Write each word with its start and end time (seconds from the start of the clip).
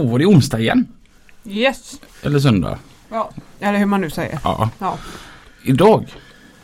Då 0.00 0.06
var 0.06 0.18
det 0.18 0.26
onsdag 0.26 0.60
igen. 0.60 0.86
Yes! 1.44 2.00
Eller 2.22 2.38
söndag. 2.38 2.78
Ja, 3.10 3.30
eller 3.60 3.78
hur 3.78 3.86
man 3.86 4.00
nu 4.00 4.10
säger. 4.10 4.38
Ja. 4.44 4.70
Ja. 4.78 4.98
Idag 5.64 6.06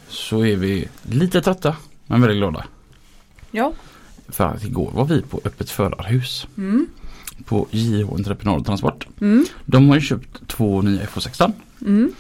så 0.09 0.45
är 0.45 0.57
vi 0.57 0.89
lite 1.03 1.43
trötta 1.43 1.77
men 2.07 2.21
väldigt 2.21 2.39
glada. 2.39 2.65
Ja. 3.51 3.73
För 4.29 4.45
att 4.45 4.65
igår 4.65 4.91
var 4.95 5.05
vi 5.05 5.23
på 5.23 5.41
öppet 5.45 5.71
förarhus 5.71 6.47
Mm. 6.57 6.87
på 7.45 7.67
JH 7.71 8.13
Entreprenad 8.13 8.61
och 8.61 8.67
Transport. 8.67 9.07
Mm. 9.21 9.45
De 9.65 9.89
har 9.89 9.95
ju 9.95 10.01
köpt 10.03 10.49
två 10.49 10.83
nya 10.83 11.03
FH16. 11.07 11.53
Mm. 11.80 12.13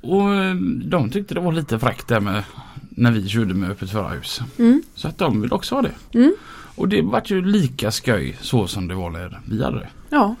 Och 0.00 0.34
eh, 0.34 0.54
de 0.84 1.10
tyckte 1.10 1.34
det 1.34 1.40
var 1.40 1.52
lite 1.52 1.78
fräckt 1.78 2.08
där 2.08 2.20
med 2.20 2.44
när 2.90 3.10
vi 3.10 3.28
körde 3.28 3.54
med 3.54 3.70
öppet 3.70 3.90
förarhus. 3.90 4.40
Mm. 4.58 4.82
Så 4.94 5.08
att 5.08 5.18
de 5.18 5.40
vill 5.42 5.52
också 5.52 5.74
ha 5.74 5.82
det. 5.82 6.18
Mm. 6.18 6.34
Och 6.76 6.88
det 6.88 7.02
vart 7.02 7.30
ju 7.30 7.44
lika 7.44 7.90
skoj 7.90 8.36
så 8.40 8.66
som 8.66 8.88
det 8.88 8.94
var 8.94 9.10
när 9.10 9.40
vi 9.48 9.64
hade 9.64 9.78
det. 9.78 9.88
Ja, 10.10 10.34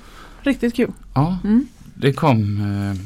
riktigt 0.46 0.74
kul. 0.74 0.92
Ja, 1.14 1.38
Mm. 1.44 1.66
det 1.94 2.12
kom 2.12 2.60
eh, 2.60 3.00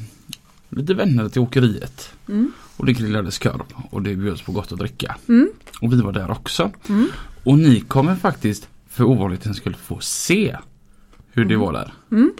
lite 0.79 0.95
vänner 0.95 1.29
till 1.29 1.41
åkeriet. 1.41 2.13
Mm. 2.29 2.53
Och 2.77 2.87
det 2.87 2.93
grillades 2.93 3.39
korv 3.39 3.63
och 3.91 4.03
det 4.03 4.17
bjöds 4.17 4.43
på 4.43 4.53
gott 4.53 4.73
att 4.73 4.79
dricka. 4.79 5.17
Mm. 5.29 5.49
Och 5.81 5.93
vi 5.93 6.01
var 6.01 6.13
där 6.13 6.31
också. 6.31 6.71
Mm. 6.89 7.09
Och 7.45 7.59
ni 7.59 7.81
kommer 7.81 8.17
faktiskt 8.17 8.69
för 8.89 9.05
ovanlighetens 9.05 9.57
skull 9.57 9.75
få 9.75 9.99
se 10.01 10.57
hur 11.33 11.45
det 11.45 11.55
Mm. 11.55 11.67
var 11.67 11.73
där. 11.73 11.93
Mm. 12.11 12.33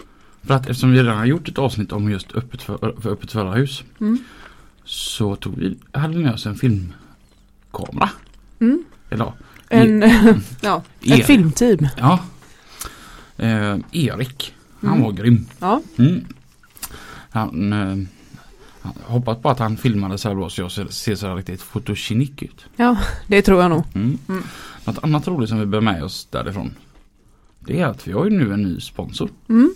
För 0.43 0.53
att 0.53 0.61
eftersom 0.69 0.91
vi 0.91 0.99
redan 0.99 1.17
har 1.17 1.25
gjort 1.25 1.47
ett 1.49 1.57
avsnitt 1.57 1.91
om 1.91 2.09
just 2.11 2.31
öppet, 2.35 2.61
för, 2.61 2.95
för 3.01 3.09
öppet 3.09 3.31
förarhus. 3.31 3.83
Så 4.85 5.35
tog 5.35 5.57
vi, 5.57 5.77
hade 5.91 6.17
vi 6.17 6.23
med 6.23 6.33
oss 6.33 6.45
en 6.45 6.55
filmkamera. 6.55 8.09
Eller 9.09 9.25
ja, 9.25 9.33
En, 9.69 10.01
ja, 10.61 10.83
Erik. 11.01 11.19
ett 11.19 11.25
filmteam. 11.27 11.87
ja. 11.97 12.19
Eh, 13.37 13.77
Erik. 13.91 14.53
Han 14.81 14.89
Mm. 14.91 15.01
var 15.03 15.11
grym. 15.11 15.45
Ja. 15.59 15.81
Mm. 15.97 16.25
Han, 17.29 17.73
eh, 17.73 18.07
han 18.81 18.93
hoppas 19.05 19.37
på 19.41 19.49
att 19.49 19.59
han 19.59 19.77
filmade 19.77 20.17
så 20.17 20.27
här 20.27 20.35
bra 20.35 20.49
så 20.49 20.61
jag 20.61 20.71
ser, 20.71 20.87
ser 20.87 21.15
så 21.15 21.27
här 21.27 21.35
riktigt 21.35 21.61
fotogenik 21.61 22.43
ut. 22.43 22.65
ja, 22.75 22.97
det 23.27 23.41
tror 23.41 23.61
jag 23.61 23.69
nog. 23.69 23.83
Mm. 23.95 24.17
Mm. 24.29 24.43
Något 24.85 25.03
annat 25.03 25.27
roligt 25.27 25.49
som 25.49 25.59
vi 25.59 25.65
bär 25.65 25.81
med 25.81 26.03
oss 26.03 26.27
därifrån. 26.31 26.71
Det 27.59 27.79
är 27.81 27.85
att 27.87 28.07
vi 28.07 28.11
har 28.11 28.25
ju 28.25 28.31
nu 28.31 28.53
en 28.53 28.63
ny 28.63 28.79
sponsor. 28.79 29.29
Mm. 29.49 29.73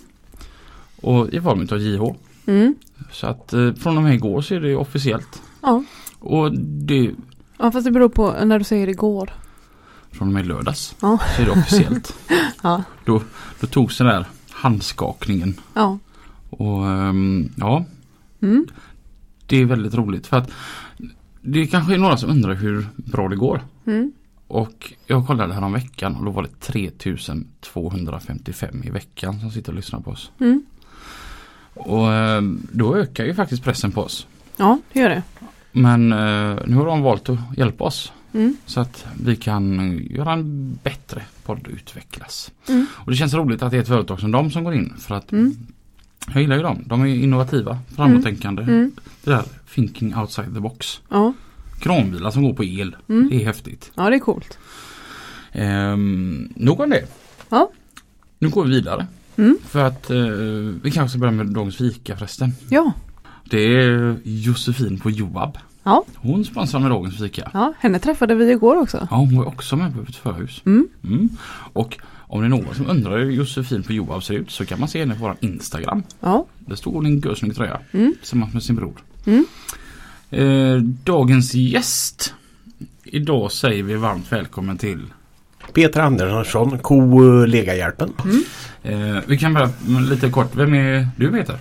Och 0.96 1.28
i 1.28 1.40
form 1.40 1.68
av 1.72 1.78
JH. 1.78 2.14
Mm. 2.46 2.74
Så 3.12 3.26
att 3.26 3.52
eh, 3.52 3.72
från 3.74 3.96
och 3.96 4.02
med 4.02 4.14
igår 4.14 4.40
så 4.42 4.54
är 4.54 4.60
det 4.60 4.76
officiellt. 4.76 5.42
Ja. 5.62 5.84
Och 6.18 6.58
det 6.58 7.10
ja, 7.58 7.70
fast 7.70 7.84
det 7.84 7.90
beror 7.90 8.08
på 8.08 8.34
när 8.44 8.58
du 8.58 8.64
säger 8.64 8.88
igår. 8.88 9.30
från 10.10 10.28
och 10.28 10.34
med 10.34 10.46
lördags 10.46 10.94
Ja. 11.00 11.18
så 11.36 11.42
är 11.42 11.46
det 11.46 11.52
officiellt. 11.52 12.16
Ja. 12.62 12.82
Då, 13.04 13.22
då 13.60 13.66
togs 13.66 13.98
den 13.98 14.06
där 14.06 14.26
handskakningen. 14.64 15.54
Ja. 15.74 15.98
Och 16.50 16.86
ehm, 16.88 17.52
ja, 17.56 17.84
Mm. 18.42 18.66
det 19.46 19.56
är 19.56 19.64
väldigt 19.64 19.94
roligt. 19.94 20.26
För 20.26 20.36
att 20.36 20.50
det 21.40 21.66
kanske 21.66 21.94
är 21.94 21.98
några 21.98 22.16
som 22.16 22.30
undrar 22.30 22.54
hur 22.54 22.86
bra 22.96 23.28
det 23.28 23.36
går. 23.36 23.60
Mm. 23.86 24.12
Och 24.48 24.92
jag 25.06 25.26
kollade 25.26 25.54
här 25.54 25.64
om 25.64 25.72
veckan 25.72 26.16
och 26.16 26.24
då 26.24 26.30
var 26.30 26.42
det 26.42 26.60
3255 26.60 28.82
i 28.84 28.90
veckan 28.90 29.40
som 29.40 29.50
sitter 29.50 29.72
och 29.72 29.76
lyssnar 29.76 30.00
på 30.00 30.10
oss. 30.10 30.30
Mm. 30.40 30.62
Och 31.74 32.12
eh, 32.12 32.42
då 32.72 32.96
ökar 32.96 33.24
ju 33.24 33.34
faktiskt 33.34 33.64
pressen 33.64 33.92
på 33.92 34.02
oss. 34.02 34.26
Ja, 34.56 34.78
det 34.92 35.00
gör 35.00 35.08
det. 35.08 35.22
Men 35.72 36.12
eh, 36.12 36.58
nu 36.66 36.76
har 36.76 36.86
de 36.86 37.02
valt 37.02 37.28
att 37.28 37.38
hjälpa 37.56 37.84
oss. 37.84 38.12
Mm. 38.34 38.56
Så 38.66 38.80
att 38.80 39.06
vi 39.24 39.36
kan 39.36 39.98
göra 40.10 40.32
en 40.32 40.78
bättre 40.82 41.22
podd 41.44 41.68
utvecklas. 41.68 42.50
Mm. 42.68 42.86
Och 42.92 43.10
det 43.10 43.16
känns 43.16 43.34
roligt 43.34 43.62
att 43.62 43.70
det 43.70 43.76
är 43.76 43.80
ett 43.80 43.88
företag 43.88 44.20
som 44.20 44.30
de 44.30 44.50
som 44.50 44.64
går 44.64 44.74
in. 44.74 44.94
För 44.98 45.14
att 45.14 45.32
Mm. 45.32 45.56
jag 46.32 46.42
gillar 46.42 46.56
ju 46.56 46.62
dem. 46.62 46.82
De 46.86 47.02
är 47.02 47.06
innovativa, 47.06 47.78
framåtänkande. 47.96 48.62
Mm. 48.62 48.92
Det 49.24 49.30
där 49.30 49.44
thinking 49.74 50.16
outside 50.16 50.54
the 50.54 50.60
box. 50.60 51.00
Ja. 51.08 51.32
Kranbilar 51.80 52.30
som 52.30 52.42
går 52.42 52.54
på 52.54 52.64
el. 52.64 52.96
Mm. 53.08 53.28
Det 53.28 53.42
är 53.42 53.46
häftigt. 53.46 53.90
ja, 53.94 54.10
det 54.10 54.16
är 54.16 54.20
coolt. 54.20 54.58
Ehm, 55.52 56.48
nog 56.56 56.80
om 56.80 56.90
det. 56.90 57.04
Ja. 57.48 57.70
Nu 58.38 58.48
går 58.48 58.64
vi 58.64 58.70
vidare. 58.74 59.06
Mm. 59.36 59.58
För 59.64 59.84
att 59.84 60.10
eh, 60.10 60.16
vi 60.82 60.90
kanske 60.94 61.08
ska 61.08 61.18
börja 61.18 61.32
med 61.32 61.46
dagens 61.46 61.76
fika 61.76 62.16
förresten. 62.16 62.52
Ja. 62.70 62.92
Det 63.50 63.58
är 63.60 64.16
Josefin 64.24 64.98
på 65.00 65.10
Joab. 65.10 65.58
Ja. 65.84 66.04
Hon 66.16 66.44
sponsrar 66.44 66.80
med 66.80 66.90
dagens 66.90 67.18
fika. 67.18 67.50
Ja, 67.54 67.72
henne 67.80 67.98
träffade 67.98 68.34
vi 68.34 68.50
igår 68.50 68.76
också. 68.76 69.08
Ja, 69.10 69.16
hon 69.16 69.36
var 69.36 69.44
också 69.44 69.76
med 69.76 69.94
på 69.94 70.02
ett 70.02 70.16
förhus. 70.16 70.62
Mm. 70.66 70.88
Mm. 71.04 71.28
Och 71.72 71.98
om 72.18 72.40
det 72.40 72.46
är 72.46 72.48
någon 72.48 72.74
som 72.74 72.86
undrar 72.90 73.18
hur 73.18 73.30
Josefin 73.30 73.82
på 73.82 73.92
Joab 73.92 74.22
ser 74.24 74.34
ut 74.34 74.50
så 74.50 74.64
kan 74.66 74.80
man 74.80 74.88
se 74.88 75.00
henne 75.00 75.14
på 75.14 75.20
vår 75.20 75.36
Instagram. 75.40 76.02
Ja. 76.20 76.46
Där 76.58 76.76
står 76.76 76.92
hon 76.92 77.06
i 77.06 77.10
en 77.10 77.20
görsnygg 77.20 77.56
tröja 77.56 77.80
Mm. 77.92 78.14
tillsammans 78.20 78.52
med 78.54 78.62
sin 78.62 78.76
bror. 78.76 78.94
Mm. 79.26 79.44
Eh, 80.30 80.76
dagens 81.04 81.54
gäst. 81.54 82.34
Idag 83.04 83.52
säger 83.52 83.82
vi 83.82 83.94
varmt 83.94 84.32
välkommen 84.32 84.78
till 84.78 85.02
Peter 85.72 86.00
Andersson, 86.00 86.78
Kollegahjälpen. 86.78 88.12
eh, 88.82 89.18
Vi 89.26 89.38
kan 89.38 89.54
börja 89.54 89.70
med 89.86 90.02
lite 90.08 90.30
kort. 90.30 90.56
Vem 90.56 90.74
är 90.74 91.08
du 91.16 91.30
Peter? 91.30 91.58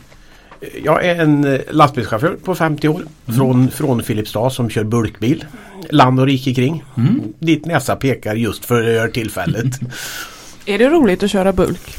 Jag 0.84 1.06
är 1.06 1.22
en 1.22 1.46
eh, 1.46 1.60
lastbilschaufför 1.72 2.36
på 2.44 2.56
50 2.56 2.88
år 2.88 3.06
från, 3.26 3.72
från 3.72 4.04
Filipstad 4.04 4.50
som 4.50 4.70
kör 4.70 4.84
bulkbil. 4.84 5.46
Land 5.90 6.20
och 6.20 6.26
rike 6.26 6.54
kring. 6.54 6.84
Mm. 6.98 7.22
Dit 7.40 7.66
näsa 7.66 7.96
pekar 7.96 8.36
just 8.36 8.66
för 8.66 8.82
det 8.82 9.00
här 9.00 9.08
tillfället. 9.08 9.80
Är 10.66 10.78
det 10.80 10.90
roligt 10.90 11.24
att 11.24 11.32
köra 11.32 11.54
bulk? 11.54 11.98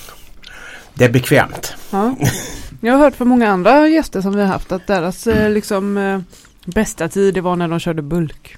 Det 0.94 1.04
är 1.04 1.10
bekvämt. 1.10 1.74
Ja. 1.90 2.16
Jag 2.80 2.92
har 2.92 3.00
hört 3.00 3.16
från 3.16 3.28
många 3.28 3.48
andra 3.48 3.88
gäster 3.88 4.20
som 4.20 4.34
vi 4.34 4.40
har 4.40 4.48
haft 4.48 4.72
att 4.72 4.86
deras 4.86 5.26
eh, 5.26 5.50
liksom 5.50 5.98
eh, 5.98 6.20
bästa 6.64 7.08
tid 7.08 7.34
det 7.34 7.40
var 7.40 7.56
när 7.56 7.68
de 7.68 7.80
körde 7.80 8.02
bulk. 8.02 8.56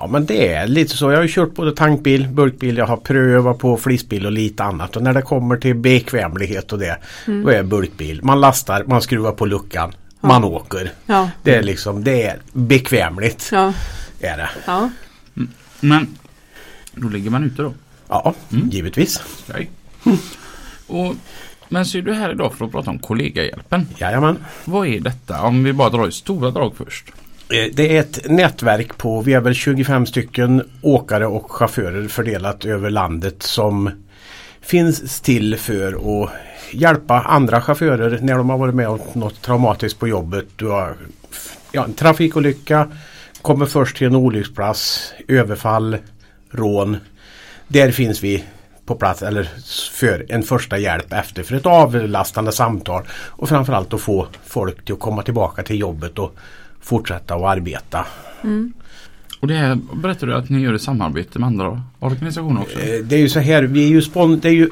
Ja 0.00 0.06
men 0.06 0.26
det 0.26 0.48
är 0.54 0.66
lite 0.66 0.96
så. 0.96 1.10
Jag 1.10 1.16
har 1.18 1.22
ju 1.22 1.28
kört 1.28 1.54
både 1.54 1.72
tankbil, 1.76 2.28
bulkbil, 2.28 2.76
jag 2.76 2.86
har 2.86 2.96
prövat 2.96 3.58
på 3.58 3.76
flisbil 3.76 4.26
och 4.26 4.32
lite 4.32 4.64
annat. 4.64 4.96
Och 4.96 5.02
när 5.02 5.14
det 5.14 5.22
kommer 5.22 5.56
till 5.56 5.74
bekvämlighet 5.74 6.72
och 6.72 6.78
det, 6.78 6.98
Mm. 7.26 7.42
då 7.44 7.50
är 7.50 7.62
bulkbil. 7.62 8.20
Man 8.22 8.40
lastar, 8.40 8.84
man 8.86 9.02
skruvar 9.02 9.32
på 9.32 9.46
luckan, 9.46 9.92
man 10.20 10.44
åker. 10.44 10.92
Ja. 11.06 11.30
Det 11.42 11.54
är 11.54 11.62
liksom, 11.62 12.04
det 12.04 12.22
är 12.22 12.38
bekvämligt. 12.52 13.48
Ja. 13.52 13.72
Är 14.20 14.36
det. 14.36 14.48
Ja. 14.66 14.90
Men 15.80 16.06
då 16.94 17.08
ligger 17.08 17.30
man 17.30 17.44
ute 17.44 17.62
då. 17.62 17.74
Ja, 18.08 18.34
Mm. 18.52 18.68
givetvis. 18.68 19.20
Skoj. 19.48 19.70
Och, 20.86 21.14
men 21.68 21.86
så 21.86 21.98
är 21.98 22.02
du 22.02 22.12
här 22.14 22.30
idag 22.32 22.54
för 22.54 22.64
att 22.64 22.72
prata 22.72 22.90
om 22.90 22.98
kollegahjälpen. 22.98 23.86
Jajamän. 23.98 24.36
Vad 24.64 24.86
är 24.88 25.00
detta? 25.00 25.42
Om 25.42 25.64
vi 25.64 25.72
bara 25.72 25.90
drar 25.90 26.08
i 26.08 26.12
stora 26.12 26.50
drag 26.50 26.72
först. 26.76 27.04
Eh, 27.52 27.70
det 27.72 27.96
är 27.96 28.00
ett 28.00 28.30
nätverk 28.30 28.98
på, 28.98 29.20
vi 29.20 29.32
är 29.32 29.40
väl 29.40 29.54
25 29.54 30.06
stycken 30.06 30.70
åkare 30.82 31.26
och 31.26 31.52
chaufförer 31.52 32.08
fördelat 32.08 32.64
över 32.64 32.90
landet 32.90 33.42
som 33.42 33.90
finns 34.60 35.20
till 35.20 35.56
för 35.56 36.22
att 36.22 36.30
hjälpa 36.72 37.20
andra 37.20 37.60
chaufförer 37.60 38.18
när 38.22 38.34
de 38.34 38.50
har 38.50 38.58
varit 38.58 38.74
med 38.74 38.88
om 38.88 39.00
något 39.12 39.42
traumatiskt 39.42 39.98
på 40.00 40.08
jobbet. 40.08 40.46
Du 40.56 40.68
har 40.68 40.94
ja, 41.72 41.84
en 41.84 41.94
trafikolycka, 41.94 42.88
kommer 43.42 43.66
först 43.66 43.96
till 43.96 44.06
en 44.06 44.16
olycksplats, 44.16 45.12
överfall, 45.28 45.96
rån. 46.50 46.96
Där 47.68 47.90
finns 47.90 48.22
vi 48.22 48.44
på 48.86 48.94
plats 48.94 49.22
eller 49.22 49.48
för 49.92 50.26
en 50.28 50.42
första 50.42 50.78
hjälp 50.78 51.12
efter 51.12 51.42
för 51.42 51.54
ett 51.54 51.66
avlastande 51.66 52.52
samtal 52.52 53.02
och 53.12 53.48
framförallt 53.48 53.94
att 53.94 54.00
få 54.00 54.26
folk 54.44 54.84
till 54.84 54.94
att 54.94 55.00
komma 55.00 55.22
tillbaka 55.22 55.62
till 55.62 55.80
jobbet 55.80 56.18
och 56.18 56.34
fortsätta 56.80 57.34
att 57.34 57.42
arbeta. 57.42 58.06
Och 59.40 59.46
det 59.48 59.54
här 59.54 59.78
berättar 59.94 60.26
du 60.26 60.34
att 60.34 60.48
ni 60.48 60.60
gör 60.60 60.74
i 60.74 60.78
samarbete 60.78 61.38
med 61.38 61.46
andra 61.46 61.82
organisationer 61.98 62.60
också. 62.60 62.78
Eh, 62.80 63.04
Det 63.04 63.16
är 63.16 63.20
ju 63.20 63.28
så 63.28 63.40
här, 63.40 63.62
vi 63.62 63.84
är 63.84 63.88
ju 63.88 64.00
spon- 64.00 64.40
det 64.40 64.48
är 64.48 64.52
ju 64.52 64.70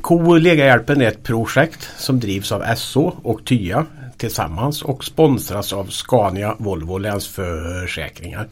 Kollegahjälpen 0.00 1.00
är 1.00 1.06
ett 1.08 1.22
projekt 1.22 1.90
som 1.98 2.20
drivs 2.20 2.52
av 2.52 2.74
SO 2.76 3.02
och 3.22 3.44
TYA 3.44 3.86
tillsammans 4.16 4.82
och 4.82 5.04
sponsras 5.04 5.72
av 5.72 5.84
Scania, 5.86 6.54
Volvo 6.58 6.92
och 6.92 7.00
Länsförsäkringar. 7.00 8.48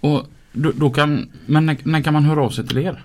Och 0.00 0.22
Då, 0.52 0.72
då 0.74 0.90
kan, 0.90 1.28
men 1.46 1.66
när, 1.66 1.76
när 1.82 2.00
kan 2.00 2.12
man 2.12 2.24
höra 2.24 2.42
av 2.42 2.50
sig 2.50 2.66
till 2.66 2.78
er? 2.78 3.04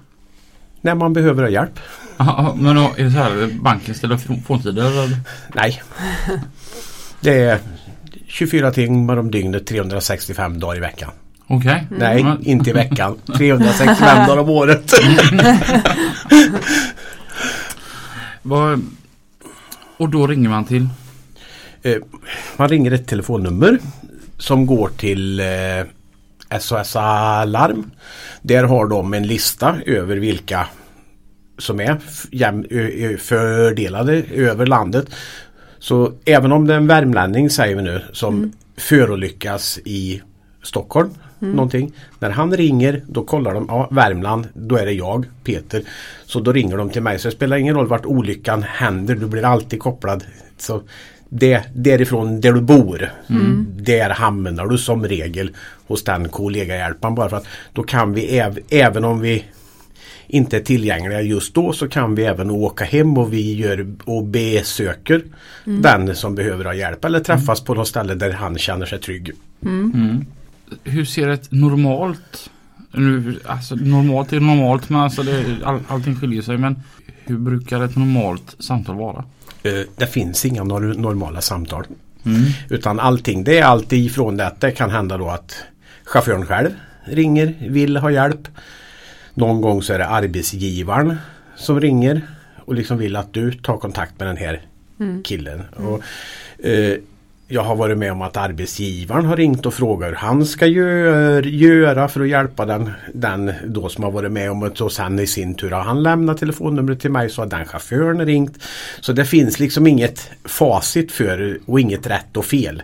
När 0.82 0.96
man 0.96 1.14
behöver 1.14 1.48
hjälp. 1.48 1.80
Ja, 2.18 2.56
men 2.60 2.76
då, 2.76 2.82
är 2.98 3.04
det 3.04 3.12
så 3.12 3.18
här 3.18 3.60
bankens 3.62 4.02
telefontider? 4.02 4.92
eller? 5.04 5.18
Nej. 5.56 5.82
Det 7.22 7.40
är 7.42 7.60
24 8.34 8.72
timmar 8.72 9.18
om 9.18 9.32
dygnet 9.32 9.68
365 9.68 10.60
dagar 10.60 10.78
i 10.78 10.80
veckan. 10.80 11.12
Okej. 11.48 11.88
Nej, 11.90 12.22
Mm. 12.22 12.38
inte 12.42 12.70
i 12.70 12.74
veckan. 12.74 13.18
365 13.38 14.28
dagar 14.28 14.38
om 14.42 14.50
året. 14.50 14.94
Och 19.98 20.10
då 20.10 20.28
ringer 20.28 20.50
man 20.50 20.66
till? 20.66 20.88
Eh, 21.82 21.96
Man 22.58 22.70
ringer 22.70 22.92
ett 22.92 23.08
telefonnummer 23.08 23.80
som 24.38 24.66
går 24.66 24.90
till 24.98 25.40
eh, 25.40 26.58
SOS 26.60 26.96
Alarm. 26.96 27.92
Där 28.42 28.64
har 28.64 28.88
de 28.88 29.14
en 29.14 29.28
lista 29.28 29.76
över 29.86 30.18
vilka 30.18 30.68
som 31.58 31.80
är 31.80 33.18
fördelade 33.18 34.24
över 34.34 34.66
landet. 34.66 35.06
Så 35.84 36.12
även 36.26 36.52
om 36.52 36.68
det 36.68 36.74
är 36.74 36.78
en 36.78 36.88
värmlänning 36.88 37.50
säger 37.50 37.76
vi 37.76 37.82
nu 37.82 38.02
som 38.12 38.52
förolyckas 38.78 39.80
i 39.86 40.22
Stockholm 40.62 41.10
någonting. 41.40 41.92
När 42.20 42.30
han 42.30 42.58
ringer 42.58 43.02
då 43.08 43.24
kollar 43.24 43.54
de, 43.54 43.66
ja 43.68 43.88
Värmland, 43.92 44.48
då 44.54 44.76
är 44.78 44.86
det 44.86 44.92
jag, 44.92 45.26
Peter. 45.44 45.84
Så 46.26 46.40
då 46.40 46.52
ringer 46.52 46.78
de 46.78 46.90
till 46.90 47.02
mig. 47.02 47.20
Så 47.20 47.28
det 47.28 47.36
spelar 47.36 47.58
ingen 47.58 47.76
roll 47.76 47.88
vart 47.88 48.06
olyckan 48.06 48.64
händer, 48.64 49.16
du 49.16 49.26
blir 49.26 49.46
alltid 49.46 49.80
kopplad. 49.80 50.24
Så 50.58 50.82
det, 51.30 51.64
därifrån 51.76 52.42
där 52.42 52.54
du 52.54 52.62
bor, 52.62 53.12
där 53.78 54.10
hamnar 54.10 54.68
du 54.68 54.78
som 54.78 55.08
regel 55.08 55.52
hos 55.88 56.04
den 56.04 56.30
kollegahjälparen. 56.30 57.16
Bara 57.16 57.30
för 57.30 57.38
att 57.38 57.48
då 57.74 57.84
kan 57.84 58.14
vi, 58.14 58.40
äv, 58.40 58.60
även 58.70 59.04
om 59.04 59.20
vi 59.20 59.46
inte 60.34 60.58
är 60.58 60.62
tillgängliga 60.62 61.22
just 61.22 61.54
då 61.56 61.74
så 61.74 61.88
kan 61.88 62.16
vi 62.16 62.24
även 62.24 62.52
åka 62.52 62.86
hem 62.86 63.18
och 63.18 63.34
vi 63.34 63.54
gör 63.54 63.96
och 64.06 64.24
besöker 64.26 65.22
den 65.66 66.16
som 66.16 66.36
behöver 66.36 66.66
ha 66.66 66.74
hjälp 66.74 67.06
eller 67.06 67.20
träffas 67.20 67.62
på 67.62 67.74
något 67.74 67.88
ställe 67.88 68.16
där 68.16 68.32
han 68.32 68.58
känner 68.58 68.86
sig 68.86 69.00
trygg. 69.00 69.32
Mm. 69.62 70.26
Hur 70.84 71.06
ser 71.06 71.28
ett 71.30 71.52
normalt 71.52 72.50
nu, 72.92 73.40
alltså 73.46 73.76
normalt 73.76 74.34
är 74.34 74.40
normalt 74.40 74.90
men 74.90 75.02
alltså 75.02 75.24
det, 75.24 75.46
all, 75.64 75.80
allting 75.88 76.16
skiljer 76.16 76.42
sig 76.42 76.58
men 76.58 76.76
hur 77.26 77.38
brukar 77.38 77.84
ett 77.84 77.96
normalt 77.96 78.56
samtal 78.60 78.96
vara? 78.96 79.24
Eh, 79.64 79.74
Det 79.98 80.08
finns 80.08 80.46
inga 80.46 80.64
nor- 80.64 80.94
normala 80.98 81.42
samtal. 81.42 81.84
Mm. 82.26 82.42
Utan 82.70 83.00
allting, 83.00 83.44
det 83.44 83.60
är 83.60 83.64
alltid 83.64 84.06
ifrån 84.06 84.38
det 84.38 84.48
att 84.48 84.62
det 84.62 84.72
kan 84.72 84.90
hända 84.90 85.18
då 85.18 85.30
att 85.30 85.56
chauffören 86.04 86.46
själv 86.46 86.70
ringer, 87.06 87.54
vill 87.70 87.98
ha 87.98 88.12
hjälp. 88.12 88.48
Någon 89.34 89.62
gång 89.62 89.82
så 89.82 89.94
är 89.94 89.98
det 89.98 90.08
arbetsgivaren 90.08 91.16
som 91.56 91.82
ringer 91.82 92.22
och 92.66 92.76
liksom 92.76 92.98
vill 92.98 93.16
att 93.16 93.34
du 93.34 93.52
tar 93.52 93.78
kontakt 93.78 94.20
med 94.20 94.28
den 94.28 94.38
här 94.38 94.62
killen. 95.24 95.62
Och, 95.76 96.02
eh, 96.66 96.98
jag 97.48 97.64
har 97.64 97.76
varit 97.76 97.98
med 97.98 98.12
om 98.12 98.22
att 98.22 98.38
arbetsgivaren 98.38 99.26
har 99.26 99.38
ringt 99.38 99.66
och 99.66 99.74
frågat 99.74 100.10
hur 100.10 100.16
han 100.16 100.46
ska 100.46 100.66
gör, 100.66 101.44
göra 101.44 102.08
för 102.08 102.22
att 102.22 102.30
hjälpa 102.30 102.66
den, 102.66 102.92
den 103.14 103.54
då 103.66 103.90
som 103.90 104.04
har 104.04 104.12
varit 104.12 104.32
med 104.32 104.52
om 104.52 104.60
det. 104.60 104.82
Och 104.82 104.92
sen 104.92 105.20
i 105.20 105.28
sin 105.28 105.56
tur 105.56 105.72
har 105.72 105.82
han 105.82 106.04
lämnat 106.04 106.38
telefonnumret 106.38 107.00
till 107.00 107.12
mig 107.12 107.30
så 107.30 107.42
har 107.42 107.48
den 107.48 107.66
chauffören 107.66 108.26
ringt. 108.26 108.58
Så 109.02 109.14
det 109.14 109.26
finns 109.26 109.60
liksom 109.60 109.88
inget 109.88 110.32
facit 110.46 111.12
för 111.12 111.60
och 111.66 111.80
inget 111.80 112.08
rätt 112.08 112.38
och 112.38 112.46
fel. 112.46 112.84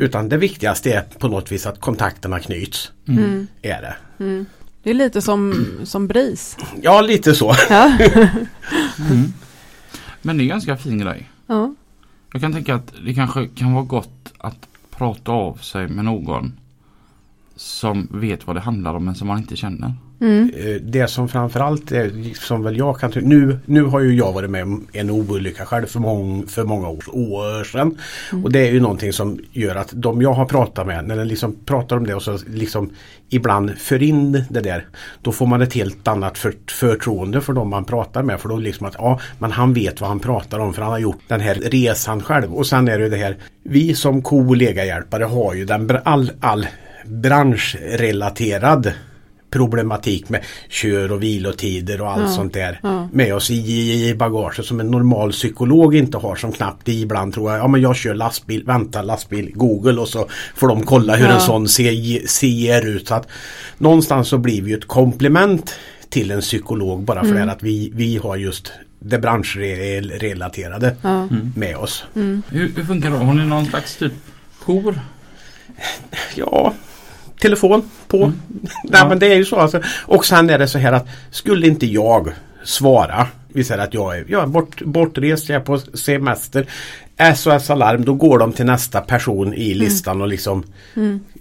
Utan 0.00 0.28
det 0.28 0.36
viktigaste 0.36 0.92
är 0.92 1.02
på 1.18 1.28
något 1.28 1.52
vis 1.52 1.66
att 1.66 1.80
kontakterna 1.80 2.40
knyts. 2.40 2.92
Mm. 3.08 3.46
Är 3.62 3.82
det. 3.82 3.94
Det 4.82 4.90
är 4.90 4.94
lite 4.94 5.22
som, 5.22 5.66
som 5.84 6.06
BRIS. 6.06 6.56
Ja, 6.82 7.00
lite 7.00 7.34
så. 7.34 7.54
Ja. 7.70 7.98
Men 10.22 10.36
det 10.36 10.42
är 10.42 10.44
en 10.44 10.48
ganska 10.48 10.76
fin 10.76 10.98
grej. 10.98 11.30
ja. 11.46 11.74
Jag 12.32 12.42
kan 12.42 12.52
tänka 12.52 12.74
att 12.74 12.92
det 13.04 13.14
kanske 13.14 13.46
kan 13.46 13.72
vara 13.72 13.84
gott 13.84 14.32
att 14.38 14.68
prata 14.90 15.32
av 15.32 15.54
sig 15.54 15.88
med 15.88 16.04
någon 16.04 16.52
som 17.56 18.08
vet 18.10 18.46
vad 18.46 18.56
det 18.56 18.60
handlar 18.60 18.94
om 18.94 19.04
men 19.04 19.14
som 19.14 19.28
man 19.28 19.38
inte 19.38 19.56
känner. 19.56 19.94
Mm. 20.20 20.50
Eh, 20.56 20.74
Det 20.82 21.06
som 21.08 21.28
framförallt 21.28 21.92
är 21.92 22.34
som 22.46 22.62
väl 22.62 22.76
jag 22.76 22.98
kan 23.00 23.12
ty- 23.12 23.20
nu, 23.20 23.58
nu 23.66 23.82
har 23.82 24.00
ju 24.00 24.14
jag 24.14 24.32
varit 24.32 24.50
med 24.50 24.62
om 24.62 24.86
en 24.92 25.10
olycka 25.10 25.66
själv 25.66 25.86
för, 25.86 26.00
mång, 26.00 26.46
för 26.46 26.64
många 26.64 26.88
år, 26.88 27.04
år 27.12 27.64
sedan. 27.64 27.98
Och 28.44 28.52
det 28.52 28.68
är 28.68 28.72
ju 28.72 28.80
någonting 28.80 29.12
som 29.12 29.38
gör 29.52 29.76
att 29.76 29.90
de 29.92 30.22
jag 30.22 30.32
har 30.32 30.44
pratat 30.44 30.86
med, 30.86 31.04
när 31.08 31.16
de 31.16 31.24
liksom 31.24 31.56
pratar 31.64 31.96
om 31.96 32.06
det 32.06 32.14
och 32.14 32.22
så 32.22 32.38
liksom 32.46 32.90
ibland 33.28 33.78
för 33.78 34.02
in 34.02 34.44
det 34.50 34.60
där. 34.60 34.86
Då 35.22 35.32
får 35.32 35.46
man 35.46 35.62
ett 35.62 35.74
helt 35.74 36.08
annat 36.08 36.38
för, 36.38 36.54
förtroende 36.70 37.40
för 37.40 37.52
de 37.52 37.68
man 37.70 37.84
pratar 37.84 38.22
med. 38.22 38.40
För 38.40 38.48
då 38.48 38.56
liksom 38.56 38.86
att 38.86 38.94
ja, 38.98 39.20
men 39.38 39.52
han 39.52 39.74
vet 39.74 40.00
vad 40.00 40.08
han 40.10 40.20
pratar 40.20 40.58
om 40.58 40.72
för 40.72 40.82
han 40.82 40.92
har 40.92 40.98
gjort 40.98 41.20
den 41.28 41.40
här 41.40 41.54
resan 41.54 42.22
själv. 42.22 42.54
Och 42.54 42.66
sen 42.66 42.88
är 42.88 42.98
det 42.98 43.04
ju 43.04 43.10
det 43.10 43.16
här, 43.16 43.36
vi 43.64 43.94
som 43.94 44.22
kollegahjälpare 44.22 45.24
har 45.24 45.54
ju 45.54 45.64
den 45.64 45.98
all, 46.04 46.30
all 46.40 46.66
branschrelaterad 47.06 48.92
problematik 49.50 50.28
med 50.28 50.44
kör 50.68 51.12
och 51.12 51.22
vilotider 51.22 52.00
och 52.00 52.10
allt 52.10 52.22
Ja, 52.22 52.28
sånt 52.28 52.54
där 52.54 52.80
ja. 52.82 53.08
med 53.12 53.34
oss 53.34 53.50
i, 53.50 53.54
i 54.08 54.14
bagaget 54.14 54.64
som 54.66 54.80
en 54.80 54.86
normal 54.90 55.32
psykolog 55.32 55.94
inte 55.94 56.18
har 56.18 56.36
som 56.36 56.52
knappt 56.52 56.88
ibland 56.88 57.34
tror 57.34 57.50
jag, 57.52 57.60
ja 57.60 57.68
men 57.68 57.80
jag 57.80 57.96
kör 57.96 58.14
lastbil, 58.14 58.64
vänta 58.64 59.02
lastbil, 59.02 59.50
Google 59.54 60.00
och 60.00 60.08
så 60.08 60.28
får 60.56 60.68
de 60.68 60.82
kolla 60.86 61.16
hur 61.16 61.26
Ja. 61.26 61.32
en 61.34 61.40
sån 61.40 61.68
ser, 61.68 62.26
ser 62.26 62.86
ut. 62.86 63.08
Så 63.08 63.14
att 63.14 63.28
någonstans 63.78 64.28
så 64.28 64.38
blir 64.38 64.62
vi 64.62 64.70
ju 64.70 64.76
ett 64.76 64.88
komplement 64.88 65.74
till 66.08 66.30
en 66.30 66.40
psykolog 66.40 67.02
bara 67.04 67.20
för 67.20 67.30
Mm. 67.30 67.46
det 67.46 67.52
att 67.52 67.62
vi, 67.62 67.92
vi 67.94 68.16
har 68.16 68.36
just 68.36 68.72
det 68.98 69.18
branschrelaterade 69.18 70.96
Ja. 71.02 71.28
med 71.54 71.76
oss. 71.76 72.04
Hur, 72.14 72.42
hur 72.50 72.84
funkar 72.84 73.10
det? 73.10 73.16
Har 73.16 73.34
ni 73.34 73.46
någon 73.46 73.66
slags 73.66 73.96
typ 73.96 74.12
jour? 74.60 75.00
Ja, 76.34 76.74
telefon 77.40 77.90
på. 78.10 78.16
Mm. 78.24 78.32
Nej 78.62 78.70
Ja. 78.92 79.08
men 79.08 79.18
det 79.18 79.26
är 79.26 79.36
ju 79.36 79.44
så 79.44 79.56
alltså. 79.56 79.80
Och 80.06 80.24
sen 80.26 80.50
är 80.50 80.58
det 80.58 80.68
så 80.68 80.78
här 80.78 80.92
att 80.92 81.06
skulle 81.30 81.66
inte 81.66 81.86
jag 81.86 82.28
svara. 82.64 83.26
Vi 83.52 83.64
säger 83.64 83.82
att 83.82 83.94
jag 83.94 84.18
är, 84.18 84.24
jag 84.28 84.42
är 84.42 84.46
bort, 84.46 84.82
bortrest, 84.82 85.48
jag 85.48 85.60
är 85.60 85.64
på 85.64 85.78
semester. 85.78 86.66
SOS 87.36 87.70
Alarm, 87.70 88.04
då 88.04 88.14
går 88.14 88.38
de 88.38 88.52
till 88.52 88.66
nästa 88.66 89.00
person 89.00 89.54
i 89.54 89.74
listan 89.74 90.20
och 90.20 90.28
liksom, 90.28 90.64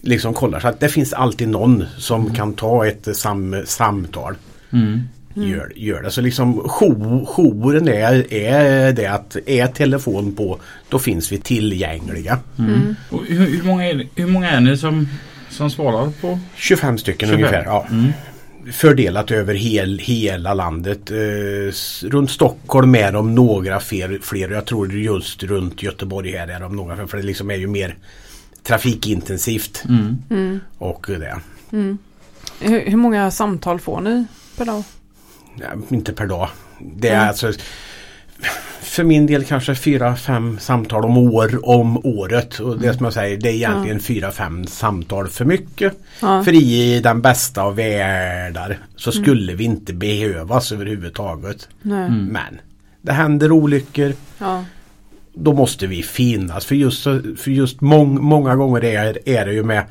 liksom 0.01 0.33
kollar. 0.33 0.60
Så 0.60 0.68
att 0.68 0.80
det 0.80 0.89
finns 0.89 1.13
alltid 1.13 1.48
någon 1.50 1.86
som 1.98 2.33
kan 2.36 2.54
ta 2.54 2.88
ett 2.88 3.07
sam, 3.18 3.56
samtal. 3.66 4.35
Mm. 4.73 5.02
Gör, 5.33 5.71
gör 5.76 6.02
det. 6.02 6.11
Så 6.11 6.21
liksom 6.21 6.59
jour- 6.59 7.26
jouren 7.26 7.88
är, 7.88 8.33
är 8.33 8.94
det 8.94 9.06
att 9.07 9.38
är 9.45 9.68
telefon 9.68 10.35
på 10.35 10.59
då 10.90 10.99
finns 10.99 11.31
vi 11.31 11.38
tillgängliga. 11.38 12.38
Mm. 12.59 12.95
Och 13.09 13.26
hur, 13.26 13.40
hur, 13.57 13.64
många 13.64 13.85
är, 13.90 14.07
hur 14.16 14.28
många 14.28 14.49
är 14.52 14.59
ni 14.59 14.78
som, 14.78 15.07
som 15.49 15.69
svarar 15.71 16.11
på? 16.21 16.39
25 16.56 16.97
stycken 16.97 17.29
25? 17.29 17.44
ungefär. 17.44 17.65
Ja. 17.65 17.85
Mm. 17.91 18.11
Fördelat 18.71 19.31
över 19.31 19.53
hel, 19.53 19.99
hela 19.99 20.53
landet. 20.53 21.11
Eh, 21.11 22.07
runt 22.07 22.31
Stockholm 22.31 22.95
är 22.95 23.11
de 23.11 23.35
några 23.35 23.79
fler, 23.79 24.19
fler. 24.21 24.49
Jag 24.49 24.65
tror 24.65 24.94
just 24.94 25.44
runt 25.44 25.83
Göteborg 25.83 26.31
här 26.31 26.47
är 26.47 26.59
de 26.59 26.75
några 26.75 26.95
fler. 26.95 27.06
För 27.06 27.18
det 27.18 27.23
liksom 27.23 27.51
är 27.51 27.56
ju 27.56 27.68
mer 27.68 27.95
trafikintensivt. 28.63 29.83
Mm. 29.89 30.18
Mm. 30.29 30.59
Och 30.77 31.06
det. 31.07 31.39
Hur, 32.59 32.89
hur 32.89 32.97
många 32.97 33.31
samtal 33.31 33.79
får 33.79 34.01
ni 34.01 34.25
per 34.57 34.65
dag? 34.65 34.83
Ja, 35.56 35.68
inte 35.89 36.13
per 36.13 36.27
dag. 36.27 36.49
Det 36.79 37.07
är 37.07 37.15
Mm. 37.15 37.27
alltså 37.27 37.53
för 38.81 39.03
min 39.03 39.25
del 39.25 39.43
kanske 39.43 39.75
fyra, 39.75 40.15
fem 40.15 40.59
samtal 40.59 41.05
om 41.05 41.17
år 41.17 41.69
om 41.69 42.05
året. 42.05 42.59
Och 42.59 42.79
det 42.79 42.93
som 42.93 43.03
jag 43.03 43.13
säger 43.13 43.37
det 43.37 43.49
är 43.49 43.53
egentligen 43.53 43.99
fyra, 43.99 44.31
fem 44.31 44.67
samtal 44.67 45.27
för 45.27 45.45
mycket. 45.45 45.93
Ja. 46.21 46.43
För 46.43 46.53
i 46.53 46.99
den 46.99 47.21
bästa 47.21 47.61
av 47.61 47.75
världar 47.75 48.77
så 48.95 49.11
skulle 49.11 49.53
vi 49.53 49.63
inte 49.63 49.93
behövas 49.93 50.71
överhuvudtaget. 50.71 51.67
Mm. 51.85 52.25
Men 52.25 52.59
det 53.01 53.11
händer 53.11 53.51
olyckor. 53.51 54.13
Ja. 54.37 54.65
Då 55.33 55.53
måste 55.53 55.87
vi 55.87 56.03
finnas. 56.03 56.65
För 56.65 56.75
just, 56.75 57.03
för 57.37 57.47
just 57.47 57.81
mång, 57.81 58.21
många 58.21 58.55
gånger 58.55 58.83
är, 58.83 59.29
är 59.29 59.45
det 59.45 59.53
ju 59.53 59.63
med 59.63 59.83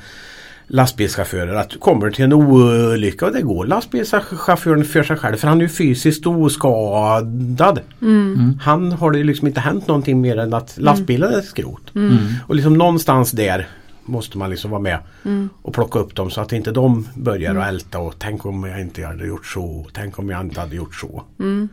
lastbilschaufförer 0.68 1.54
att 1.54 1.80
kommer 1.80 2.10
till 2.10 2.24
en 2.24 2.32
olycka 2.32 3.26
och 3.26 3.32
det 3.32 3.42
går 3.42 3.66
lastbilschauffören 3.66 4.84
för 4.84 5.02
sig 5.02 5.16
själv. 5.16 5.36
För 5.36 5.48
han 5.48 5.58
är 5.58 5.62
ju 5.62 5.68
fysiskt 5.68 6.26
oskadad. 6.26 7.80
Mm. 8.02 8.58
Han 8.62 8.92
har 8.92 9.10
det 9.10 9.24
liksom 9.24 9.48
inte 9.48 9.60
hänt 9.60 9.86
någonting 9.86 10.20
mer 10.20 10.36
än 10.38 10.54
att 10.54 10.78
lastbilen 10.78 11.32
är 11.34 11.40
skrot. 11.40 11.94
Mm. 11.94 12.16
Och 12.46 12.54
liksom 12.54 12.74
någonstans 12.74 13.30
där 13.30 13.68
måste 14.04 14.38
man 14.38 14.50
liksom 14.50 14.70
vara 14.70 14.82
med 14.82 14.98
Mm. 15.24 15.48
och 15.62 15.74
plocka 15.74 15.98
upp 15.98 16.14
dem 16.14 16.30
så 16.30 16.40
att 16.40 16.52
inte 16.52 16.70
de 16.70 17.08
börjar 17.14 17.54
att 17.54 17.68
älta 17.68 17.98
och 17.98 18.14
tänk 18.18 18.46
om 18.46 18.64
jag 18.64 18.80
inte 18.80 19.06
hade 19.06 19.26
gjort 19.26 19.46
så. 19.46 19.86
Tänk 19.92 20.18
om 20.18 20.28
jag 20.28 20.40
inte 20.40 20.60
hade 20.60 20.76
gjort 20.76 20.94
så. 20.94 21.22
Mm. 21.40 21.68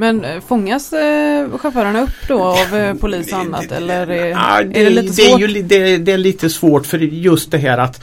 Men 0.00 0.24
eh, 0.24 0.40
fångas 0.40 0.92
eh, 0.92 1.58
chaufförerna 1.58 2.02
upp 2.02 2.28
då 2.28 2.42
av 2.44 2.76
eh, 2.76 2.94
polis 2.94 3.32
och 3.32 3.38
annat 3.38 3.72
eller 3.72 4.10
är, 4.10 4.26
Ja, 4.30 4.60
är 4.60 4.64
det 4.64 4.90
lite 4.90 5.16
det 5.16 5.22
är 5.22 5.28
svårt? 5.30 5.40
ju 5.40 5.62
det, 5.62 5.96
det 5.98 6.12
är 6.12 6.18
lite 6.18 6.50
svårt 6.50 6.86
för 6.86 6.98
just 6.98 7.50
det 7.50 7.58
här 7.58 7.78
att 7.78 8.02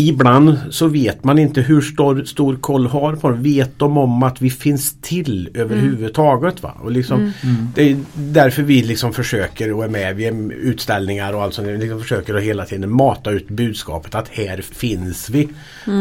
Ibland 0.00 0.58
så 0.70 0.86
vet 0.86 1.24
man 1.24 1.38
inte 1.38 1.60
hur 1.60 1.80
stor, 1.80 2.24
stor 2.24 2.56
koll 2.56 2.86
har 2.86 3.16
på 3.16 3.30
det. 3.30 3.36
Vet 3.36 3.78
de 3.78 3.98
om 3.98 4.22
att 4.22 4.42
vi 4.42 4.50
finns 4.50 4.96
till 5.00 5.48
överhuvudtaget? 5.54 6.62
Va? 6.62 6.74
Och 6.82 6.92
liksom, 6.92 7.32
Det 7.74 7.90
är 7.90 7.96
därför 8.14 8.62
vi 8.62 8.82
liksom 8.82 9.12
försöker 9.12 9.72
och 9.72 9.84
är 9.84 9.88
med 9.88 10.16
vid 10.16 10.52
utställningar 10.52 11.32
och 11.32 11.42
allt 11.42 11.54
sånt. 11.54 11.68
Vi 11.68 11.78
liksom 11.78 12.00
försöker 12.00 12.34
att 12.34 12.42
hela 12.42 12.64
tiden 12.64 12.90
mata 12.90 13.30
ut 13.30 13.48
budskapet 13.48 14.14
att 14.14 14.28
här 14.28 14.62
finns 14.62 15.30
vi. 15.30 15.48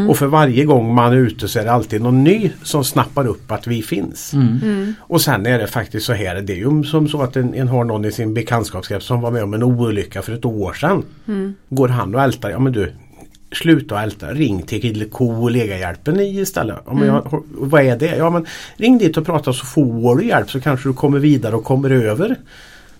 Och 0.09 0.17
för 0.17 0.25
varje 0.27 0.65
gång 0.65 0.93
man 0.93 1.13
är 1.13 1.17
ute 1.17 1.47
så 1.47 1.59
är 1.59 1.63
det 1.63 1.71
alltid 1.71 2.01
någon 2.01 2.23
ny 2.23 2.51
som 2.63 2.83
snappar 2.83 3.27
upp 3.27 3.51
att 3.51 3.67
vi 3.67 3.81
finns. 3.81 4.33
Och 4.99 5.21
sen 5.21 5.45
är 5.45 5.59
det 5.59 5.67
faktiskt 5.67 6.05
så 6.05 6.13
här, 6.13 6.41
det 6.41 6.53
är 6.53 6.57
ju 6.57 6.83
som 6.83 7.07
så 7.07 7.21
att 7.21 7.35
en, 7.35 7.53
en 7.53 7.67
har 7.67 7.83
någon 7.83 8.05
i 8.05 8.11
sin 8.11 8.33
bekantskapskrets 8.33 9.05
som 9.05 9.21
var 9.21 9.31
med 9.31 9.43
om 9.43 9.53
en 9.53 9.63
olycka 9.63 10.21
för 10.21 10.33
ett 10.33 10.45
år 10.45 10.73
sedan. 10.73 11.03
Går 11.69 11.87
han 11.87 12.15
och 12.15 12.21
ältar, 12.21 12.49
ja 12.49 12.59
men 12.59 12.73
du 12.73 12.91
Sluta 13.51 14.03
älta, 14.03 14.33
ring 14.33 14.61
till 14.61 15.09
kollegahjälpen 15.09 16.19
istället. 16.19 16.77
Ja, 16.85 16.93
men 16.93 17.07
jag, 17.07 17.43
vad 17.49 17.81
är 17.81 17.97
det? 17.97 18.15
Ja 18.15 18.29
men 18.29 18.45
ring 18.75 18.97
dit 18.97 19.17
och 19.17 19.25
prata 19.25 19.53
så 19.53 19.65
får 19.65 20.15
du 20.15 20.25
hjälp 20.25 20.49
så 20.49 20.61
kanske 20.61 20.89
du 20.89 20.93
kommer 20.93 21.19
vidare 21.19 21.55
och 21.55 21.63
kommer 21.63 21.89
över 21.89 22.35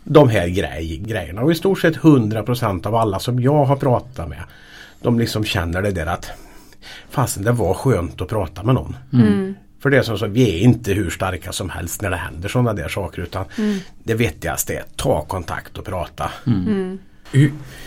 de 0.03 0.29
här 0.29 0.47
grej, 0.47 1.01
grejerna. 1.05 1.41
Och 1.41 1.51
i 1.51 1.55
stort 1.55 1.79
sett 1.79 1.97
100% 1.97 2.87
av 2.87 2.95
alla 2.95 3.19
som 3.19 3.39
jag 3.39 3.65
har 3.65 3.75
pratat 3.75 4.29
med 4.29 4.43
de 5.01 5.19
liksom 5.19 5.43
känner 5.43 5.81
det 5.81 5.91
där 5.91 6.05
att 6.05 6.31
fasen 7.09 7.43
det 7.43 7.51
var 7.51 7.73
skönt 7.73 8.21
att 8.21 8.27
prata 8.27 8.63
med 8.63 8.75
någon. 8.75 8.95
För 9.79 9.89
det 9.89 9.97
är 9.97 10.01
som 10.01 10.17
så, 10.17 10.27
vi 10.27 10.55
är 10.55 10.59
inte 10.59 10.93
hur 10.93 11.09
starka 11.09 11.51
som 11.51 11.69
helst 11.69 12.01
när 12.01 12.09
det 12.09 12.15
händer 12.15 12.49
sådana 12.49 12.73
där 12.73 12.87
saker 12.87 13.21
utan 13.21 13.45
det 14.03 14.13
vettigaste 14.13 14.73
är 14.73 14.81
att 14.81 14.97
ta 14.97 15.21
kontakt 15.21 15.77
och 15.77 15.85
prata. 15.85 16.31
Hur, 16.45 16.97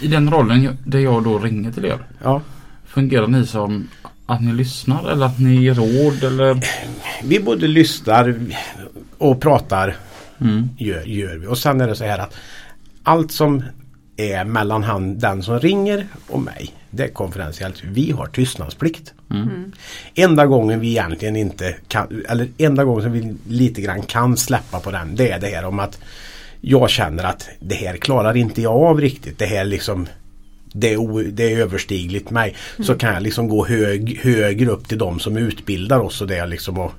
I 0.00 0.08
den 0.08 0.30
rollen 0.30 0.78
där 0.84 0.98
jag 0.98 1.24
då 1.24 1.38
ringer 1.38 1.72
till 1.72 1.84
er. 1.84 1.98
Ja. 2.22 2.42
Fungerar 2.86 3.26
ni 3.26 3.46
som 3.46 3.88
att 4.26 4.42
ni 4.42 4.52
lyssnar 4.52 5.10
eller 5.10 5.26
att 5.26 5.38
ni 5.38 5.54
ger 5.54 5.74
råd 5.74 6.24
eller? 6.24 6.66
Vi 7.24 7.40
både 7.40 7.66
lyssnar 7.66 8.34
och 9.18 9.40
pratar 9.40 9.96
Mm. 10.40 10.68
gör, 10.78 11.02
gör 11.02 11.36
vi. 11.36 11.46
Och 11.46 11.58
sen 11.58 11.80
är 11.80 11.88
det 11.88 11.96
så 11.96 12.04
här 12.04 12.18
att 12.18 12.34
allt 13.02 13.32
som 13.32 13.62
är 14.16 14.44
mellan 14.44 14.82
han, 14.82 15.18
den 15.18 15.42
som 15.42 15.60
ringer 15.60 16.06
och 16.26 16.40
mig. 16.40 16.74
Det 16.90 17.04
är 17.04 17.08
konfidentiellt. 17.08 17.82
Vi 17.84 18.10
har 18.10 18.26
tystnadsplikt. 18.26 19.14
Enda 20.14 20.46
gången 20.46 20.80
vi 20.80 20.88
egentligen 20.88 21.36
inte 21.36 21.76
kan, 21.88 22.22
eller 22.28 22.48
enda 22.58 22.84
gången 22.84 23.02
som 23.02 23.12
vi 23.12 23.36
lite 23.48 23.80
grann 23.80 24.02
kan 24.02 24.36
släppa 24.36 24.80
på 24.80 24.90
den. 24.90 25.16
Det 25.16 25.30
är 25.30 25.40
det 25.40 25.46
här 25.46 25.64
om 25.64 25.78
att 25.78 25.98
jag 26.60 26.90
känner 26.90 27.24
att 27.24 27.48
det 27.60 27.74
här 27.74 27.96
klarar 27.96 28.36
inte 28.36 28.62
jag 28.62 28.84
av 28.84 29.00
riktigt. 29.00 29.38
Det 29.38 29.46
här 29.46 29.64
liksom 29.64 30.06
det 30.72 30.92
är, 30.92 31.30
det 31.30 31.52
är 31.52 31.58
överstigligt 31.58 32.30
mig. 32.30 32.56
Så 32.78 32.94
kan 32.94 33.14
jag 33.14 33.22
liksom 33.22 33.48
gå 33.48 33.66
hög, 33.66 34.20
högre 34.22 34.70
upp 34.70 34.88
till 34.88 34.98
de 34.98 35.20
som 35.20 35.36
utbildar 35.36 35.98
oss 35.98 36.20
och 36.20 36.26
det 36.26 36.46
liksom 36.46 36.78
och, 36.78 36.92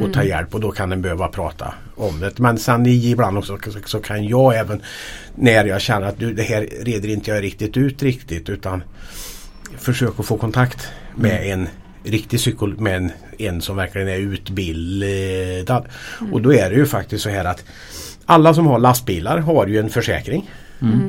och 0.00 0.12
ta 0.12 0.24
hjälp 0.24 0.54
och 0.54 0.60
då 0.60 0.70
kan 0.70 0.90
den 0.90 1.02
behöva 1.02 1.28
prata 1.28 1.74
om 1.96 2.20
det. 2.20 2.38
Men 2.38 2.58
sen 2.58 2.86
ibland 2.86 3.38
också 3.38 3.58
så, 3.64 3.78
så 3.84 4.00
kan 4.00 4.24
jag 4.24 4.56
även 4.56 4.82
när 5.34 5.64
jag 5.64 5.80
känner 5.80 6.06
att 6.06 6.18
du, 6.18 6.34
det 6.34 6.42
här 6.42 6.68
reder 6.80 7.08
inte 7.08 7.30
jag 7.30 7.42
riktigt 7.42 7.76
ut 7.76 8.02
riktigt 8.02 8.48
utan 8.48 8.82
försök 9.78 10.20
att 10.20 10.26
få 10.26 10.38
kontakt 10.38 10.88
med 11.14 11.52
en 11.52 11.68
riktig 12.04 12.38
psykolog, 12.38 12.80
med 12.80 12.96
en, 12.96 13.12
en 13.38 13.60
som 13.60 13.76
verkligen 13.76 14.08
är 14.08 14.18
utbildad. 14.18 15.84
Och 16.32 16.42
då 16.42 16.54
är 16.54 16.70
det 16.70 16.76
ju 16.76 16.86
faktiskt 16.86 17.24
så 17.24 17.30
här 17.30 17.44
att 17.44 17.64
alla 18.32 18.54
som 18.54 18.66
har 18.66 18.78
lastbilar 18.78 19.38
har 19.38 19.66
ju 19.66 19.78
en 19.78 19.90
försäkring. 19.90 20.50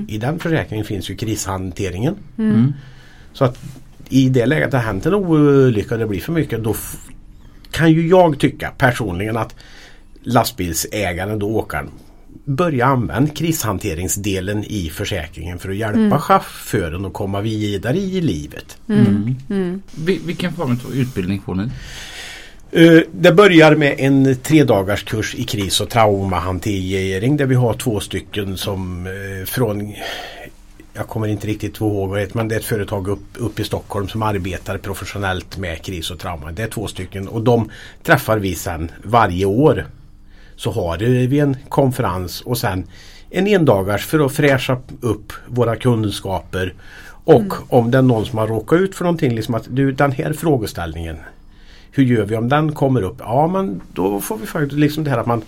I 0.08 0.18
den 0.18 0.40
försäkringen 0.40 0.86
finns 0.86 1.10
ju 1.10 1.16
krishanteringen. 1.16 2.16
Så 3.34 3.46
att 3.46 3.60
i 4.10 4.30
det 4.30 4.46
läget 4.46 4.72
det 4.72 4.78
har 4.78 4.84
hänt 4.84 5.06
en 5.06 5.14
olycka 5.14 5.96
och 5.96 6.00
det 6.00 6.08
blir 6.08 6.20
för 6.20 6.32
mycket 6.32 6.64
då 6.64 6.76
kan 7.72 7.92
ju 7.92 8.08
jag 8.08 8.40
tycka 8.40 8.72
personligen 8.78 9.38
att 9.38 9.56
lastbilsägaren 10.24 11.40
då 11.40 11.48
åkaren 11.48 11.90
börja 12.46 12.86
använda 12.86 13.34
krishanteringsdelen 13.34 14.64
i 14.64 14.90
försäkringen 14.90 15.60
för 15.60 15.70
att 15.70 15.76
hjälpa 15.76 16.20
chauffören 16.20 17.06
att 17.06 17.14
komma 17.14 17.42
vidare 17.42 17.98
i 17.98 18.22
livet. 18.22 18.78
Vi, 19.96 20.22
vilken 20.26 20.54
form 20.54 20.72
av 20.72 20.96
utbildning 20.96 21.42
får 21.42 21.56
ni? 21.56 21.64
Eh, 22.76 23.02
Det 23.12 23.32
börjar 23.32 23.76
med 23.76 23.96
en 23.98 24.36
tre 24.36 24.64
dagars 24.64 25.04
kurs 25.04 25.36
i 25.36 25.44
kris 25.44 25.82
och 25.82 25.90
traumahantering 25.90 27.38
där 27.38 27.46
vi 27.46 27.56
har 27.56 27.74
två 27.74 28.00
stycken 28.00 28.58
som 28.58 29.08
eh, 29.08 29.46
från 29.46 29.94
jag 30.94 31.08
kommer 31.08 31.28
inte 31.28 31.48
riktigt 31.48 31.78
ihåg 31.82 32.10
vad 32.10 32.20
det 32.20 32.34
men 32.34 32.48
det 32.48 32.56
är 32.56 32.60
ett 32.60 32.66
företag 32.66 33.08
upp, 33.08 33.26
upp 33.36 33.60
i 33.60 33.64
Stockholm 33.64 34.08
som 34.08 34.24
arbetar 34.24 34.78
professionellt 34.78 35.58
med 35.58 35.82
kris 35.82 36.12
och 36.12 36.20
trauma. 36.20 36.52
Det 36.52 36.64
är 36.64 36.68
två 36.68 36.88
stycken 36.88 37.28
och 37.28 37.42
de 37.42 37.70
träffar 38.04 38.38
vi 38.38 38.56
sen 38.56 38.92
varje 39.04 39.46
år. 39.46 39.86
Så 40.56 40.72
har 40.72 40.98
vi 41.28 41.40
en 41.40 41.58
konferens 41.70 42.42
och 42.42 42.58
sen 42.58 42.88
en 43.30 43.48
endagars 43.48 44.06
för 44.06 44.26
att 44.26 44.34
fräscha 44.34 44.78
upp 45.02 45.34
våra 45.48 45.76
kunskaper. 45.76 46.74
Och 47.26 47.54
om 47.74 47.92
det 47.92 47.98
är 47.98 48.02
någon 48.02 48.26
som 48.26 48.40
har 48.40 48.48
råkat 48.48 48.80
ut 48.80 48.96
för 48.96 49.04
någonting, 49.04 49.36
liksom 49.36 49.56
att 49.56 49.68
du 49.70 49.92
den 49.92 50.12
här 50.12 50.34
frågeställningen 50.34 51.18
hur 51.96 52.04
gör 52.04 52.26
vi 52.26 52.36
om 52.36 52.50
den 52.50 52.72
kommer 52.74 53.02
upp? 53.02 53.16
Ja 53.20 53.48
men 53.48 53.82
då 53.94 54.20
får 54.22 54.38
vi 54.38 54.46
faktiskt 54.46 54.80
liksom 54.80 55.04
det 55.04 55.10
här 55.10 55.18
att 55.18 55.26
man 55.26 55.42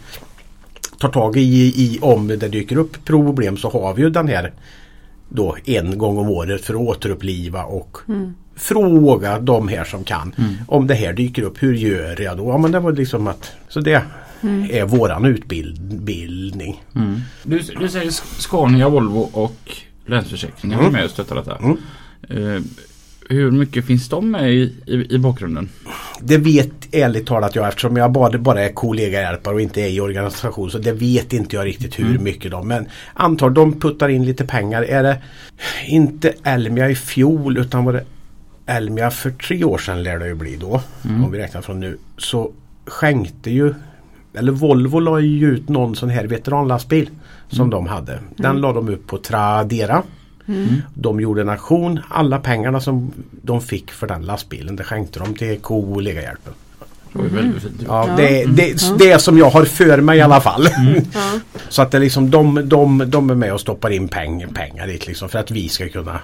tar 1.00 1.10
tag 1.10 1.38
i, 1.38 1.42
i 1.84 2.00
om 2.02 2.28
det 2.28 2.36
dyker 2.36 2.78
upp 2.78 3.06
problem 3.06 3.58
så 3.58 3.70
har 3.70 3.94
vi 3.94 4.02
ju 4.02 4.10
den 4.10 4.28
här 4.28 4.54
då 5.30 5.56
en 5.66 5.98
gång 5.98 6.18
om 6.18 6.30
året 6.30 6.62
för 6.66 6.74
att 6.74 6.80
återuppliva 6.80 7.64
och 7.64 7.98
fråga 8.56 9.40
de 9.40 9.68
här 9.68 9.84
som 9.84 10.04
kan. 10.04 10.36
Om 10.68 10.88
det 10.88 10.94
här 10.94 11.14
dyker 11.14 11.42
upp, 11.42 11.64
hur 11.64 11.74
gör 11.74 12.22
jag 12.22 12.38
då? 12.38 12.50
Ja 12.50 12.58
men 12.58 12.72
det 12.72 12.80
var 12.80 12.92
liksom 12.92 13.28
att 13.28 13.52
Så 13.70 13.80
det 13.80 14.02
är 14.72 14.86
våran 14.86 15.26
utbildning. 15.26 16.84
Du, 17.44 17.60
du 17.80 17.90
säger 17.90 18.12
Scania, 18.42 18.90
Volvo 18.90 19.20
och 19.34 19.72
Länsförsäkringar 20.06 20.78
är 20.78 20.82
Mm. 20.82 20.94
med 20.94 21.04
och 21.06 21.10
stöttar 21.12 21.36
detta. 21.36 21.58
Mm. 21.58 21.78
Eh, 22.30 22.62
hur 23.30 23.52
mycket 23.52 23.86
finns 23.86 24.10
de 24.10 24.32
med 24.32 24.54
i, 24.54 24.74
i, 24.86 25.16
i 25.16 25.18
bakgrunden? 25.18 25.70
Det 26.22 26.38
vet 26.38 26.72
ärligt 26.92 27.28
talat 27.28 27.56
jag 27.56 27.68
eftersom 27.68 27.98
jag 27.98 28.12
bara, 28.12 28.38
bara 28.38 28.64
är 28.64 28.70
kollegahjälpare 28.70 29.54
och 29.54 29.62
inte 29.62 29.82
är 29.82 29.90
i 29.90 30.00
organisation 30.00 30.72
så 30.72 30.78
det 30.78 30.92
vet 30.92 31.34
inte 31.34 31.56
jag 31.56 31.66
riktigt 31.66 32.00
hur 32.00 32.20
mycket 32.20 32.52
de 32.52 32.68
men 32.68 32.88
antar 33.14 33.50
de 33.50 33.80
puttar 33.80 34.10
in 34.10 34.26
lite 34.26 34.46
pengar. 34.46 34.84
Är 34.84 35.04
det 35.04 35.22
inte 35.88 36.34
Elmia 36.44 36.90
i 36.90 36.96
fjol 36.96 37.58
utan 37.58 37.86
var 37.86 37.94
det 37.94 38.04
Elmia 38.66 39.12
för 39.12 39.32
tre 39.32 39.64
år 39.64 39.78
sedan 39.78 40.04
lär 40.04 40.20
det 40.20 40.28
ju 40.28 40.36
bli 40.36 40.56
då. 40.56 40.82
Om 41.04 41.32
vi 41.32 41.38
räknar 41.40 41.62
från 41.62 41.80
nu. 41.80 41.98
Så 42.18 42.52
skänkte 42.86 43.52
ju 43.52 43.74
eller 44.38 44.52
Volvo 44.52 45.00
la 45.00 45.20
ju 45.20 45.48
ut 45.48 45.70
någon 45.70 45.96
sån 45.96 46.10
här 46.10 46.26
veteranlastbil 46.26 47.10
som 47.50 47.70
de 47.70 47.88
hade. 47.88 48.20
Den 48.36 48.62
la 48.62 48.74
de 48.74 48.90
upp 48.90 49.08
på 49.08 49.18
Tradera. 49.18 50.04
De 50.94 51.20
gjorde 51.20 51.42
en 51.42 51.50
aktion. 51.50 52.00
Alla 52.10 52.40
pengarna 52.40 52.82
som 52.82 53.12
de 53.42 53.62
fick 53.62 53.92
för 53.92 54.08
den 54.08 54.22
lastbilen 54.26 54.76
det 54.76 54.84
skänkte 54.84 55.20
de 55.20 55.34
till 55.34 55.60
var 57.14 57.24
ju 57.24 57.30
väldigt 57.30 57.64
fint. 57.64 57.74
Ja, 57.88 58.08
Ja. 58.10 58.16
Det, 58.16 58.46
det, 58.46 58.98
det 59.00 59.12
är 59.12 59.18
som 59.18 59.38
jag 59.38 59.50
har 59.50 59.66
för 59.66 59.98
mig 60.02 60.18
i 60.18 60.22
alla 60.22 60.42
fall. 60.42 60.68
Så 61.70 61.82
att 61.82 61.92
det 61.92 62.00
liksom 62.00 62.32
de, 62.32 62.70
de, 62.70 63.04
de 63.08 63.30
är 63.30 63.36
med 63.36 63.54
och 63.54 63.62
stoppar 63.62 63.90
in 63.90 64.08
peng, 64.08 64.46
pengar 64.54 64.88
dit 64.88 65.08
liksom 65.08 65.30
för 65.30 65.40
att 65.40 65.52
vi 65.52 65.70
ska 65.70 65.90
kunna 65.90 66.20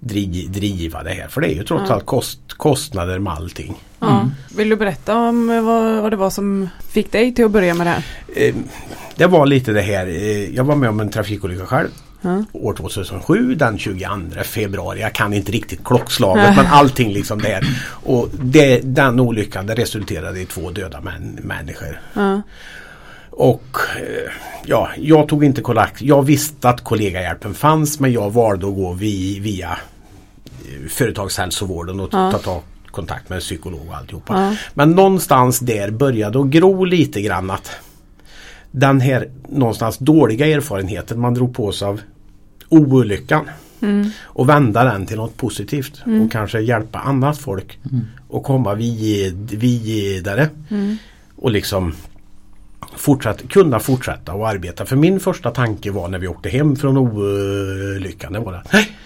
dri, 0.00 0.46
driva 0.50 1.02
det 1.02 1.10
här. 1.10 1.28
För 1.28 1.40
det 1.40 1.48
är 1.48 1.54
ju 1.54 1.62
trots 1.64 1.90
allt 1.90 2.06
kost, 2.06 2.40
kostnader 2.48 3.18
med 3.18 3.32
allting. 3.32 3.74
Ja. 4.00 4.30
Vill 4.56 4.68
du 4.68 4.76
berätta 4.76 5.16
om 5.16 5.46
vad, 5.46 6.02
vad 6.02 6.12
det 6.12 6.16
var 6.16 6.30
som 6.30 6.68
fick 6.88 7.12
dig 7.12 7.34
till 7.34 7.44
att 7.44 7.50
börja 7.50 7.74
med 7.74 7.86
det 7.86 7.90
här? 7.90 8.02
Eh, 8.48 8.54
Det 9.16 9.26
var 9.26 9.46
lite 9.46 9.72
det 9.72 9.80
här. 9.82 10.06
eh, 10.06 10.54
Jag 10.54 10.64
var 10.64 10.74
med 10.76 10.88
om 10.88 11.00
en 11.00 11.10
trafikolycka 11.10 11.66
själv. 11.66 11.88
Ja. 12.22 12.44
År 12.52 12.74
2007 12.74 13.54
den 13.54 13.78
22 13.78 14.06
februari. 14.44 15.00
Jag 15.00 15.12
kan 15.12 15.32
inte 15.32 15.52
riktigt 15.52 15.84
klockslaget 15.84 16.56
men 16.56 16.66
allting 16.66 17.12
liksom 17.12 17.38
där. 17.38 17.64
Och 17.90 18.28
det, 18.42 18.80
den 18.80 19.20
olyckan 19.20 19.66
det 19.66 19.74
resulterade 19.74 20.40
i 20.40 20.46
två 20.46 20.70
döda 20.70 21.00
män, 21.00 21.38
människor. 21.42 22.00
Ja. 22.14 22.42
Och 23.30 23.76
eh, 23.96 24.32
ja, 24.64 24.90
jag 24.96 25.28
tog 25.28 25.44
inte 25.44 25.60
kontakt. 25.60 26.02
Jag 26.02 26.22
visste 26.22 26.68
att 26.68 26.84
kollegahjälpen 26.84 27.54
fanns 27.54 28.00
men 28.00 28.12
jag 28.12 28.30
valde 28.30 28.66
att 28.66 28.74
gå 28.74 28.92
vi, 28.92 29.40
via 29.40 29.70
eh, 29.70 30.88
företagshälsovården 30.88 32.00
och 32.00 32.10
ta, 32.10 32.32
ta 32.32 32.62
kontakt 32.90 33.28
med 33.28 33.36
en 33.36 33.40
psykolog 33.40 33.88
och 33.88 33.96
alltihopa. 33.96 34.56
Men 34.74 34.90
någonstans 34.90 35.58
där 35.58 35.90
började 35.90 36.40
att 36.40 36.46
gro 36.46 36.84
lite 36.84 37.20
grann 37.20 37.50
att 37.50 37.70
den 38.70 39.00
här 39.00 39.28
någonstans 39.48 39.98
dåliga 39.98 40.46
erfarenheten 40.46 41.20
man 41.20 41.34
drog 41.34 41.54
på 41.54 41.72
sig 41.72 41.88
av 41.88 42.00
olyckan 42.68 43.50
och 44.22 44.48
vända 44.48 44.84
den 44.84 45.06
till 45.06 45.16
något 45.16 45.36
positivt 45.36 46.02
och 46.24 46.32
kanske 46.32 46.60
hjälpa 46.60 46.98
annat 46.98 47.38
folk 47.38 47.78
och 48.28 48.44
komma 48.44 48.74
vid, 48.74 49.50
vidare. 49.50 50.48
Och 51.36 51.50
liksom 51.50 51.94
fortsatt, 52.96 53.48
kunna 53.48 53.78
fortsätta 53.80 54.32
och 54.32 54.48
arbeta. 54.48 54.86
För 54.86 54.96
min 54.96 55.20
första 55.20 55.50
tanke 55.50 55.90
var 55.90 56.08
när 56.08 56.18
vi 56.18 56.28
åkte 56.28 56.48
hem 56.48 56.76
från 56.76 56.96
olyckan. 56.96 58.32
Det 58.32 58.38
var 58.40 58.52
det. 58.52 58.62
"Nej, 58.72 58.96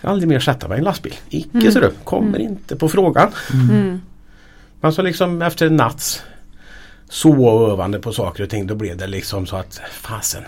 aldrig 0.00 0.28
mer 0.28 0.40
sätta 0.40 0.68
mig 0.68 0.76
i 0.76 0.78
en 0.78 0.84
lastbil. 0.84 1.14
Icke 1.28 1.72
så 1.72 1.80
du, 1.80 1.90
kommer 2.04 2.38
inte 2.38 2.76
på 2.76 2.88
frågan. 2.88 3.28
Mm. 3.70 4.00
Men 4.80 4.92
så 4.92 5.02
liksom 5.02 5.42
efter 5.42 5.66
en 5.66 5.76
natts 5.76 6.22
och 7.48 7.70
övande 7.70 7.98
på 7.98 8.12
saker 8.12 8.42
och 8.42 8.50
ting 8.50 8.66
då 8.66 8.74
blev 8.74 8.96
det 8.96 9.06
liksom 9.06 9.46
så 9.46 9.56
att 9.56 9.80
fasen. 9.92 10.42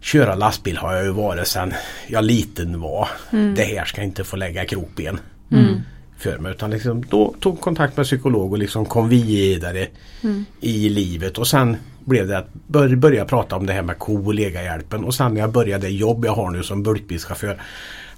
Köra 0.00 0.34
lastbil 0.34 0.76
har 0.76 0.94
jag 0.94 1.04
ju 1.04 1.10
varit 1.10 1.46
sedan 1.46 1.72
jag 2.06 2.24
liten 2.24 2.80
var. 2.80 3.08
Det 3.56 3.64
här 3.64 3.84
ska 3.84 4.02
inte 4.02 4.24
få 4.24 4.36
lägga 4.36 4.64
krokben 4.64 5.20
Mm. 5.50 5.80
för 6.18 6.38
mig. 6.38 6.52
Utan 6.52 6.70
liksom, 6.70 7.04
då 7.10 7.34
tog 7.40 7.60
kontakt 7.60 7.96
med 7.96 8.06
psykolog 8.06 8.52
och 8.52 8.58
liksom 8.58 8.84
kom 8.84 9.08
vidare 9.08 9.86
Mm. 10.24 10.44
i 10.60 10.88
livet. 10.88 11.38
Och 11.38 11.46
sen 11.46 11.76
blev 12.04 12.28
det 12.28 12.38
att 12.38 12.48
bör, 12.66 12.96
börja 12.96 13.24
prata 13.24 13.56
om 13.56 13.66
det 13.66 13.72
här 13.72 13.82
med 13.82 13.98
kollegahjälpen. 13.98 15.04
Och 15.04 15.14
sen 15.14 15.34
när 15.34 15.40
jag 15.40 15.50
började 15.52 15.86
det 15.86 15.92
jobb 15.92 16.24
jag 16.24 16.32
har 16.32 16.50
nu 16.50 16.62
som 16.62 16.82
bulkbilschaufför. 16.82 17.60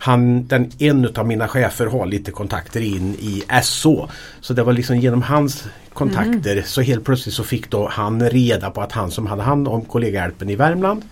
Han, 0.03 0.47
den, 0.47 0.71
en 0.79 1.17
av 1.17 1.27
mina 1.27 1.49
chefer 1.49 1.87
har 1.87 2.07
lite 2.07 2.31
kontakter 2.31 2.81
in 2.81 3.15
i 3.15 3.43
SO. 3.63 4.09
Så 4.41 4.55
det 4.55 4.63
var 4.63 4.73
liksom 4.73 4.97
genom 4.97 5.23
hans 5.23 5.65
kontakter 5.93 6.63
så 6.67 6.81
helt 6.81 7.05
plötsligt 7.05 7.35
så 7.35 7.45
fick 7.45 7.71
då 7.71 7.89
han 7.89 8.31
reda 8.31 8.71
på 8.71 8.81
att 8.81 8.93
han 8.93 9.11
som 9.11 9.27
hade 9.27 9.43
hand 9.43 9.69
om 9.69 9.85
kollegahjälpen 9.85 10.51
i 10.51 10.57
Värmland 10.57 11.03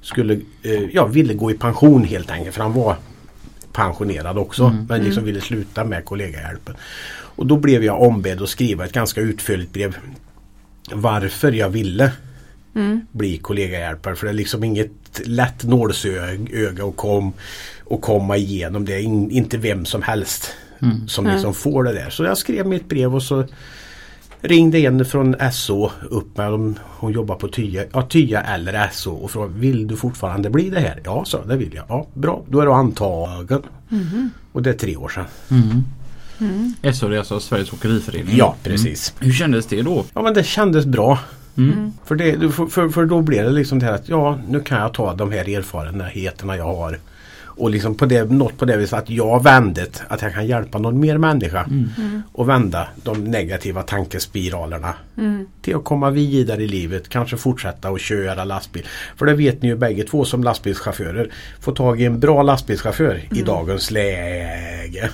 skulle, 0.00 0.34
eh, 0.62 0.82
ja, 0.92 1.06
ville 1.06 1.34
gå 1.34 1.50
i 1.50 1.54
pension 1.54 2.04
helt 2.04 2.30
enkelt 2.30 2.54
för 2.54 2.62
han 2.62 2.72
var 2.72 2.96
pensionerad 3.72 4.38
också 4.38 4.76
men 4.88 5.04
liksom 5.04 5.24
ville 5.24 5.40
sluta 5.40 5.84
med 5.84 6.04
kollegahjälpen. 6.04 6.74
Och 7.36 7.46
då 7.46 7.56
blev 7.56 7.84
jag 7.84 8.02
ombedd 8.02 8.42
att 8.42 8.48
skriva 8.48 8.84
ett 8.84 8.92
ganska 8.92 9.20
utförligt 9.20 9.72
brev 9.72 9.96
varför 10.92 11.52
jag 11.52 11.68
ville 11.68 12.12
Mm. 12.74 13.00
bli 13.12 13.38
kollegahjälpare. 13.38 14.16
För 14.16 14.26
det 14.26 14.30
är 14.30 14.34
liksom 14.34 14.64
inget 14.64 15.20
lätt 15.24 15.64
nålsöga 15.64 16.84
att 16.84 16.96
kom, 16.96 17.32
och 17.88 18.00
komma 18.00 18.36
igenom. 18.36 18.84
Det 18.84 18.94
är 18.94 19.00
in, 19.00 19.30
inte 19.30 19.56
vem 19.56 19.84
som 19.84 20.02
helst 20.02 20.54
som 21.06 21.24
Nej. 21.24 21.34
liksom 21.34 21.54
får 21.54 21.84
det 21.84 21.92
där. 21.92 22.10
Så 22.10 22.24
jag 22.24 22.38
skrev 22.38 22.66
mitt 22.66 22.88
brev 22.88 23.14
och 23.14 23.22
så 23.22 23.44
ringde 24.40 24.78
en 24.78 25.04
från 25.04 25.36
SO 25.52 25.90
upp 26.10 26.36
med 26.36 26.50
dem. 26.50 26.78
Hon 26.84 27.12
jobbar 27.12 27.34
på 27.34 27.48
Tya, 27.48 27.84
ja, 27.92 28.02
Tya 28.02 28.40
eller 28.40 28.90
SO 28.92 29.12
och 29.12 29.30
frågade 29.30 29.58
Vill 29.58 29.86
du 29.86 29.96
fortfarande 29.96 30.50
bli 30.50 30.70
det 30.70 30.80
här? 30.80 31.00
Ja, 31.04 31.24
så 31.24 31.44
det 31.44 31.56
vill 31.56 31.74
jag. 31.74 31.84
Ja, 31.88 32.06
bra. 32.14 32.42
Då 32.48 32.60
är 32.60 32.66
du 32.66 32.72
antagen. 32.72 33.62
Och 34.52 34.62
det 34.62 34.70
är 34.70 34.74
tre 34.74 34.96
år 34.96 35.08
sedan. 35.08 35.24
Mm. 35.50 36.94
SO 36.94 37.08
det 37.08 37.14
är 37.14 37.18
alltså 37.18 37.40
Sveriges 37.40 37.72
Åkeriförening. 37.72 38.36
Ja, 38.36 38.56
precis. 38.62 39.14
Hur 39.18 39.32
kändes 39.32 39.66
det 39.66 39.82
då? 39.82 40.04
Ja 40.14 40.22
men 40.22 40.34
det 40.34 40.44
kändes 40.44 40.86
bra. 40.86 41.18
Mm. 41.56 41.92
För, 42.04 42.14
det, 42.14 42.50
för, 42.50 42.66
för, 42.66 42.88
för 42.88 43.04
då 43.04 43.22
blev 43.22 43.44
det 43.44 43.50
liksom 43.50 43.78
det 43.78 43.86
här 43.86 43.92
att 43.92 44.08
ja 44.08 44.38
nu 44.48 44.60
kan 44.60 44.80
jag 44.80 44.94
ta 44.94 45.14
de 45.14 45.32
här 45.32 45.48
erfarenheterna 45.48 46.56
jag 46.56 46.64
har. 46.64 46.98
Och 47.58 47.70
liksom 47.70 47.94
på 47.94 48.06
det, 48.06 48.30
något 48.30 48.58
på 48.58 48.64
det 48.64 48.76
viset 48.76 48.98
att 48.98 49.10
jag 49.10 49.42
vändet, 49.42 50.02
att 50.08 50.22
jag 50.22 50.34
kan 50.34 50.46
hjälpa 50.46 50.78
någon 50.78 51.00
mer 51.00 51.18
människa. 51.18 51.68
Och 52.32 52.48
vända 52.48 52.88
de 53.02 53.24
negativa 53.24 53.82
tankespiralerna. 53.82 54.94
Till 55.62 55.76
att 55.76 55.84
komma 55.84 56.10
vidare 56.10 56.62
i 56.62 56.68
livet, 56.68 57.08
kanske 57.08 57.36
fortsätta 57.36 57.88
att 57.88 58.00
köra 58.00 58.44
lastbil. 58.44 58.86
För 59.16 59.26
det 59.26 59.34
vet 59.34 59.62
ni 59.62 59.68
ju 59.68 59.76
bägge 59.76 60.02
två 60.04 60.24
som 60.24 60.44
lastbilschaufförer. 60.44 61.30
Få 61.60 61.72
tag 61.72 62.00
i 62.00 62.04
en 62.04 62.20
bra 62.20 62.42
lastbilschaufför 62.42 63.22
i 63.30 63.42
dagens 63.42 63.90
läge. 63.90 65.10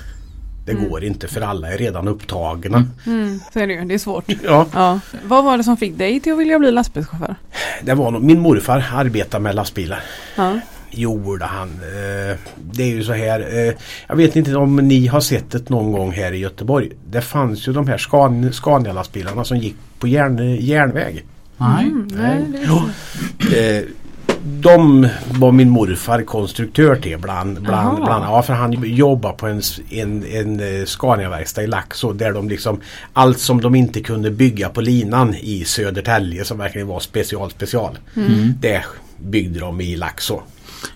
Det 0.65 0.73
går 0.73 1.03
inte 1.03 1.27
för 1.27 1.41
alla 1.41 1.73
är 1.73 1.77
redan 1.77 2.07
upptagna. 2.07 2.85
Mm. 3.05 3.39
Så 3.53 3.59
är 3.59 3.67
det 3.67 3.73
ju, 3.73 3.85
det 3.85 3.93
är 3.93 3.97
svårt. 3.97 4.25
Ja. 4.43 4.65
Ja. 4.73 4.99
Vad 5.23 5.43
var 5.43 5.57
det 5.57 5.63
som 5.63 5.77
fick 5.77 5.97
dig 5.97 6.19
till 6.19 6.33
att 6.33 6.39
vilja 6.39 6.59
bli 6.59 6.71
lastbilschaufför? 6.71 7.35
Det 7.81 7.93
var 7.93 8.11
nog, 8.11 8.23
min 8.23 8.39
morfar 8.39 8.85
arbetade 8.93 9.43
med 9.43 9.55
lastbilar. 9.55 10.03
Ja. 10.35 10.59
Gjorde 10.91 11.45
han. 11.45 11.69
Eh, 11.69 12.37
det 12.71 12.83
är 12.83 12.87
ju 12.87 13.03
så 13.03 13.13
här. 13.13 13.39
Eh, 13.39 13.73
jag 14.07 14.15
vet 14.15 14.35
inte 14.35 14.55
om 14.55 14.75
ni 14.75 15.07
har 15.07 15.19
sett 15.19 15.51
det 15.51 15.69
någon 15.69 15.91
gång 15.91 16.11
här 16.11 16.31
i 16.31 16.37
Göteborg. 16.37 16.91
Det 17.09 17.21
fanns 17.21 17.67
ju 17.67 17.73
de 17.73 17.87
här 17.87 17.97
Scan- 17.97 18.51
Scania-lastbilarna 18.51 19.43
som 19.43 19.57
gick 19.57 19.75
på 19.99 20.07
järn, 20.07 20.55
järnväg. 20.55 21.25
Nej. 21.57 21.85
Mm, 21.85 22.07
nej, 22.11 22.41
det 22.51 22.57
är 22.57 23.77
Eh, 23.77 23.83
de 24.43 25.07
var 25.31 25.51
min 25.51 25.69
morfar 25.69 26.21
konstruktör 26.21 26.95
till 26.95 27.17
bland, 27.17 27.61
bland, 27.61 27.97
bland 28.03 28.25
ja, 28.25 28.41
för 28.41 28.53
han 28.53 28.83
jobbar 28.83 29.31
på 29.33 29.47
en, 29.47 29.61
en, 29.89 30.23
en 30.23 30.87
Scania-verkstad 30.87 31.63
i 31.63 31.67
Laxå 31.67 32.13
där 32.13 32.31
de 32.31 32.49
liksom 32.49 32.81
allt 33.13 33.39
som 33.39 33.61
de 33.61 33.75
inte 33.75 34.01
kunde 34.01 34.31
bygga 34.31 34.69
på 34.69 34.81
linan 34.81 35.35
i 35.35 35.63
Södertälje 35.65 36.45
som 36.45 36.57
verkligen 36.57 36.87
var 36.87 36.99
special 36.99 37.51
special. 37.51 37.97
Det 38.59 38.83
byggde 39.17 39.59
de 39.59 39.81
i 39.81 39.95
Laxå. 39.95 40.41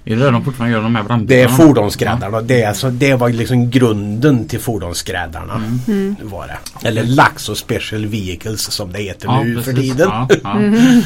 Är 0.05 0.15
det 0.15 0.23
där 0.23 0.31
de 0.31 0.45
fortfarande 0.45 0.75
gör 0.75 0.83
de 0.83 0.95
här 0.95 1.03
Det 1.03 1.05
är 1.05 1.07
brandbilarna? 1.07 1.55
fordonsskräddarna. 1.57 2.41
Det, 2.41 2.61
är 2.63 2.67
alltså, 2.67 2.89
det 2.89 3.15
var 3.15 3.29
liksom 3.29 3.69
grunden 3.69 4.47
till 4.47 4.59
fordonsskräddarna. 4.59 5.61
Var 6.21 6.47
det. 6.47 6.87
Eller 6.87 7.03
Laxå 7.03 7.55
Special 7.55 8.05
Vehicles 8.05 8.61
som 8.71 8.91
det 8.91 8.99
heter 8.99 9.27
Ja, 9.27 9.43
nu 9.43 9.55
precis. 9.55 9.73
för 9.75 9.81
tiden. 9.81 10.09
Ja, 10.09 10.27
ja. 10.43 11.01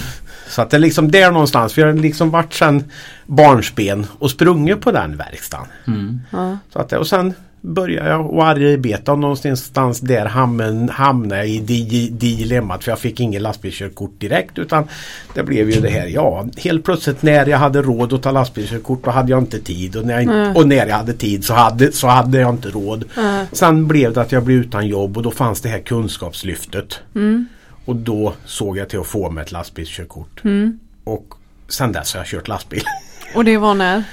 Så 0.47 0.61
att 0.61 0.69
det 0.69 0.77
är 0.77 0.79
liksom 0.79 1.11
där 1.11 1.31
någonstans. 1.31 1.77
Vi 1.77 1.81
har 1.81 1.93
liksom 1.93 2.29
varit 2.29 2.53
sedan 2.53 2.83
barnsben 3.25 4.05
och 4.19 4.31
sprungit 4.31 4.81
på 4.81 4.91
den 4.91 5.17
verkstaden. 5.17 5.67
Mm. 5.87 6.21
Ja. 6.31 6.57
Så 6.73 6.79
att, 6.79 6.93
och 6.93 7.07
sen 7.07 7.33
började 7.65 8.09
jag 8.09 8.25
att 8.25 8.43
arbeta 8.43 9.15
någonstans 9.15 9.99
där 9.99 10.25
hamn, 10.25 10.89
hamnade 10.89 11.37
jag 11.37 11.49
i 11.49 11.59
di- 11.59 12.09
dilemmat 12.09 12.83
för 12.83 12.91
jag 12.91 12.99
fick 12.99 13.19
ingen 13.19 13.43
lastbilskörkort 13.43 14.19
direkt 14.19 14.57
utan 14.57 14.87
det 15.33 15.43
blev 15.43 15.71
ju 15.71 15.81
det 15.81 15.89
här, 15.89 16.07
ja 16.07 16.45
helt 16.57 16.83
plötsligt 16.85 17.21
när 17.21 17.45
jag 17.45 17.57
hade 17.57 17.81
råd 17.81 18.13
att 18.13 18.23
ta 18.23 18.31
lastbilskörkort 18.31 19.03
då 19.03 19.11
hade 19.11 19.31
jag 19.31 19.39
inte 19.39 19.59
tid 19.59 19.95
och 19.95 20.05
när 20.05 20.13
jag, 20.13 20.25
Nej. 20.25 20.53
och 20.55 20.67
när 20.67 20.87
jag 20.87 20.95
hade 20.97 21.13
tid 21.13 21.45
så 21.45 21.53
hade, 21.53 21.91
så 21.91 22.07
hade 22.07 22.39
jag 22.39 22.49
inte 22.49 22.69
råd. 22.69 23.05
Nej. 23.17 23.45
Sen 23.51 23.87
blev 23.87 24.13
det 24.13 24.21
att 24.21 24.31
jag 24.31 24.43
blev 24.43 24.57
utan 24.57 24.87
jobb 24.87 25.17
och 25.17 25.23
då 25.23 25.31
fanns 25.31 25.61
det 25.61 25.69
här 25.69 25.79
kunskapslyftet. 25.79 26.99
Mm. 27.15 27.47
Och 27.85 27.95
då 27.95 28.33
såg 28.45 28.77
jag 28.77 28.89
till 28.89 28.99
att 28.99 29.07
få 29.07 29.29
mig 29.29 29.41
ett 29.43 29.51
lastbilskörkort. 29.51 30.43
Mm. 30.43 30.79
Och 31.03 31.33
sen 31.67 31.91
dess 31.91 32.13
har 32.13 32.19
jag 32.19 32.27
kört 32.27 32.47
lastbil. 32.47 32.83
Och 33.35 33.45
det 33.45 33.57
var 33.57 33.73
när? 33.73 34.03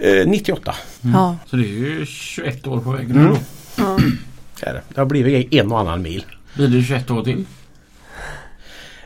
Eh, 0.00 0.26
98 0.26 0.74
Ja. 1.00 1.36
Så 1.46 1.56
det 1.56 1.62
är 1.62 1.66
ju 1.66 2.06
21 2.06 2.66
år 2.66 2.80
på 2.80 2.90
väg 2.90 3.08
nu 3.14 3.20
Mm. 3.20 3.30
då. 3.32 3.38
ja. 3.76 3.98
är 4.62 4.74
det. 4.74 4.82
Det 4.94 5.00
har 5.00 5.06
blivit 5.06 5.54
en 5.54 5.72
och 5.72 5.80
annan 5.80 6.02
mil. 6.02 6.24
Blir 6.54 6.68
det 6.68 6.82
21 6.82 7.10
år 7.10 7.24
till? 7.24 7.44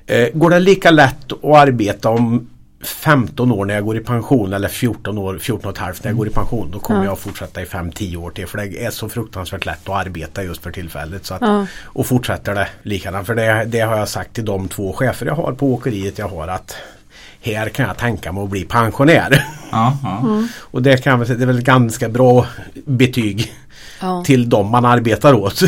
Eh, 0.06 0.28
går 0.34 0.50
det 0.50 0.60
lika 0.60 0.90
lätt 0.90 1.32
att 1.32 1.44
arbeta 1.44 2.08
om 2.08 2.48
15 2.84 3.52
år 3.52 3.64
när 3.64 3.74
jag 3.74 3.84
går 3.84 3.96
i 3.96 4.00
pension 4.00 4.52
eller 4.52 4.68
14 4.68 5.18
år, 5.18 5.38
14 5.38 5.66
och 5.68 5.72
ett 5.76 5.78
halvt 5.78 6.04
när 6.04 6.10
jag 6.10 6.18
går 6.18 6.26
i 6.26 6.30
pension 6.30 6.70
då 6.70 6.78
kommer 6.78 7.00
Ja. 7.00 7.04
jag 7.04 7.12
att 7.12 7.18
fortsätta 7.18 7.62
i 7.62 7.64
5-10 7.64 8.16
år 8.16 8.30
till 8.30 8.46
för 8.46 8.58
det 8.58 8.84
är 8.84 8.90
så 8.90 9.08
fruktansvärt 9.08 9.66
lätt 9.66 9.88
att 9.88 10.06
arbeta 10.06 10.44
just 10.44 10.62
för 10.62 10.70
tillfället. 10.70 11.26
Så 11.26 11.34
att, 11.34 11.40
Ja. 11.40 11.66
Och 11.82 12.06
fortsätter 12.06 12.54
det 12.54 12.68
likadant 12.82 13.26
för 13.26 13.34
det, 13.34 13.64
det 13.68 13.80
har 13.80 13.96
jag 13.98 14.08
sagt 14.08 14.34
till 14.34 14.44
de 14.44 14.68
två 14.68 14.92
chefer 14.92 15.26
jag 15.26 15.34
har 15.34 15.52
på 15.52 15.72
åkeriet 15.74 16.18
jag 16.18 16.28
har 16.28 16.48
att 16.48 16.76
här 17.42 17.68
kan 17.68 17.86
jag 17.86 17.98
tänka 17.98 18.32
mig 18.32 18.42
att 18.44 18.50
bli 18.50 18.64
pensionär. 18.64 19.46
Ja, 19.70 19.96
ja. 20.02 20.42
Och 20.60 20.82
det 20.82 21.04
kan 21.04 21.20
det 21.20 21.30
är 21.30 21.46
väl 21.46 21.58
ett 21.58 21.64
ganska 21.64 22.08
bra 22.08 22.46
betyg 22.84 23.52
Ja. 24.00 24.24
till 24.24 24.48
dem 24.48 24.70
man 24.70 24.84
arbetar 24.84 25.34
åt. 25.34 25.62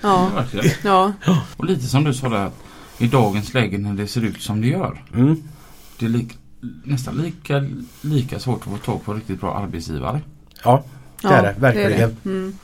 Ja. 0.00 0.30
Ja. 0.84 1.12
Och 1.56 1.64
lite 1.64 1.86
som 1.86 2.04
du 2.04 2.14
sa 2.14 2.28
där. 2.28 2.46
att 2.46 2.54
I 2.98 3.06
dagens 3.06 3.54
läge 3.54 3.78
när 3.78 3.94
det 3.94 4.06
ser 4.06 4.24
ut 4.24 4.42
som 4.42 4.60
det 4.60 4.66
gör. 4.66 5.02
Mm. 5.14 5.42
Det 5.98 6.04
är 6.06 6.10
li 6.10 6.28
nästan 6.84 7.14
lika, 7.16 7.64
lika 8.00 8.38
svårt 8.38 8.60
att 8.64 8.64
få 8.70 8.76
tag 8.76 9.04
på 9.04 9.14
riktigt 9.14 9.40
bra 9.40 9.54
arbetsgivare. 9.54 10.20
Ja, 10.64 10.84
det 11.22 11.28
ja, 11.28 11.34
är 11.34 11.42
det 11.42 11.54
verkligen. 11.60 11.90
det. 12.22 12.30
Mm. 12.30 12.56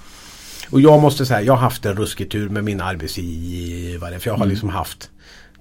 Och 0.70 0.80
jag 0.80 1.02
måste 1.02 1.26
säga, 1.26 1.42
jag 1.42 1.52
har 1.52 1.60
haft 1.60 1.86
en 1.86 1.96
ruskig 1.96 2.30
tur 2.30 2.48
med 2.48 2.64
min 2.64 2.80
arbetsgivare. 2.80 4.18
För 4.18 4.30
jag 4.30 4.34
har 4.34 4.38
Mm. 4.44 4.48
liksom 4.48 4.68
haft 4.68 5.10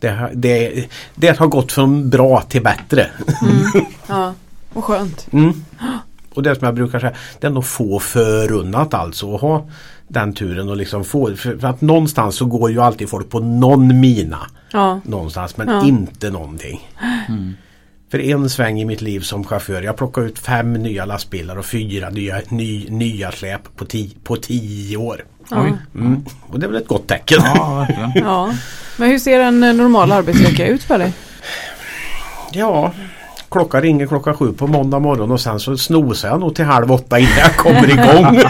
det, 0.06 0.12
har- 0.12 0.32
det, 0.34 0.86
det 1.16 1.40
har 1.40 1.48
gått 1.48 1.72
från 1.72 2.10
bra 2.10 2.42
till 2.42 2.64
bättre. 2.64 3.08
Ja. 4.08 4.34
Och 4.74 4.84
skönt. 4.86 5.28
Mm. 5.32 5.54
Och 6.34 6.44
det 6.44 6.56
som 6.56 6.66
jag 6.66 6.76
brukar 6.76 7.00
säga, 7.00 7.14
det 7.40 7.48
är 7.48 7.52
nog 7.52 7.66
få 7.66 8.00
förunnat 8.00 8.94
alltså 8.94 9.36
att 9.36 9.42
ha 9.42 9.66
den 10.08 10.34
turen 10.34 10.70
och 10.70 10.78
liksom 10.78 11.04
få, 11.04 11.36
för 11.36 11.66
att 11.66 11.82
någonstans 11.82 12.36
så 12.36 12.46
går 12.46 12.72
ju 12.72 12.82
alltid 12.82 13.10
folk 13.10 13.30
på 13.30 13.40
någon 13.40 14.00
mina. 14.00 14.40
Ja. 14.72 15.00
Någonstans 15.04 15.58
men 15.58 15.68
Ja. 15.70 15.86
inte 15.86 16.30
någonting. 16.30 16.90
Mm. 17.30 17.54
För 18.12 18.20
en 18.20 18.50
sväng 18.50 18.82
i 18.82 18.86
mitt 18.86 19.02
liv 19.02 19.20
som 19.20 19.44
chaufför, 19.44 19.82
jag 19.82 19.98
plockade 19.98 20.28
ut 20.28 20.40
fem 20.40 20.74
nya 20.74 21.06
lastbilar 21.06 21.56
och 21.58 21.66
fyra 21.66 22.10
nya, 22.10 22.42
ny, 22.50 22.88
nya 22.90 23.32
släp 23.32 23.76
på, 23.76 23.86
ti, 23.86 24.16
på 24.24 24.36
tio 24.36 24.98
år. 24.98 25.24
Ja. 25.50 25.64
Oj. 25.64 25.74
Mm. 25.96 26.26
Och 26.50 26.60
det 26.60 26.66
är 26.66 26.70
väl 26.70 26.82
ett 26.82 26.88
gott 26.88 27.08
tecken. 27.08 27.40
Ja, 27.44 27.76
verkligen. 27.88 28.12
ja. 28.28 28.54
Men 28.98 29.10
hur 29.10 29.20
ser 29.20 29.40
en 29.40 29.64
eh, 29.64 29.74
normal 29.74 30.12
arbetsvecka 30.12 30.68
ut 30.68 30.84
för 30.84 30.98
dig? 30.98 31.14
Ja, 32.52 32.92
klockan 33.52 33.82
ringer 33.82 34.08
klockan 34.08 34.34
sju 34.34 34.54
på 34.54 34.68
måndag 34.68 35.00
morgon 35.00 35.32
och 35.32 35.42
sen 35.42 35.60
så 35.60 35.78
snosar 35.78 36.30
jag 36.30 36.40
nog 36.40 36.56
till 36.56 36.66
halv 36.66 36.92
åtta 36.92 37.20
innan 37.20 37.38
jag 37.38 37.56
kommer 37.56 37.90
igång. 37.90 38.42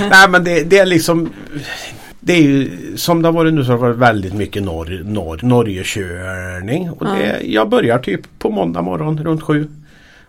Nej 0.10 0.28
men 0.28 0.44
det, 0.44 0.64
det 0.64 0.78
är 0.78 0.86
liksom 0.86 1.30
det 2.20 2.32
är 2.32 2.42
ju 2.42 2.70
som 2.96 3.22
det 3.22 3.28
har 3.28 3.32
varit 3.32 3.54
nu 3.54 3.64
så 3.64 3.70
har 3.70 3.76
det 3.76 3.82
varit 3.82 3.96
väldigt 3.96 4.34
mycket 4.34 4.62
norr, 4.62 5.02
norr, 5.04 5.40
Norgekörning. 5.42 6.90
Och 6.90 7.04
det, 7.04 7.40
jag 7.42 7.68
börjar 7.68 7.98
typ 7.98 8.20
på 8.38 8.50
måndag 8.50 8.82
morgon 8.82 9.24
runt 9.24 9.42
sju. 9.42 9.68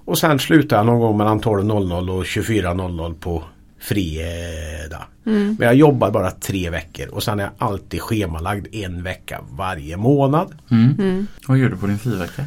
Och 0.06 0.12
Och 0.12 0.18
sen 0.18 0.40
slutar 0.40 0.78
jag 0.78 0.86
någon 0.86 1.00
gång 1.00 1.18
mellan 1.18 1.42
12.00 1.42 2.10
och 2.10 2.24
24.00 2.24 3.14
på 3.14 3.44
fredag. 3.82 5.04
Mm. 5.26 5.56
Men 5.60 5.68
jag 5.68 5.76
jobbar 5.76 6.12
bara 6.12 6.32
tre 6.32 6.70
veckor 6.70 7.08
och 7.08 7.24
sen 7.24 7.40
är 7.40 7.44
jag 7.44 7.52
alltid 7.58 8.02
schemalagd 8.02 8.68
en 8.76 9.04
vecka 9.04 9.42
varje 9.52 9.98
månad. 9.98 10.56
Mm. 10.72 10.96
Mm. 11.00 11.28
Vad 11.48 11.58
gör 11.58 11.70
du 11.70 11.78
på 11.78 11.88
din 11.88 12.00
frivecka? 12.00 12.46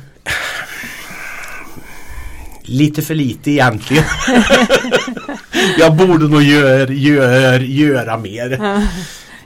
Lite 2.62 3.02
för 3.02 3.14
lite 3.14 3.50
egentligen. 3.50 4.04
jag 5.78 5.96
borde 5.96 6.28
nog 6.28 6.42
gör, 6.42 6.86
gör, 6.86 7.60
göra 7.60 8.18
mer. 8.18 8.58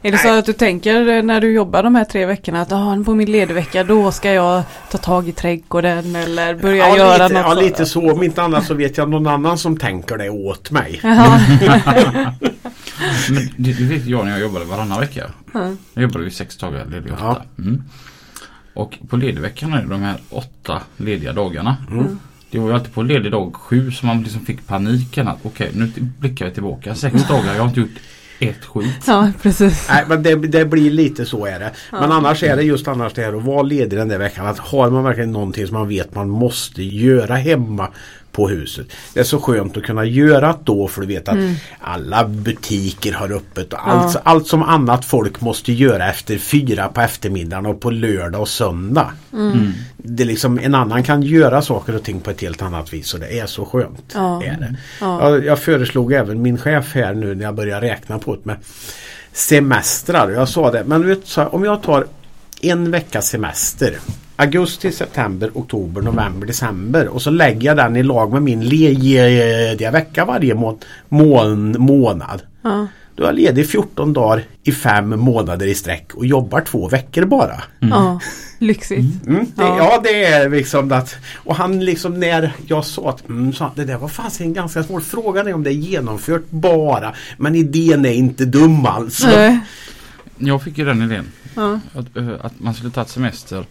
Är 0.03 0.13
det 0.13 0.19
så 0.19 0.39
att 0.39 0.47
du 0.47 0.53
tänker 0.53 1.09
eh, 1.09 1.23
när 1.23 1.41
du 1.41 1.53
jobbar 1.53 1.83
de 1.83 1.95
här 1.95 2.05
tre 2.05 2.27
veckorna 2.27 2.61
att 2.63 2.73
ah, 2.73 3.03
på 3.05 3.15
min 3.15 3.33
ledigvecka 3.33 3.85
då 3.85 4.13
ska 4.13 4.33
jag 4.33 4.63
ta 4.91 4.99
tag 4.99 5.29
i 5.29 5.33
trädgården 5.33 6.17
eller 6.17 6.55
börja 6.55 6.89
Ja, 6.89 6.97
göra 6.97 7.29
lite, 7.29 7.43
något? 7.43 7.57
ja, 7.57 7.63
lite 7.63 7.87
så. 7.87 8.13
Om 8.13 8.23
inte 8.23 8.43
annat 8.43 8.67
så 8.67 8.75
vet 8.75 8.97
jag 8.97 9.09
någon 9.09 9.27
annan 9.27 9.59
som 9.59 9.77
tänker 9.77 10.19
det 10.19 10.31
åt 10.31 10.71
mig. 10.71 11.01
Men 13.31 13.49
det, 13.57 13.73
det 13.73 13.85
vet 13.85 14.07
jag 14.07 14.25
när 14.25 14.33
jag 14.33 14.41
jobbade 14.41 14.65
varannan 14.65 15.01
vecka. 15.01 15.31
Ja. 15.53 15.71
Jag 15.95 16.03
jobbade 16.03 16.25
ju 16.25 16.31
sex 16.31 16.57
dagar, 16.57 16.87
ledig 16.87 17.13
åtta. 17.13 17.43
Ja. 17.57 17.63
Mm. 17.63 17.83
Och 18.75 18.99
på 19.09 19.17
ledigveckan 19.17 19.73
är 19.73 19.83
det 19.83 19.89
de 19.89 20.03
här 20.03 20.17
åtta 20.31 20.83
lediga 20.97 21.33
dagarna. 21.33 21.77
Mm. 21.91 22.19
Det 22.51 22.59
var 22.59 22.69
ju 22.69 22.75
alltid 22.75 22.95
på 22.95 23.03
ledig 23.03 23.33
dag 23.33 23.55
sju 23.55 23.91
som 23.91 24.09
man 24.09 24.23
liksom 24.23 24.45
fick 24.45 24.67
paniken 24.67 25.29
att 25.29 25.39
okej 25.43 25.71
nu 25.75 25.93
blickar 26.19 26.47
vi 26.47 26.53
tillbaka. 26.53 26.95
Sex 26.95 27.29
dagar, 27.29 27.55
jag 27.55 27.61
har 27.63 27.69
inte 27.69 27.81
gjort 27.81 27.91
ett 28.39 28.65
skit. 28.65 29.05
ja, 29.07 29.31
precis. 29.43 29.87
Nej 29.91 30.05
men 30.09 30.23
det, 30.23 30.35
det 30.35 30.65
blir 30.65 30.91
lite 30.91 31.27
så 31.27 31.47
är 31.47 31.59
det. 31.59 31.71
Men 31.93 32.13
annars 32.13 32.43
är 32.43 32.57
det 32.57 32.63
just 32.63 32.89
annars 32.89 33.13
det 33.13 33.23
här 33.23 33.33
att 33.33 33.43
vara 33.43 33.63
ledig 33.63 33.99
den 33.99 34.09
där 34.09 34.19
veckan. 34.19 34.47
Att 34.47 34.59
har 34.59 34.91
man 34.91 35.05
verkligen 35.05 35.33
någonting 35.33 35.67
som 35.67 35.79
man 35.79 35.89
vet 35.89 36.15
man 36.15 36.29
måste 36.29 36.83
göra 36.83 37.35
hemma 37.35 37.89
på 38.33 38.49
huset. 38.49 38.87
Det 39.15 39.21
är 39.21 39.25
så 39.25 39.41
skönt 39.41 39.77
att 39.77 39.83
kunna 39.83 40.05
göra 40.05 40.47
det 40.53 40.59
då 40.65 40.89
för 40.89 41.01
du 41.01 41.07
vet 41.07 41.29
att 41.29 41.39
alla 41.81 42.25
butiker 42.25 43.13
har 43.13 43.33
öppet. 43.33 43.73
Och 43.73 43.89
allt, 43.89 44.15
Ja. 44.15 44.21
allt 44.25 44.47
som 44.47 44.63
annat 44.63 45.05
folk 45.05 45.41
måste 45.41 45.73
göra 45.73 46.09
efter 46.11 46.39
fyra 46.39 46.89
på 46.89 47.01
eftermiddagen 47.01 47.67
och 47.67 47.81
på 47.81 47.91
lördag 47.91 48.41
och 48.41 48.49
söndag. 48.49 49.13
Mm. 49.33 49.73
Det 49.97 50.23
är 50.23 50.27
liksom, 50.27 50.59
en 50.59 50.75
annan 50.75 51.03
kan 51.03 51.23
göra 51.23 51.63
saker 51.63 51.95
och 51.97 52.03
ting 52.03 52.21
på 52.21 52.31
ett 52.31 52.41
helt 52.41 52.63
annat 52.63 52.93
vis 52.93 53.15
och 53.15 53.21
det 53.21 53.39
är 53.39 53.47
så 53.47 53.65
skönt. 53.65 54.13
Ja. 54.15 54.43
Är 54.43 54.57
det. 54.61 54.75
Ja. 55.01 55.31
Jag, 55.31 55.45
jag 55.45 55.59
föreslog 55.59 56.13
även 56.13 56.43
min 56.43 56.59
chef 56.59 56.95
här 56.95 57.15
nu 57.15 57.35
när 57.35 57.45
jag 57.45 57.55
började 57.55 57.87
räkna 57.87 58.19
på 58.19 58.35
det 58.35 58.45
med 58.45 58.57
semestrar. 59.33 60.31
Jag 60.31 60.49
sa 60.49 60.71
det, 60.71 60.85
men 60.85 61.07
vet, 61.07 61.27
så 61.27 61.41
här, 61.41 61.55
om 61.55 61.65
jag 61.65 61.83
tar 61.83 62.07
en 62.61 62.91
vecka 62.91 63.23
semester 63.23 63.99
Augusti, 64.41 64.93
september, 64.93 65.51
oktober, 65.55 66.03
november, 66.03 66.47
december 66.47 67.09
och 67.09 67.23
så 67.23 67.31
lägger 67.31 67.67
jag 67.67 67.77
den 67.77 67.97
i 67.97 68.03
lag 68.03 68.33
med 68.33 68.43
min 68.43 68.61
lediga 68.61 69.91
vecka 69.91 70.25
varje 70.25 70.55
må 70.55 70.79
mån 71.09 71.77
månad. 71.79 72.43
Ja. 72.63 72.87
Då 73.17 73.25
är 73.25 73.29
jag 73.29 73.35
ledig 73.35 73.71
14 73.71 74.13
dagar 74.13 74.45
i 74.63 74.73
fem 74.73 75.21
månader 75.21 75.67
i 75.67 75.75
sträck 75.75 76.15
och 76.15 76.27
jobbar 76.27 76.61
två 76.61 76.89
veckor 76.89 77.25
bara. 77.25 77.63
ja, 77.79 78.21
lyxigt. 78.59 79.27
Mm, 79.27 79.47
det, 79.55 79.63
Ja. 79.63 79.77
ja. 79.79 80.01
det 80.05 80.25
är 80.25 80.51
liksom 80.51 80.93
att 80.93 81.17
Och 81.35 81.57
han 81.57 81.85
liksom 81.85 82.21
när 82.21 82.53
jag 82.67 82.85
sa 82.85 83.11
att 83.11 83.29
mm, 83.29 83.53
sa, 83.53 83.65
han, 83.65 83.73
det 83.77 83.85
där 83.85 83.99
var 83.99 84.09
fast 84.09 84.41
en 84.41 84.53
ganska 84.53 84.83
svår 84.83 85.01
fråga 85.01 85.41
är 85.41 85.55
om 85.55 85.63
det 85.63 85.71
är 85.71 85.75
genomfört 85.75 86.51
bara 86.51 87.15
Men 87.37 87.55
idén 87.55 88.05
är 88.05 88.13
inte 88.13 88.45
dum 88.45 88.87
alltså. 88.87 89.27
Nej. 89.27 89.61
Jag 90.37 90.63
fick 90.63 90.79
ju 90.79 90.85
den 90.85 91.03
idén. 91.03 91.33
Ja. 91.55 91.81
Att, 91.95 92.17
eh, 92.17 92.29
att 92.41 92.61
man 92.61 92.75
skulle 92.75 92.91
ta 92.91 93.03
ett 93.03 93.09
semester 93.09 93.65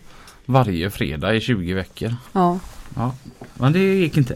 varje 0.48 0.90
fredag 0.90 1.36
i 1.36 1.42
20 1.42 1.74
veckor. 1.74 2.16
ja, 2.34 2.60
Ja, 2.96 3.14
men 3.54 3.74
det 3.74 3.80
gick 3.80 4.18
inte. 4.18 4.36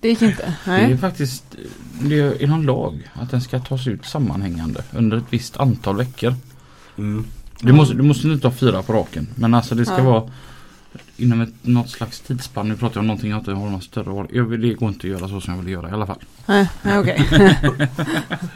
det 0.00 0.08
gick 0.08 0.22
inte. 0.22 0.54
Det 0.64 0.70
är 0.70 0.88
Nej. 0.88 0.98
faktiskt 0.98 1.44
det 2.00 2.42
är 2.42 2.46
någon 2.46 2.62
lag 2.66 3.10
att 3.14 3.30
den 3.30 3.40
ska 3.40 3.58
tas 3.60 3.86
ut 3.86 4.04
sammanhängande 4.06 4.82
under 4.92 5.16
ett 5.16 5.24
visst 5.30 5.56
antal 5.56 5.96
veckor. 5.96 6.34
Mm. 6.98 7.24
Du 7.60 7.72
måste, 7.72 7.94
du 7.94 8.02
måste 8.02 8.28
inte 8.28 8.46
ha 8.46 8.52
fyra 8.54 8.82
på 8.82 8.92
raken. 8.92 9.26
Men 9.34 9.54
alltså 9.54 9.74
det 9.74 9.84
ska 9.84 9.96
Ja. 9.98 10.02
vara 10.02 10.30
inom 11.16 11.40
ett, 11.40 11.52
något 11.62 11.90
slags 11.90 12.20
tidsspann. 12.20 12.68
Nu 12.68 12.76
pratar 12.76 12.96
jag 12.96 13.00
om 13.00 13.06
någonting 13.06 13.30
jag 13.30 13.38
inte 13.38 13.52
har 13.52 13.70
någon 13.70 13.82
större 13.82 14.10
vill, 14.44 14.60
det 14.60 14.74
går 14.74 14.88
inte 14.88 14.98
att 15.06 15.20
göra 15.20 15.28
så 15.28 15.40
som 15.40 15.54
jag 15.54 15.62
vill 15.62 15.72
göra 15.72 15.88
i 15.88 15.92
alla 15.92 16.06
fall. 16.06 16.18
Nej, 16.46 16.68
nej, 16.82 16.98
okej. 16.98 17.28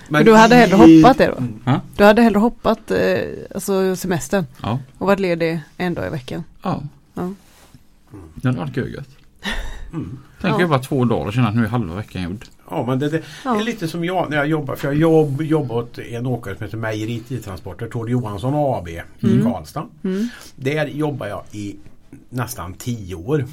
Men 0.08 0.24
du 0.24 0.34
hade 0.34 0.54
hellre 0.54 0.76
hoppat 0.76 1.18
det 1.18 1.26
då? 1.26 1.42
Ja. 1.64 1.80
Du 1.96 2.04
hade 2.04 2.22
hellre 2.22 2.38
hoppat 2.38 2.90
eh, 2.90 3.18
alltså 3.54 3.96
semestern 3.96 4.46
Ja. 4.62 4.78
och 4.98 5.06
varit 5.06 5.20
ledig 5.20 5.60
en 5.76 5.94
dag 5.94 6.06
i 6.06 6.10
veckan? 6.10 6.44
Ja. 6.62 6.82
Ja. 7.16 7.32
Det 8.34 8.48
hade 8.48 8.58
varit 8.60 8.76
gött. 8.76 9.08
Mm. 9.92 10.18
Tänk 10.40 10.54
Ja. 10.54 10.60
jobba 10.60 10.78
två 10.78 11.04
dagar 11.04 11.26
och 11.26 11.32
känna 11.32 11.48
att 11.48 11.56
nu 11.56 11.64
är 11.64 11.68
halva 11.68 11.94
veckan 11.94 12.22
gjord. 12.22 12.44
Ja 12.70 12.84
men 12.86 12.98
det, 12.98 13.08
det 13.08 13.22
Ja. 13.44 13.60
är 13.60 13.64
lite 13.64 13.88
som 13.88 14.04
jag 14.04 14.30
när 14.30 14.36
jag 14.36 14.46
jobbar 14.46 14.76
för 14.76 14.88
jag 14.88 14.96
jobb, 14.96 15.42
jobbar 15.42 15.76
åt 15.76 15.98
en 15.98 16.26
åkare 16.26 16.56
som 16.56 16.64
heter 16.64 16.76
Mejeritransporter 16.78 17.88
Tord 17.88 18.08
Johansson 18.08 18.54
AB 18.54 18.88
i 18.88 19.00
Mm. 19.22 19.52
Karlstad. 19.52 19.86
Mm. 20.04 20.28
Där 20.56 20.86
jobbar 20.86 21.26
jag 21.26 21.42
i 21.52 21.76
nästan 22.28 22.74
tio 22.74 23.14
år. 23.14 23.44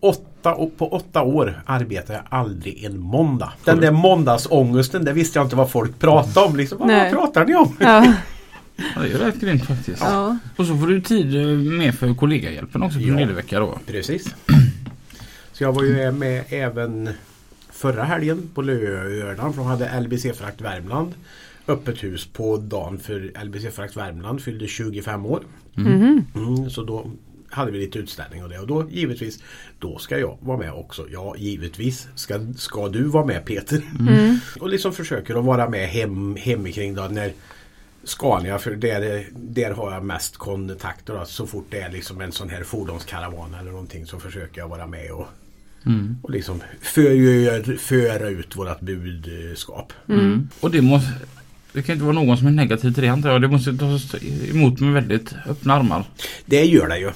Åtta, 0.00 0.54
på 0.78 0.88
åtta 0.92 1.22
år 1.22 1.62
arbetar 1.66 2.14
jag 2.14 2.22
aldrig 2.28 2.84
en 2.84 3.00
måndag. 3.00 3.52
Den 3.64 3.80
där 3.80 3.90
måndagsångesten, 3.90 5.04
det 5.04 5.12
visste 5.12 5.38
jag 5.38 5.46
inte 5.46 5.56
vad 5.56 5.70
folk 5.70 5.98
pratade 5.98 6.46
om. 6.46 6.56
Liksom, 6.56 6.78
vad 6.78 6.88
Nej. 6.88 7.12
pratar 7.12 7.44
ni 7.46 7.54
om? 7.54 7.76
Ja. 7.80 8.14
Ja, 8.94 9.00
det 9.02 9.12
är 9.12 9.18
rätt 9.18 9.40
grymt 9.40 9.64
faktiskt. 9.64 10.00
ja. 10.00 10.38
Och 10.56 10.66
så 10.66 10.76
får 10.76 10.86
du 10.86 11.00
tid 11.00 11.36
eh, 11.36 11.46
med 11.56 11.94
för 11.94 12.14
kollegahjälpen 12.14 12.82
också 12.82 12.98
på 12.98 13.04
Ja. 13.04 13.14
ledigvecka 13.16 13.60
då. 13.60 13.78
Precis. 13.86 14.34
Så 15.52 15.64
jag 15.64 15.72
var 15.72 15.82
ju 15.84 16.12
med 16.12 16.44
även 16.48 17.08
förra 17.70 18.04
helgen 18.04 18.50
på 18.54 18.62
lördagen 18.62 19.52
för 19.52 19.60
de 19.62 19.66
hade 19.66 20.00
LBC 20.00 20.26
Frakt 20.38 20.60
Värmland 20.60 21.14
öppet 21.68 22.04
hus 22.04 22.26
på 22.32 22.56
dagen 22.56 22.98
för 22.98 23.44
LBC 23.44 23.70
Frakt 23.74 23.96
Värmland 23.96 24.42
fyllde 24.42 24.66
25 24.66 25.26
år. 25.26 25.42
Mhm. 25.74 26.24
Mm, 26.34 26.70
så 26.70 26.84
då 26.84 27.10
hade 27.50 27.70
vi 27.70 27.78
lite 27.78 27.98
utställning 27.98 28.42
och 28.42 28.48
det 28.48 28.58
och 28.58 28.66
då 28.66 28.88
givetvis 28.90 29.42
då 29.78 29.98
ska 29.98 30.18
jag 30.18 30.38
vara 30.40 30.58
med 30.58 30.72
också. 30.72 31.06
Ja 31.12 31.34
givetvis 31.38 32.08
ska, 32.14 32.40
ska 32.56 32.88
du 32.88 33.02
vara 33.04 33.24
med 33.26 33.44
Peter. 33.44 33.82
Mm. 34.00 34.38
Och 34.60 34.68
liksom 34.68 34.92
försöker 34.92 35.34
att 35.38 35.44
vara 35.44 35.68
med 35.68 35.88
hem, 35.88 36.36
hemikring 36.36 36.94
då 36.94 37.02
när 37.02 37.32
Scania 38.08 38.58
för 38.58 38.70
där, 38.70 39.26
där 39.36 39.70
har 39.70 39.92
jag 39.92 40.04
mest 40.04 40.36
kontakter. 40.36 41.14
Då. 41.14 41.24
Så 41.24 41.46
fort 41.46 41.66
det 41.70 41.80
är 41.80 41.90
liksom 41.90 42.20
en 42.20 42.32
sån 42.32 42.48
här 42.50 42.62
fordonskaravan 42.64 43.54
eller 43.54 43.70
någonting 43.70 44.06
så 44.06 44.18
försöker 44.18 44.60
jag 44.60 44.68
vara 44.68 44.86
med 44.86 45.10
och, 45.12 45.26
Mm. 45.86 46.16
och 46.22 46.30
liksom 46.30 46.62
för, 46.80 47.76
föra 47.76 48.28
ut 48.28 48.56
vårat 48.56 48.80
budskap. 48.80 49.92
Mm. 50.08 50.48
Och 50.60 50.70
det 50.70 50.82
måste 50.82 51.12
det 51.72 51.82
kan 51.82 51.92
inte 51.92 52.04
vara 52.04 52.14
någon 52.14 52.38
som 52.38 52.46
är 52.46 52.50
negativ 52.50 52.92
till 52.92 53.02
det 53.02 53.08
antar 53.08 53.30
jag. 53.30 53.42
Det 53.42 53.48
måste 53.48 53.76
tas 53.76 54.14
emot 54.50 54.80
med 54.80 54.92
väldigt 54.92 55.34
öppna 55.46 55.74
armar. 55.74 56.04
Det 56.44 56.64
gör 56.64 56.88
det 56.88 56.98
ju. 56.98 57.10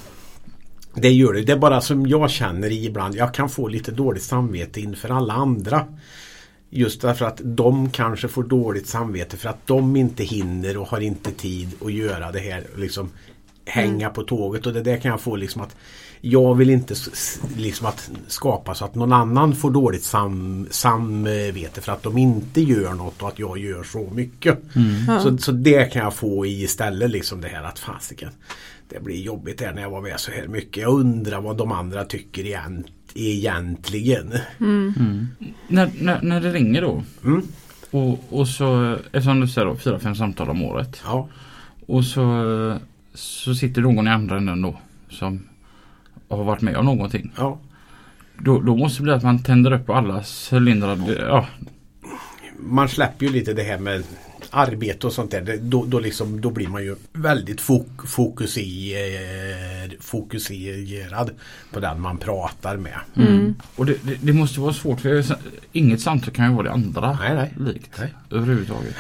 Det 0.94 1.10
gör 1.10 1.32
det. 1.32 1.42
Det 1.42 1.52
är 1.52 1.56
bara 1.56 1.80
som 1.80 2.06
jag 2.06 2.30
känner 2.30 2.72
ibland. 2.72 3.14
Jag 3.16 3.34
kan 3.34 3.48
få 3.48 3.68
lite 3.68 3.90
dåligt 3.90 4.22
samvete 4.22 4.80
inför 4.80 5.08
alla 5.08 5.32
andra. 5.34 5.86
Just 6.74 7.00
därför 7.00 7.24
att 7.24 7.40
de 7.44 7.90
kanske 7.90 8.28
får 8.28 8.42
dåligt 8.42 8.86
samvete 8.86 9.36
för 9.36 9.48
att 9.48 9.66
de 9.66 9.96
inte 9.96 10.24
hinner 10.24 10.76
och 10.76 10.88
har 10.88 11.00
inte 11.00 11.32
tid 11.32 11.68
att 11.84 11.92
göra 11.92 12.32
det 12.32 12.38
här. 12.38 12.66
Liksom 12.76 13.10
hänga 13.64 14.10
på 14.10 14.22
tåget 14.22 14.66
och 14.66 14.72
det 14.72 14.82
där 14.82 14.96
kan 14.96 15.10
jag 15.10 15.20
få 15.20 15.36
liksom 15.36 15.62
att 15.62 15.76
jag 16.20 16.54
vill 16.54 16.70
inte 16.70 16.94
liksom 17.56 17.86
att 17.86 18.10
skapa 18.26 18.74
så 18.74 18.84
att 18.84 18.94
någon 18.94 19.12
annan 19.12 19.54
får 19.54 19.70
dåligt 19.70 20.04
sam, 20.04 20.66
samvete 20.70 21.80
för 21.80 21.92
att 21.92 22.02
de 22.02 22.18
inte 22.18 22.60
gör 22.60 22.92
något 22.94 23.22
och 23.22 23.28
att 23.28 23.38
jag 23.38 23.58
gör 23.58 23.82
så 23.82 24.10
mycket. 24.14 24.58
Ja. 25.08 25.20
Så, 25.20 25.38
så 25.38 25.52
det 25.52 25.92
kan 25.92 26.02
jag 26.02 26.14
få 26.14 26.46
i 26.46 26.62
istället 26.62 27.10
liksom 27.10 27.40
det 27.40 27.48
här 27.48 27.62
att 27.62 27.78
fasiken 27.78 28.30
det 28.88 29.00
blir 29.00 29.20
jobbigt 29.20 29.60
här 29.60 29.72
när 29.72 29.82
jag 29.82 29.90
var 29.90 30.00
med 30.00 30.20
så 30.20 30.30
här 30.30 30.46
mycket. 30.48 30.82
Jag 30.82 30.92
undrar 30.92 31.40
vad 31.40 31.56
de 31.56 31.72
andra 31.72 32.04
tycker 32.04 32.46
egent, 32.46 32.86
egentligen. 33.14 34.32
När, 35.68 35.90
när, 36.00 36.22
när 36.22 36.40
det 36.40 36.52
ringer 36.52 36.82
då 36.82 37.02
Mm. 37.24 37.42
och, 37.90 38.18
och 38.40 38.48
så 38.48 38.96
eftersom 39.12 39.40
du 39.40 39.48
säger 39.48 39.66
då 39.66 39.76
fyra, 39.76 39.98
fem 39.98 40.14
samtal 40.14 40.50
om 40.50 40.62
året. 40.62 41.00
Ja. 41.04 41.28
Och 41.86 42.04
så, 42.04 42.78
så 43.14 43.54
sitter 43.54 43.82
någon 43.82 44.06
i 44.06 44.10
andra 44.10 44.36
änden 44.36 44.62
då 44.62 44.78
som 45.10 45.42
har 46.28 46.44
varit 46.44 46.60
med 46.62 46.76
om 46.76 46.84
någonting. 46.84 47.32
Ja. 47.36 47.58
Då, 48.38 48.60
då 48.60 48.76
måste 48.76 48.98
det 49.00 49.04
bli 49.04 49.12
att 49.12 49.22
man 49.22 49.42
tänder 49.42 49.72
upp 49.72 49.86
på 49.86 49.94
alla 49.94 50.22
cylindrar. 50.50 50.98
Ja, 51.18 51.46
Man 52.58 52.88
släpper 52.88 53.26
ju 53.26 53.32
lite 53.32 53.52
det 53.52 53.62
här 53.62 53.78
med 53.78 54.04
arbete 54.54 55.06
och 55.06 55.12
sånt 55.12 55.30
där. 55.30 55.58
Då, 55.60 55.84
då, 55.84 55.98
liksom, 55.98 56.40
då 56.40 56.50
blir 56.50 56.68
man 56.68 56.82
ju 56.84 56.96
väldigt 57.12 57.60
fok 57.60 58.06
fokuser, 58.08 60.00
fokuserad 60.02 61.30
på 61.72 61.80
den 61.80 62.00
man 62.00 62.18
pratar 62.18 62.76
med. 62.76 62.98
Mm. 63.16 63.54
Och 63.76 63.86
det, 63.86 63.96
det, 64.02 64.16
det 64.20 64.32
måste 64.32 64.60
vara 64.60 64.72
svårt 64.72 65.00
för 65.00 65.24
inget 65.72 66.00
samtal 66.00 66.34
kan 66.34 66.48
ju 66.50 66.56
vara 66.56 66.66
det 66.66 66.72
andra 66.72 67.18
Nej, 67.20 67.34
nej. 67.34 67.72
likt 67.72 67.90
Nej. 67.98 68.14
överhuvudtaget. 68.30 68.94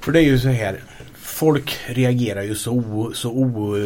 För 0.00 0.12
det 0.12 0.20
är 0.20 0.24
ju 0.24 0.38
så 0.38 0.48
här. 0.48 0.80
Folk 1.14 1.76
reagerar 1.86 2.42
ju 2.42 2.54
så, 2.54 3.10
så 3.14 3.30
o, 3.30 3.76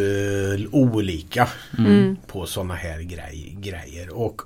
olika 0.70 1.48
Mm. 1.78 2.16
på 2.26 2.46
sådana 2.46 2.74
här 2.74 3.00
grej, 3.00 3.56
grejer. 3.60 4.10
Och 4.18 4.42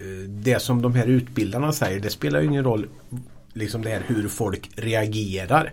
eh, 0.00 0.28
det 0.28 0.62
som 0.62 0.82
de 0.82 0.94
här 0.94 1.06
utbildarna 1.06 1.72
säger 1.72 2.00
det 2.00 2.10
spelar 2.10 2.40
ju 2.40 2.46
ingen 2.46 2.64
roll 2.64 2.86
liksom 3.54 3.82
det 3.82 3.90
här 3.90 4.02
hur 4.06 4.28
folk 4.28 4.70
reagerar. 4.76 5.72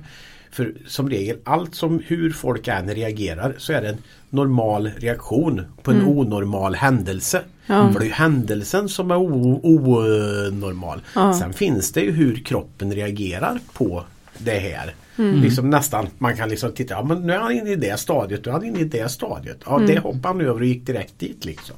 För 0.51 0.73
som 0.87 1.09
regel 1.09 1.37
allt 1.43 1.75
som 1.75 2.01
hur 2.07 2.31
folk 2.31 2.67
än 2.67 2.95
reagerar 2.95 3.55
så 3.57 3.73
är 3.73 3.81
det 3.81 3.89
en 3.89 3.97
normal 4.29 4.91
reaktion 4.97 5.61
på 5.83 5.91
en 5.91 6.05
onormal 6.05 6.75
händelse. 6.75 7.41
Ja. 7.65 7.91
För 7.91 7.99
det 7.99 8.05
är 8.05 8.07
ju 8.07 8.13
händelsen 8.13 8.89
som 8.89 9.11
är 9.11 9.17
onormal. 9.17 11.01
Ja. 11.15 11.33
Sen 11.33 11.53
finns 11.53 11.91
det 11.91 12.01
ju 12.01 12.11
hur 12.11 12.35
kroppen 12.35 12.93
reagerar 12.93 13.59
på 13.73 14.03
det 14.37 14.59
här. 14.59 14.93
Liksom 15.15 15.69
nästan, 15.69 16.07
man 16.17 16.37
kan 16.37 16.49
liksom 16.49 16.71
titta, 16.71 16.93
ja 16.93 17.03
men 17.03 17.21
nu 17.21 17.33
är 17.33 17.39
han 17.39 17.51
inne 17.51 17.71
i 17.71 17.75
det 17.75 17.99
stadiet, 17.99 18.45
nu 18.45 18.51
är 18.51 18.53
han 18.53 18.65
inne 18.65 18.79
i 18.79 18.83
det 18.83 19.11
stadiet. 19.11 19.61
Ja 19.65 19.79
det 19.87 19.99
hoppade 19.99 20.27
han 20.27 20.41
över 20.41 20.59
och 20.59 20.65
gick 20.65 20.85
direkt 20.85 21.19
dit 21.19 21.45
liksom. 21.45 21.75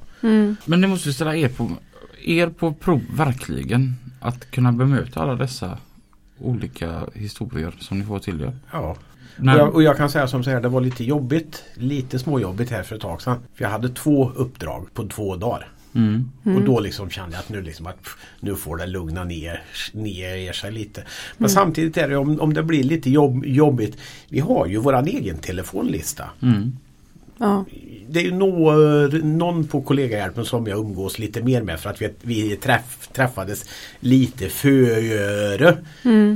Men 0.66 0.82
det 0.82 0.88
måste 0.88 1.14
ställa 1.14 1.36
er 1.36 1.50
på, 1.50 1.72
er 2.26 2.48
på 2.48 2.74
prov 2.74 3.02
verkligen. 3.16 3.96
Att 4.20 4.52
kunna 4.52 4.72
bemöta 4.72 5.20
alla 5.20 5.36
dessa 5.36 5.78
olika 6.44 7.02
historier 7.14 7.74
som 7.80 8.00
ni 8.00 8.06
får 8.06 8.20
till 8.20 8.42
er. 8.42 8.54
Ja. 8.72 8.96
När, 9.38 9.54
Och, 9.54 9.60
jag, 9.60 9.76
och 9.76 9.84
jag 9.84 9.98
kan 9.98 10.10
säga 10.10 10.28
som 10.28 10.44
så 10.44 10.50
här, 10.50 10.62
det 10.62 10.68
var 10.70 10.82
lite 10.82 11.04
jobbigt, 11.04 11.64
lite 11.74 12.20
småjobbigt 12.20 12.72
här 12.72 12.84
för 12.84 12.96
ett 12.96 13.02
tag 13.02 13.22
sedan. 13.22 13.38
För 13.56 13.64
jag 13.64 13.70
hade 13.72 13.90
två 13.90 14.30
uppdrag 14.36 14.88
på 14.94 15.08
två 15.08 15.36
dagar. 15.36 15.68
mm, 15.96 16.30
Och 16.58 16.62
då 16.62 16.80
liksom 16.80 17.10
kände 17.10 17.36
jag 17.36 17.40
att 17.40 17.50
nu, 17.50 17.62
liksom 17.62 17.88
att 17.88 18.04
pff, 18.04 18.18
nu 18.40 18.56
får 18.56 18.78
det 18.78 18.86
lugna 18.86 19.24
ner, 19.24 19.62
ner 19.94 20.54
sig 20.54 20.72
lite. 20.72 21.04
Men 21.38 21.50
samtidigt 21.50 21.98
är 21.98 22.10
det 22.10 22.18
om, 22.18 22.42
om 22.42 22.54
det 22.54 22.64
blir 22.64 22.84
lite 22.84 23.10
jobb, 23.10 23.46
jobbigt. 23.46 23.98
Vi 24.30 24.40
har 24.40 24.66
ju 24.68 24.78
våran 24.78 25.08
egen 25.08 25.38
telefonlista. 25.38 26.30
Mm, 27.44 27.56
Ja. 27.56 27.66
Det 28.10 28.20
är 28.20 28.24
ju 28.24 28.32
nå- 28.36 29.08
någon 29.24 29.68
på 29.68 29.82
kollegahjälpen 29.82 30.46
som 30.46 30.68
jag 30.68 30.80
umgås 30.80 31.20
lite 31.20 31.42
mer 31.42 31.62
med 31.62 31.80
för 31.80 31.90
att 31.90 32.02
vi, 32.02 32.10
vi 32.22 32.56
träff, 32.56 33.10
träffades 33.14 33.66
lite 34.00 34.50
före 34.50 35.78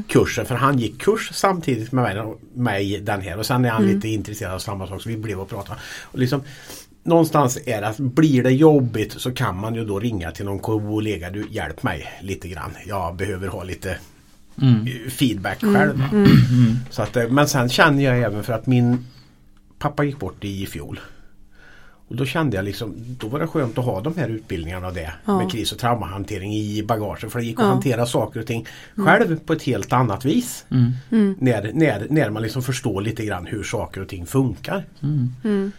kursen. 0.08 0.46
För 0.46 0.56
han 0.56 0.80
gick 0.80 1.02
kurs 1.02 1.30
samtidigt 1.34 1.92
med 1.92 2.04
mig, 2.04 2.36
mig 2.54 3.00
den 3.00 3.22
här 3.22 3.38
och 3.38 3.46
sen 3.46 3.66
är 3.66 3.70
han 3.70 3.86
lite 3.88 4.08
intresserad 4.08 4.54
av 4.54 4.60
samma 4.60 4.88
sak 4.88 5.02
så 5.02 5.10
vi 5.10 5.18
blev 5.18 5.40
och 5.40 5.50
pratade. 5.50 5.80
Och 6.04 6.20
liksom, 6.20 6.42
någonstans 7.04 7.58
är 7.66 7.82
det 7.82 7.88
att 7.88 7.98
blir 7.98 8.44
det 8.44 8.52
jobbigt 8.52 9.14
så 9.18 9.32
kan 9.32 9.60
man 9.60 9.76
ju 9.76 9.86
då 9.86 10.00
ringa 10.00 10.32
till 10.32 10.46
någon 10.46 10.60
kollega. 10.60 11.30
Du 11.30 11.48
hjälp 11.52 11.84
mig 11.84 12.06
lite 12.22 12.48
grann. 12.48 12.72
Jag 12.88 13.16
behöver 13.16 13.48
ha 13.48 13.64
lite 13.64 13.98
mm, 14.62 14.88
feedback 15.10 15.60
själv. 15.60 15.98
va. 16.00 16.10
Så 16.90 17.02
att, 17.02 17.18
men 17.30 17.48
sen 17.48 17.70
känner 17.70 18.04
jag 18.04 18.20
även 18.22 18.44
för 18.44 18.54
att 18.54 18.68
min 18.68 19.06
pappa 19.80 20.04
gick 20.04 20.20
bort 20.20 20.44
i 20.44 20.66
fjol. 20.66 21.00
Och 22.10 22.16
då 22.16 22.26
kände 22.26 22.56
jag 22.56 22.66
liksom, 22.66 22.94
då 22.98 23.28
var 23.28 23.40
det 23.40 23.48
skönt 23.48 23.78
att 23.78 23.86
ha 23.86 24.02
de 24.02 24.18
här 24.18 24.30
utbildningarna 24.30 24.88
och 24.88 24.94
det 24.94 25.14
Ja. 25.26 25.38
med 25.38 25.52
kris 25.52 25.72
och 25.72 25.78
traumahantering 25.80 26.54
i 26.54 26.84
bagaget. 26.84 27.32
För 27.32 27.40
det 27.40 27.46
gick 27.46 27.60
att 27.60 27.66
Ja. 27.66 27.70
hantera 27.72 28.06
saker 28.06 28.40
och 28.40 28.46
ting 28.48 28.66
själv 28.96 29.40
på 29.40 29.54
ett 29.54 29.64
helt 29.64 29.94
annat 29.94 30.26
vis. 30.26 30.66
mm, 31.12 31.36
När, 31.40 31.72
när, 31.74 32.08
när 32.10 32.30
man 32.30 32.44
liksom 32.44 32.62
förstår 32.64 33.02
lite 33.02 33.26
grann 33.26 33.46
hur 33.46 33.64
saker 33.64 34.02
och 34.02 34.08
ting 34.08 34.26
funkar. 34.26 34.86
mm. 35.44 35.72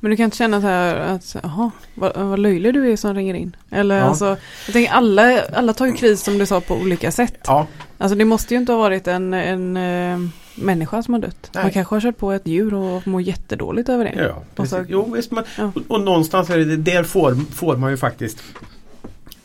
Men 0.00 0.10
du 0.10 0.16
kan 0.16 0.24
inte 0.24 0.36
känna 0.36 0.60
så 0.60 0.66
här 0.66 0.96
att, 0.96 1.36
jaha, 1.42 1.70
vad, 1.94 2.16
vad 2.16 2.38
löjlig 2.38 2.74
du 2.74 2.92
är 2.92 2.96
som 2.96 3.14
ringer 3.14 3.34
in. 3.34 3.56
Eller 3.70 3.96
Ja. 3.98 4.02
alltså, 4.04 4.24
jag 4.66 4.72
tänker 4.72 4.92
alla, 4.92 5.42
alla 5.42 5.72
tar 5.72 5.86
ju 5.86 5.92
kris 5.92 6.22
som 6.22 6.38
du 6.38 6.46
sa 6.46 6.60
på 6.60 6.74
olika 6.74 7.12
sätt. 7.12 7.38
Ja, 7.46 7.66
Alltså 7.98 8.16
det 8.18 8.24
måste 8.24 8.54
ju 8.54 8.60
inte 8.60 8.72
ha 8.72 8.78
varit 8.78 9.06
en, 9.06 9.34
en 9.34 9.76
eh, 9.76 10.28
människa 10.56 11.02
som 11.02 11.14
har 11.14 11.20
dött. 11.20 11.50
Nej. 11.54 11.64
Man 11.64 11.72
kanske 11.72 11.94
har 11.94 12.00
kört 12.00 12.18
på 12.18 12.32
ett 12.32 12.46
djur 12.46 12.74
och 12.74 13.06
mår 13.06 13.22
jättedåligt 13.22 13.88
över 13.88 14.04
det. 14.04 14.14
ja 14.24 14.42
Och 14.56 14.68
så-. 14.68 14.84
Jo, 14.88 15.12
visst, 15.14 15.30
men, 15.32 15.44
Ja. 15.58 15.72
och, 15.74 15.82
och 15.88 16.00
någonstans 16.00 16.50
är 16.50 16.58
det, 16.58 16.76
där 16.76 17.04
får, 17.04 17.34
får 17.54 17.76
man 17.76 17.90
ju 17.90 17.96
faktiskt 17.96 18.38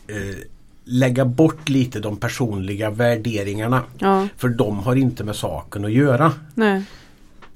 eh, 0.06 0.36
lägga 0.84 1.24
bort 1.24 1.68
lite 1.68 2.00
de 2.00 2.16
personliga 2.16 2.90
värderingarna. 2.90 3.82
Ja, 3.98 4.28
För 4.36 4.48
de 4.48 4.78
har 4.78 4.96
inte 4.96 5.24
med 5.24 5.36
saken 5.36 5.84
att 5.84 5.92
göra. 5.92 6.32
nej. 6.54 6.82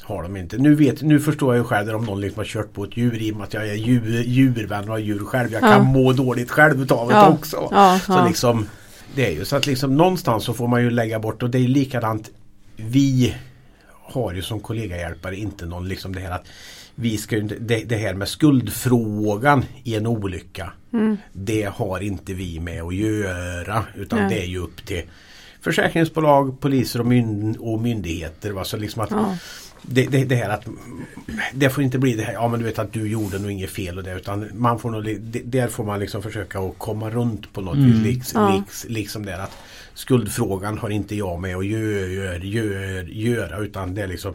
Har 0.02 0.22
de 0.22 0.36
inte. 0.36 0.58
Nu, 0.58 0.74
vet, 0.74 1.02
nu 1.02 1.20
förstår 1.20 1.54
jag 1.54 1.60
ju 1.62 1.64
själv 1.68 1.94
om 1.96 2.04
någon 2.04 2.20
liksom 2.20 2.38
har 2.40 2.44
kört 2.44 2.72
på 2.72 2.84
ett 2.84 2.96
djur 2.96 3.22
i 3.22 3.32
och 3.32 3.36
med 3.36 3.44
att 3.44 3.54
jag 3.54 3.68
är 3.68 3.74
djur, 3.74 4.22
djurvän 4.26 4.84
och 4.84 4.88
har 4.90 4.98
djur 4.98 5.18
själv. 5.18 5.52
Jag 5.52 5.62
Ja. 5.62 5.68
kan 5.68 5.84
må 5.84 6.12
dåligt 6.12 6.50
själv 6.50 6.82
utav 6.82 7.08
det 7.08 7.14
Ja. 7.14 7.28
också. 7.28 7.68
Ja, 7.70 8.00
Så 8.06 8.26
liksom 8.26 8.66
Det 9.14 9.26
är 9.26 9.30
ju 9.30 9.44
så 9.44 9.56
att 9.56 9.66
liksom 9.66 9.96
någonstans 9.96 10.44
så 10.44 10.54
får 10.54 10.68
man 10.68 10.82
ju 10.82 10.90
lägga 10.90 11.18
bort 11.18 11.42
och 11.42 11.50
det 11.50 11.58
är 11.58 11.68
likadant 11.68 12.30
Vi 12.76 13.34
har 14.08 14.32
ju 14.34 14.42
som 14.42 14.60
kollegahjälpare 14.60 15.36
inte 15.36 15.66
någon 15.66 15.88
liksom 15.88 16.14
det 16.14 16.20
här 16.20 16.30
att 16.30 16.46
vi 16.94 17.16
ska 17.18 17.36
det, 17.40 17.84
det 17.88 17.96
här 17.96 18.14
med 18.14 18.28
skuldfrågan 18.28 19.64
i 19.84 19.94
en 19.94 20.06
olycka 20.06 20.72
Mm. 20.92 21.16
Det 21.32 21.62
har 21.74 22.00
inte 22.00 22.34
vi 22.34 22.60
med 22.60 22.82
att 22.82 22.94
göra 22.94 23.84
utan 23.94 24.18
Nej. 24.18 24.28
det 24.28 24.42
är 24.42 24.46
ju 24.46 24.58
upp 24.58 24.86
till 24.86 25.02
försäkringsbolag, 25.60 26.60
poliser 26.60 27.00
och, 27.00 27.06
myn, 27.06 27.56
och 27.60 27.80
myndigheter. 27.80 28.50
Va? 28.50 28.64
Så 28.64 28.76
liksom 28.76 29.02
att 29.02 29.10
Ja. 29.10 29.36
det, 29.82 30.06
det, 30.06 30.24
det 30.24 30.36
här 30.36 30.50
att 30.50 30.64
det 31.54 31.70
får 31.70 31.84
inte 31.84 31.98
bli 31.98 32.12
det 32.14 32.22
här, 32.22 32.32
ja 32.32 32.48
men 32.48 32.58
du 32.60 32.66
vet 32.66 32.78
att 32.78 32.92
du 32.92 33.08
gjorde 33.08 33.38
nog 33.38 33.50
inget 33.50 33.70
fel 33.70 33.98
och 33.98 34.04
det 34.04 34.12
utan 34.14 34.48
man 34.54 34.78
får 34.78 34.90
nog, 34.90 35.04
det- 35.04 35.42
där 35.44 35.68
får 35.68 35.84
man 35.84 36.00
liksom 36.00 36.22
försöka 36.22 36.58
att 36.58 36.78
komma 36.78 37.10
runt 37.10 37.52
på 37.52 37.60
något 37.60 37.76
Mm. 37.76 37.90
vis. 37.92 38.02
Liks, 38.02 38.34
Ja. 38.34 38.56
liks, 38.56 38.86
liksom 38.88 39.26
där 39.26 39.38
att 39.38 39.52
skuldfrågan 39.96 40.78
har 40.78 40.90
inte 40.90 41.16
jag 41.16 41.40
med 41.40 41.56
att 41.56 41.66
gör, 41.66 42.08
gör, 42.08 42.38
gör, 42.40 43.02
göra 43.02 43.58
utan 43.58 43.94
det 43.94 44.02
är 44.02 44.06
liksom 44.06 44.34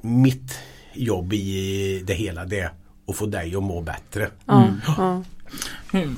mitt 0.00 0.58
jobb 0.92 1.32
i 1.32 2.02
det 2.06 2.14
hela 2.14 2.44
det 2.44 2.60
är 2.60 2.70
att 3.06 3.16
få 3.16 3.26
dig 3.26 3.56
att 3.56 3.62
må 3.62 3.80
bättre. 3.80 4.28
Mm. 4.48 4.80
ja. 4.86 5.22
Hur, 5.92 6.14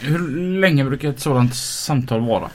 hur 0.00 0.28
länge 0.60 0.84
brukar 0.84 1.10
ett 1.10 1.20
sådant 1.20 1.54
samtal 1.54 2.26
vara? 2.26 2.50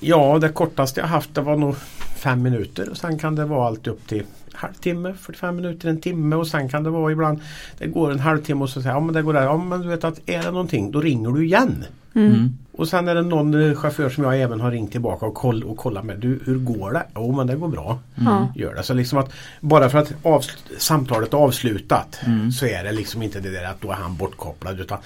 Ja, 0.00 0.38
det 0.38 0.48
kortaste 0.48 1.00
jag 1.00 1.06
haft 1.06 1.34
det 1.34 1.40
var 1.40 1.56
nog 1.56 1.76
fem 2.16 2.42
minuter 2.42 2.90
och 2.90 2.96
sen 2.96 3.18
kan 3.18 3.34
det 3.34 3.44
vara 3.44 3.66
allt 3.66 3.86
upp 3.86 4.08
till 4.08 4.24
halvtimme, 4.52 5.14
45 5.14 5.56
minuter, 5.56 5.88
en 5.88 6.00
timme 6.00 6.36
och 6.36 6.46
sen 6.46 6.68
kan 6.68 6.82
det 6.82 6.90
vara 6.90 7.12
ibland 7.12 7.40
det 7.78 7.86
går 7.86 8.10
en 8.10 8.20
halvtimme 8.20 8.62
och 8.62 8.70
så 8.70 8.82
säger 8.82 8.94
ja 8.94 9.00
men 9.00 9.14
det 9.14 9.22
går 9.22 9.32
där. 9.32 9.42
Ja 9.42 9.56
men 9.56 9.80
du 9.80 9.88
vet 9.88 10.04
att 10.04 10.20
är 10.26 10.42
det 10.42 10.50
någonting 10.50 10.90
då 10.90 11.00
ringer 11.00 11.30
du 11.30 11.44
igen. 11.44 11.84
Mm. 12.14 12.58
Och 12.72 12.88
sen 12.88 13.08
är 13.08 13.14
det 13.14 13.22
någon 13.22 13.68
eh, 13.70 13.74
chaufför 13.76 14.10
som 14.10 14.24
jag 14.24 14.40
även 14.40 14.60
har 14.60 14.70
ringt 14.70 14.92
tillbaka 14.92 15.26
och, 15.26 15.34
koll, 15.34 15.62
och 15.64 15.76
kollat 15.76 16.04
med. 16.04 16.18
Du, 16.18 16.40
hur 16.46 16.58
går 16.58 16.92
det? 16.92 17.06
Jo 17.14 17.32
men 17.32 17.46
det 17.46 17.56
går 17.56 17.68
bra. 17.68 17.98
Ja. 18.14 18.52
Gör 18.56 18.74
det. 18.74 18.82
Så 18.82 18.94
liksom 18.94 19.18
att 19.18 19.32
bara 19.60 19.90
för 19.90 19.98
att 19.98 20.12
avsl- 20.22 20.78
samtalet 20.78 21.32
är 21.32 21.36
avslutat 21.38 22.18
Mm. 22.26 22.52
så 22.52 22.66
är 22.66 22.84
det 22.84 22.92
liksom 22.92 23.22
inte 23.22 23.40
det 23.40 23.50
där 23.50 23.64
att 23.64 23.80
då 23.80 23.90
är 23.90 23.94
han 23.94 24.16
bortkopplad 24.16 24.80
utan 24.80 24.98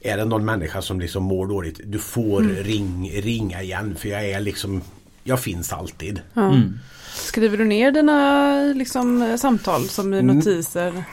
är 0.00 0.16
det 0.16 0.24
någon 0.24 0.44
människa 0.44 0.82
som 0.82 1.00
liksom 1.00 1.22
mår 1.22 1.46
dåligt 1.46 1.80
du 1.84 1.98
får 1.98 2.40
ring, 2.42 3.10
ringa 3.22 3.62
igen 3.62 3.94
för 3.98 4.08
jag 4.08 4.24
är 4.30 4.40
liksom 4.40 4.80
jag 5.24 5.40
finns 5.40 5.72
alltid. 5.72 6.20
Mm. 6.36 6.78
Skriver 7.14 7.56
du 7.58 7.64
ner 7.64 7.90
dina 7.92 8.52
liksom, 8.76 9.36
samtal 9.40 9.82
som 9.88 10.14
i 10.14 10.18
Mm. 10.18 10.36
notiser? 10.36 11.04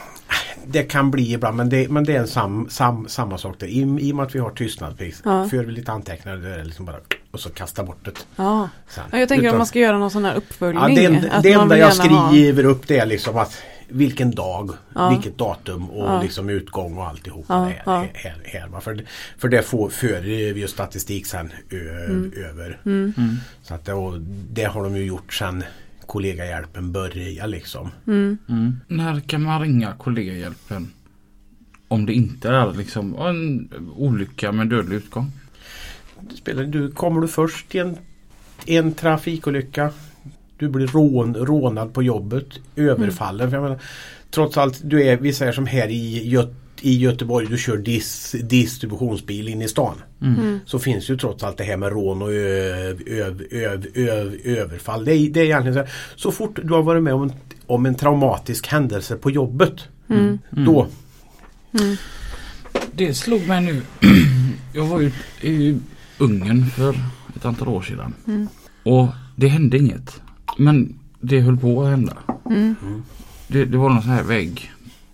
Det 0.67 0.83
kan 0.83 1.11
bli 1.11 1.33
ibland 1.33 1.57
men 1.57 1.69
det, 1.69 1.89
men 1.89 2.03
det 2.03 2.15
är 2.15 2.19
en 2.19 2.27
sam, 2.27 2.67
sam, 2.69 3.07
samma 3.07 3.37
sak 3.37 3.55
där. 3.59 3.67
I, 3.67 3.79
I 3.99 4.11
och 4.11 4.15
med 4.15 4.25
att 4.25 4.35
vi 4.35 4.39
har 4.39 4.49
tystnadsplikt 4.49 5.21
Ja. 5.25 5.47
för 5.49 5.57
vi 5.63 5.71
lite 5.71 5.91
anteckningar 5.91 6.37
det 6.37 6.55
är 6.55 6.63
liksom 6.63 6.85
bara 6.85 6.97
och 7.31 7.39
så 7.39 7.49
kasta 7.49 7.83
bort 7.83 8.05
det. 8.05 8.11
Ja. 8.35 8.69
Sen. 8.89 9.03
Jag 9.11 9.29
tänker 9.29 9.43
Utan- 9.43 9.53
om 9.55 9.57
man 9.57 9.67
ska 9.67 9.79
göra 9.79 9.97
någon 9.97 10.11
sån 10.11 10.25
här 10.25 10.35
uppföljning. 10.35 10.83
Ja, 11.03 11.09
det, 11.21 11.29
att 11.31 11.43
det 11.43 11.53
man 11.55 11.63
enda 11.63 11.77
jag 11.77 11.91
gärna 11.93 12.15
ha- 12.15 12.29
skriver 12.29 12.63
upp 12.65 12.87
det 12.87 12.97
är 12.99 13.05
liksom 13.05 13.37
att 13.37 13.57
vilken 13.87 14.31
dag, 14.31 14.71
Ja. 14.95 15.09
vilket 15.09 15.37
datum 15.37 15.89
och 15.89 16.05
Ja. 16.09 16.21
liksom 16.21 16.49
utgång 16.49 16.97
och 16.97 17.07
alltihopa 17.07 17.53
Ja, 17.53 17.63
här, 17.63 17.81
ja. 17.85 18.05
här, 18.13 18.35
här. 18.45 18.79
För, 18.79 19.03
för 19.37 19.47
det 19.49 19.61
får, 19.61 19.89
för 19.89 20.19
vi 20.53 20.59
ju 20.59 20.67
statistik 20.67 21.25
sen 21.25 21.51
ö, 21.69 21.77
över. 22.49 22.79
Mm. 22.85 23.13
Mm. 23.17 23.35
Så 23.63 23.73
att 23.73 23.85
det, 23.85 23.93
och 23.93 24.19
det 24.51 24.63
har 24.63 24.83
de 24.83 24.95
ju 24.97 25.03
gjort 25.05 25.33
sen 25.33 25.63
kollegahjälpen 26.11 26.91
började 26.91 27.47
liksom. 27.47 27.89
Mm. 28.07 28.37
Mm. 28.49 28.79
När 28.87 29.19
kan 29.19 29.43
man 29.43 29.61
ringa 29.61 29.93
kollegahjälpen? 29.93 30.91
Om 31.87 32.05
det 32.05 32.13
inte 32.13 32.49
är 32.49 32.73
liksom 32.73 33.15
en 33.15 33.69
olycka 33.95 34.51
med 34.51 34.67
dödlig 34.67 34.95
utgång. 34.95 35.31
Spelar, 36.35 36.63
du, 36.63 36.91
kommer 36.91 37.21
du 37.21 37.27
först 37.27 37.75
i 37.75 37.79
en, 37.79 37.97
en 38.65 38.93
trafikolycka 38.93 39.91
du 40.57 40.69
blir 40.69 40.87
rån, 40.87 41.35
rånad 41.35 41.93
på 41.93 42.03
jobbet, 42.03 42.47
överfallen. 42.75 43.49
För 43.49 43.57
jag 43.57 43.63
menar, 43.63 43.79
trots 44.29 44.57
allt, 44.57 44.81
du 44.83 45.03
är, 45.03 45.17
vi 45.17 45.33
säger 45.33 45.51
som 45.51 45.65
här 45.65 45.87
i, 45.87 46.29
Göt, 46.29 46.53
i 46.81 46.97
Göteborg, 46.97 47.47
du 47.47 47.57
kör 47.57 47.77
dis, 47.77 48.35
distributionsbil 48.43 49.47
in 49.47 49.61
i 49.61 49.67
stan. 49.67 49.95
Mm. 50.21 50.59
Så 50.65 50.79
finns 50.79 51.09
ju 51.09 51.17
trots 51.17 51.43
allt 51.43 51.57
det 51.57 51.63
här 51.63 51.77
med 51.77 51.89
rån 51.91 52.21
och 52.21 52.33
ö, 52.33 52.95
ö, 53.07 53.33
ö, 53.95 54.31
överfall. 54.43 55.05
Det 55.05 55.15
är, 55.15 55.29
det 55.29 55.39
är 55.39 55.45
egentligen 55.45 55.73
så, 55.73 55.79
här, 55.79 55.91
så 56.15 56.31
fort 56.31 56.59
du 56.63 56.73
har 56.73 56.83
varit 56.83 57.03
med 57.03 57.13
om 57.13 57.23
en, 57.23 57.33
om 57.65 57.85
en 57.85 57.95
traumatisk 57.95 58.67
händelse 58.67 59.15
på 59.15 59.31
jobbet. 59.31 59.73
Mm. 60.09 60.39
Då, 60.49 60.87
Mm. 61.73 61.95
Det 62.93 63.13
slog 63.13 63.47
mig 63.47 63.61
nu. 63.61 63.81
Jag 64.73 64.85
var 64.85 64.99
ju 64.99 65.11
i 65.41 65.79
Ungern 66.17 66.65
för 66.65 66.95
ett 67.35 67.45
antal 67.45 67.67
år 67.67 67.81
sedan. 67.81 68.13
Mm. 68.27 68.47
Och 68.83 69.07
det 69.35 69.47
hände 69.47 69.77
inget. 69.77 70.21
Men 70.57 70.99
det 71.21 71.39
höll 71.39 71.57
på 71.57 71.83
att 71.83 71.89
hända. 71.89 72.17
Mm. 72.49 72.75
Det, 73.47 73.65
det 73.65 73.77
var 73.77 73.89
någon 73.89 74.01
sån 74.01 74.11
här 74.11 74.23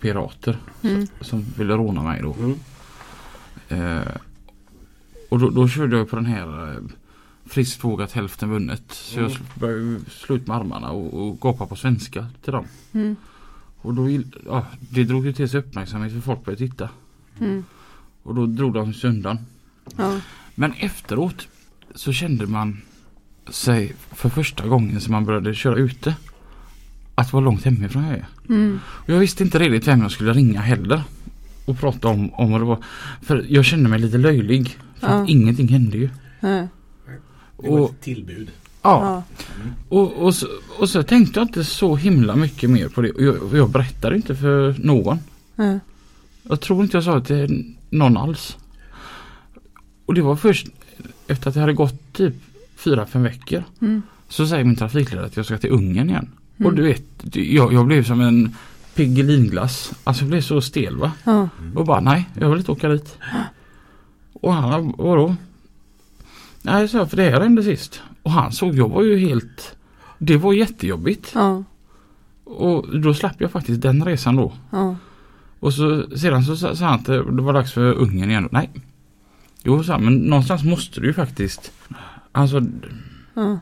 väggpirater 0.00 0.58
Mm. 0.82 1.06
som 1.20 1.44
ville 1.56 1.74
råna 1.74 2.02
mig 2.02 2.22
då. 2.22 2.34
Mm. 2.38 2.58
Eh, 3.68 4.06
Och 5.30 5.38
då, 5.38 5.50
då 5.50 5.68
körde 5.68 5.96
jag 5.96 6.10
på 6.10 6.16
den 6.16 6.26
här 6.26 6.72
eh, 6.72 6.80
friskt 7.46 7.84
vågat 7.84 8.12
hälften 8.12 8.50
vunnet. 8.50 8.82
Så 8.92 9.18
Mm. 9.18 9.30
jag 9.32 9.40
började 9.60 9.80
ju 9.82 10.00
slå 10.10 10.36
ut 10.36 10.46
med 10.46 10.56
armarna 10.56 10.90
och, 10.90 11.14
och 11.28 11.40
gapa 11.40 11.66
på 11.66 11.76
svenska 11.76 12.26
till 12.44 12.52
dem. 12.52 12.64
Mm. 12.92 13.16
Och 13.82 13.94
då, 13.94 14.10
ja, 14.46 14.66
det 14.90 15.04
drog 15.04 15.26
ju 15.26 15.32
till 15.32 15.48
sig 15.48 15.60
uppmärksamhet 15.60 16.12
för 16.12 16.20
folk 16.20 16.44
började 16.44 16.68
titta. 16.68 16.88
Mm. 17.40 17.64
Och 18.22 18.34
då 18.34 18.46
drog 18.46 18.74
de 18.74 18.94
sig 18.94 19.10
undan. 19.10 19.38
Ja. 19.96 20.20
Men 20.54 20.72
efteråt 20.72 21.48
så 21.94 22.12
kände 22.12 22.46
man 22.46 22.80
sig 23.50 23.94
för 24.10 24.28
första 24.28 24.68
gången 24.68 25.00
som 25.00 25.12
man 25.12 25.24
började 25.24 25.54
köra 25.54 25.76
ute. 25.76 26.16
Att 27.18 27.32
vara 27.32 27.44
långt 27.44 27.64
hemifrån 27.64 28.04
jag 28.04 28.12
är. 28.12 28.26
Mm. 28.48 28.80
Och 28.86 29.08
jag 29.10 29.18
visste 29.18 29.42
inte 29.42 29.58
riktigt 29.58 29.88
vem 29.88 30.00
jag 30.02 30.10
skulle 30.10 30.32
ringa 30.32 30.60
heller. 30.60 31.02
Och 31.64 31.78
prata 31.80 32.08
om, 32.08 32.34
om 32.34 32.50
vad 32.52 32.60
det 32.60 32.64
var. 32.64 32.78
För 33.22 33.46
jag 33.48 33.64
kände 33.64 33.88
mig 33.88 33.98
lite 33.98 34.18
löjlig. 34.18 34.76
För 35.00 35.06
Ja. 35.08 35.22
att 35.22 35.28
ingenting 35.28 35.68
hände 35.68 35.96
ju. 35.98 36.08
Ja. 36.40 36.48
Det 36.48 36.68
var 37.70 37.78
Och, 37.80 37.90
ett 37.90 38.00
tillbud. 38.00 38.50
ja, 38.82 39.02
Ja. 39.04 39.22
och, 39.88 40.12
och, 40.12 40.34
så, 40.34 40.46
och 40.78 40.88
så 40.88 41.02
tänkte 41.02 41.40
jag 41.40 41.48
inte 41.48 41.64
så 41.64 41.96
himla 41.96 42.36
mycket 42.36 42.70
mer 42.70 42.88
på 42.88 43.00
det. 43.02 43.10
Och 43.10 43.22
jag, 43.22 43.36
jag 43.52 43.70
berättade 43.70 44.16
inte 44.16 44.34
för 44.36 44.74
någon. 44.78 45.18
Ja. 45.56 45.78
Jag 46.42 46.60
tror 46.60 46.82
inte 46.82 46.96
jag 46.96 47.04
sa 47.04 47.14
det 47.18 47.24
till 47.24 47.74
någon 47.90 48.16
alls. 48.16 48.56
Och 50.06 50.14
det 50.14 50.22
var 50.22 50.36
först 50.36 50.66
efter 51.26 51.48
att 51.48 51.54
det 51.54 51.60
hade 51.60 51.72
gått 51.72 52.12
typ 52.12 52.34
fyra 52.76 53.06
fem 53.06 53.22
veckor. 53.22 53.64
Mm. 53.80 54.02
Så 54.28 54.46
säger 54.46 54.64
min 54.64 54.76
trafikledare 54.76 55.26
att 55.26 55.36
jag 55.36 55.46
ska 55.46 55.58
till 55.58 55.70
Ungern 55.70 56.10
igen. 56.10 56.28
Mm. 56.58 56.66
Och 56.66 56.74
du 56.74 56.82
vet, 56.82 57.02
jag, 57.36 57.72
jag 57.72 57.86
blev 57.86 58.04
som 58.04 58.20
en 58.20 58.54
Piggelinglass. 58.94 59.92
Alltså 60.04 60.22
jag 60.22 60.28
blev 60.30 60.40
så 60.40 60.60
stel 60.60 60.96
va. 60.96 61.12
Ja. 61.24 61.48
Och 61.74 61.86
bara 61.86 62.00
nej, 62.00 62.28
jag 62.40 62.50
vill 62.50 62.58
inte 62.58 62.72
åka 62.72 62.88
dit. 62.88 63.18
Och 64.32 64.52
han, 64.54 64.94
vadå? 64.98 65.36
Nej, 66.62 66.88
så 66.88 67.06
för 67.06 67.16
det 67.16 67.30
här 67.30 67.40
hände 67.40 67.62
sist. 67.62 68.02
Och 68.22 68.30
han 68.30 68.52
såg, 68.52 68.74
jag 68.74 68.88
var 68.88 69.02
ju 69.02 69.18
helt... 69.18 69.76
Det 70.18 70.36
var 70.36 70.52
jättejobbigt. 70.52 71.32
Ja. 71.34 71.64
Och 72.44 73.00
då 73.00 73.14
slapp 73.14 73.40
jag 73.40 73.50
faktiskt 73.50 73.82
den 73.82 74.04
resan 74.04 74.36
då. 74.36 74.52
Ja. 74.70 74.96
Och 75.60 75.74
så 75.74 76.16
sedan 76.16 76.44
så 76.44 76.56
sa 76.56 76.86
han 76.86 76.94
att 76.94 77.04
det 77.06 77.22
var 77.22 77.52
dags 77.52 77.72
för 77.72 77.92
Ungern 77.92 78.30
igen. 78.30 78.48
Nej. 78.52 78.70
Jo, 79.62 79.84
så 79.84 79.98
men 79.98 80.16
någonstans 80.16 80.64
måste 80.64 81.00
du 81.00 81.06
ju 81.06 81.12
faktiskt. 81.12 81.72
Alltså, 82.32 82.62
Ja. 83.34 83.58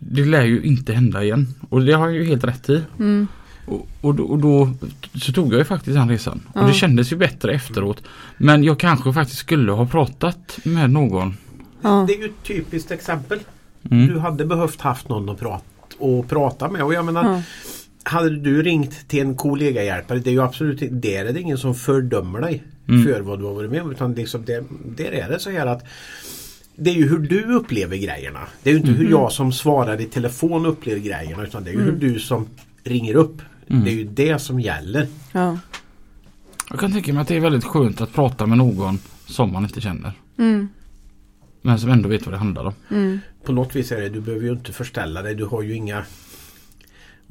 Det 0.00 0.24
lär 0.24 0.44
ju 0.44 0.62
inte 0.62 0.92
hända 0.92 1.24
igen. 1.24 1.54
Och 1.68 1.82
det 1.84 1.92
har 1.92 2.06
jag 2.08 2.16
ju 2.16 2.24
helt 2.24 2.44
rätt 2.44 2.70
i. 2.70 2.82
Mm. 2.98 3.26
Och, 3.66 3.88
och, 4.00 4.14
då, 4.14 4.24
och 4.24 4.38
då 4.38 4.72
så 5.14 5.32
tog 5.32 5.52
jag 5.52 5.58
ju 5.58 5.64
faktiskt 5.64 5.94
den 5.96 6.08
resan. 6.08 6.40
Ja. 6.54 6.60
Och 6.60 6.66
det 6.68 6.74
kändes 6.74 7.12
ju 7.12 7.16
bättre 7.16 7.52
efteråt. 7.52 8.02
Men 8.36 8.64
jag 8.64 8.78
kanske 8.78 9.12
faktiskt 9.12 9.38
skulle 9.38 9.72
ha 9.72 9.86
pratat 9.86 10.58
med 10.64 10.90
någon. 10.90 11.34
Ja. 11.82 12.04
Det 12.08 12.14
är 12.14 12.18
ju 12.18 12.24
ett 12.24 12.42
typiskt 12.46 12.90
exempel. 12.90 13.38
Mm. 13.90 14.06
Du 14.06 14.18
hade 14.18 14.46
behövt 14.46 14.80
haft 14.80 15.08
någon 15.08 15.28
att 15.28 15.38
prata, 15.40 15.64
att 16.00 16.28
prata 16.28 16.68
med. 16.70 16.82
Och 16.82 16.94
jag 16.94 17.04
menar, 17.04 17.24
Ja. 17.24 17.42
hade 18.02 18.36
du 18.36 18.62
ringt 18.62 19.08
till 19.08 19.20
en 19.20 19.34
kollegahjälpare, 19.36 20.18
det 20.18 20.30
är 20.30 20.32
ju 20.32 20.42
absolut 20.42 20.82
inte, 20.82 20.94
där 21.08 21.24
är 21.24 21.32
det 21.32 21.40
ingen 21.40 21.58
som 21.58 21.74
fördömer 21.74 22.40
dig 22.40 22.62
Mm. 22.88 23.04
för 23.04 23.20
vad 23.20 23.38
du 23.38 23.44
har 23.44 23.54
varit 23.54 23.70
med 23.70 23.82
om. 23.82 23.90
Utan 23.90 24.14
liksom 24.14 24.44
det, 24.44 24.64
där 24.96 25.10
är 25.12 25.28
det 25.28 25.38
så 25.38 25.50
här 25.50 25.66
att 25.66 25.84
det 26.80 26.90
är 26.90 26.94
ju 26.94 27.08
hur 27.08 27.18
du 27.18 27.54
upplever 27.54 27.96
grejerna. 27.96 28.40
Det 28.62 28.70
är 28.70 28.74
ju 28.74 28.80
inte 28.80 28.92
hur 28.92 29.10
jag 29.10 29.32
som 29.32 29.52
svarar 29.52 30.00
i 30.00 30.04
telefon 30.04 30.66
upplever 30.66 31.00
grejerna 31.00 31.42
utan 31.42 31.64
det 31.64 31.70
är 31.70 31.74
ju 31.74 31.82
hur 31.82 31.92
du 31.92 32.20
som 32.20 32.46
ringer 32.84 33.14
upp. 33.14 33.42
Mm. 33.68 33.84
Det 33.84 33.90
är 33.90 33.94
ju 33.94 34.04
det 34.04 34.38
som 34.38 34.60
gäller. 34.60 35.06
Ja. 35.32 35.58
Jag 36.70 36.80
kan 36.80 36.92
tänka 36.92 37.12
mig 37.12 37.22
att 37.22 37.28
det 37.28 37.36
är 37.36 37.40
väldigt 37.40 37.64
skönt 37.64 38.00
att 38.00 38.12
prata 38.12 38.46
med 38.46 38.58
någon 38.58 38.98
som 39.26 39.52
man 39.52 39.64
inte 39.64 39.80
känner. 39.80 40.12
Mm. 40.38 40.68
Men 41.62 41.78
som 41.78 41.90
ändå 41.90 42.08
vet 42.08 42.26
vad 42.26 42.34
det 42.34 42.38
handlar 42.38 42.64
om. 42.64 42.72
Mm. 42.90 43.20
På 43.44 43.52
något 43.52 43.76
vis 43.76 43.92
är 43.92 44.00
det, 44.00 44.08
du 44.08 44.20
behöver 44.20 44.46
ju 44.46 44.52
inte 44.52 44.72
förställa 44.72 45.22
dig. 45.22 45.34
Du 45.34 45.44
har 45.44 45.62
ju 45.62 45.74
inga 45.74 46.04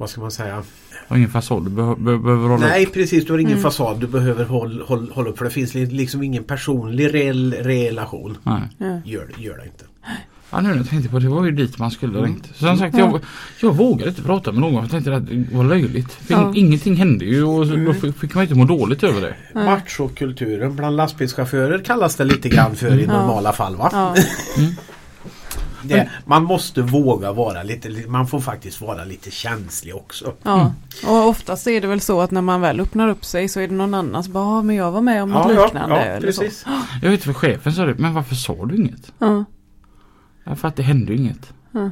vad 0.00 0.10
ska 0.10 0.20
man 0.20 0.30
säga? 0.30 0.62
Och 1.08 1.16
ingen 1.16 1.30
fasad 1.30 1.64
du 1.64 1.70
behö- 1.70 1.96
be- 2.04 2.18
behöver 2.18 2.48
hålla 2.48 2.66
Nej 2.66 2.86
upp. 2.86 2.92
precis, 2.94 3.24
du 3.26 3.32
har 3.32 3.38
ingen 3.38 3.52
Mm. 3.52 3.62
fasad 3.62 4.00
du 4.00 4.06
behöver 4.06 4.44
hålla 4.44 4.84
håll, 4.84 5.10
håll 5.14 5.26
upp 5.26 5.38
för 5.38 5.44
det 5.44 5.50
finns 5.50 5.74
li- 5.74 5.86
liksom 5.86 6.22
ingen 6.22 6.44
personlig 6.44 7.14
reell 7.14 7.52
relation. 7.54 8.38
Nej. 8.42 8.62
Ja. 8.78 9.00
Gör, 9.04 9.28
det- 9.36 9.42
gör 9.42 9.56
det 9.56 9.64
inte. 9.64 9.84
Ja, 10.52 10.60
nu 10.60 10.68
när 10.68 10.76
jag 10.76 10.88
tänkte 10.88 11.08
på 11.10 11.18
det, 11.18 11.24
det 11.24 11.30
var 11.30 11.44
ju 11.44 11.50
dit 11.50 11.78
man 11.78 11.90
skulle 11.90 12.12
Mm. 12.18 12.24
ringt. 12.24 12.46
Så 12.54 12.64
som 12.66 12.78
sagt, 12.78 12.98
jag, 12.98 13.20
jag 13.62 13.76
vågade 13.76 14.10
inte 14.10 14.22
prata 14.22 14.52
med 14.52 14.60
någon. 14.60 14.74
Jag 14.74 14.90
tänkte 14.90 15.14
att 15.16 15.26
det 15.26 15.44
var 15.52 15.64
löjligt. 15.64 16.12
För 16.12 16.34
Ja. 16.34 16.52
Ingenting 16.54 16.96
hände 16.96 17.24
ju 17.24 17.44
och 17.44 17.66
då 17.66 17.74
Mm. 17.74 18.12
fick 18.12 18.34
man 18.34 18.42
inte 18.42 18.54
må 18.54 18.64
dåligt 18.64 19.02
över 19.02 19.20
det. 19.20 19.34
Ja. 19.54 19.64
Machokulturen 19.64 20.76
bland 20.76 20.96
lastbilschaufförer 20.96 21.78
kallas 21.78 22.16
det 22.16 22.24
lite 22.24 22.48
grann 22.48 22.76
för 22.76 22.98
i 22.98 23.04
Ja. 23.04 23.12
normala 23.12 23.52
fall 23.52 23.76
va? 23.76 23.88
Ja. 23.92 24.14
Det, 25.82 26.10
man 26.24 26.44
måste 26.44 26.82
våga 26.82 27.32
vara 27.32 27.62
lite, 27.62 28.04
man 28.08 28.26
får 28.26 28.40
faktiskt 28.40 28.80
vara 28.80 29.04
lite 29.04 29.30
känslig 29.30 29.94
också. 29.96 30.32
ja. 30.42 30.72
Och 31.06 31.28
oftast 31.28 31.66
är 31.66 31.80
det 31.80 31.86
väl 31.86 32.00
så 32.00 32.20
att 32.20 32.30
när 32.30 32.42
man 32.42 32.60
väl 32.60 32.80
öppnar 32.80 33.08
upp 33.08 33.24
sig 33.24 33.48
så 33.48 33.60
är 33.60 33.68
det 33.68 33.74
någon 33.74 33.94
annan 33.94 34.24
som 34.24 34.32
bara, 34.32 34.44
"Ja, 34.44 34.62
men 34.62 34.76
jag 34.76 34.90
var 34.92 35.00
med 35.00 35.22
om 35.22 35.30
något 35.30 35.64
liknande. 35.64 35.96
ja, 35.96 36.02
eller 36.02 36.32
så. 36.32 36.40
precis. 36.40 36.64
Jag 37.02 37.10
vet 37.10 37.24
för 37.24 37.32
chefen 37.32 37.72
sa 37.72 37.84
det, 37.86 37.94
men 37.98 38.14
varför 38.14 38.34
sa 38.34 38.64
du 38.66 38.76
inget? 38.76 39.12
Ja. 39.18 39.44
Ja, 40.44 40.54
för 40.56 40.68
att 40.68 40.76
det 40.76 40.82
hände 40.82 41.14
inget. 41.14 41.52
Ja. 41.72 41.90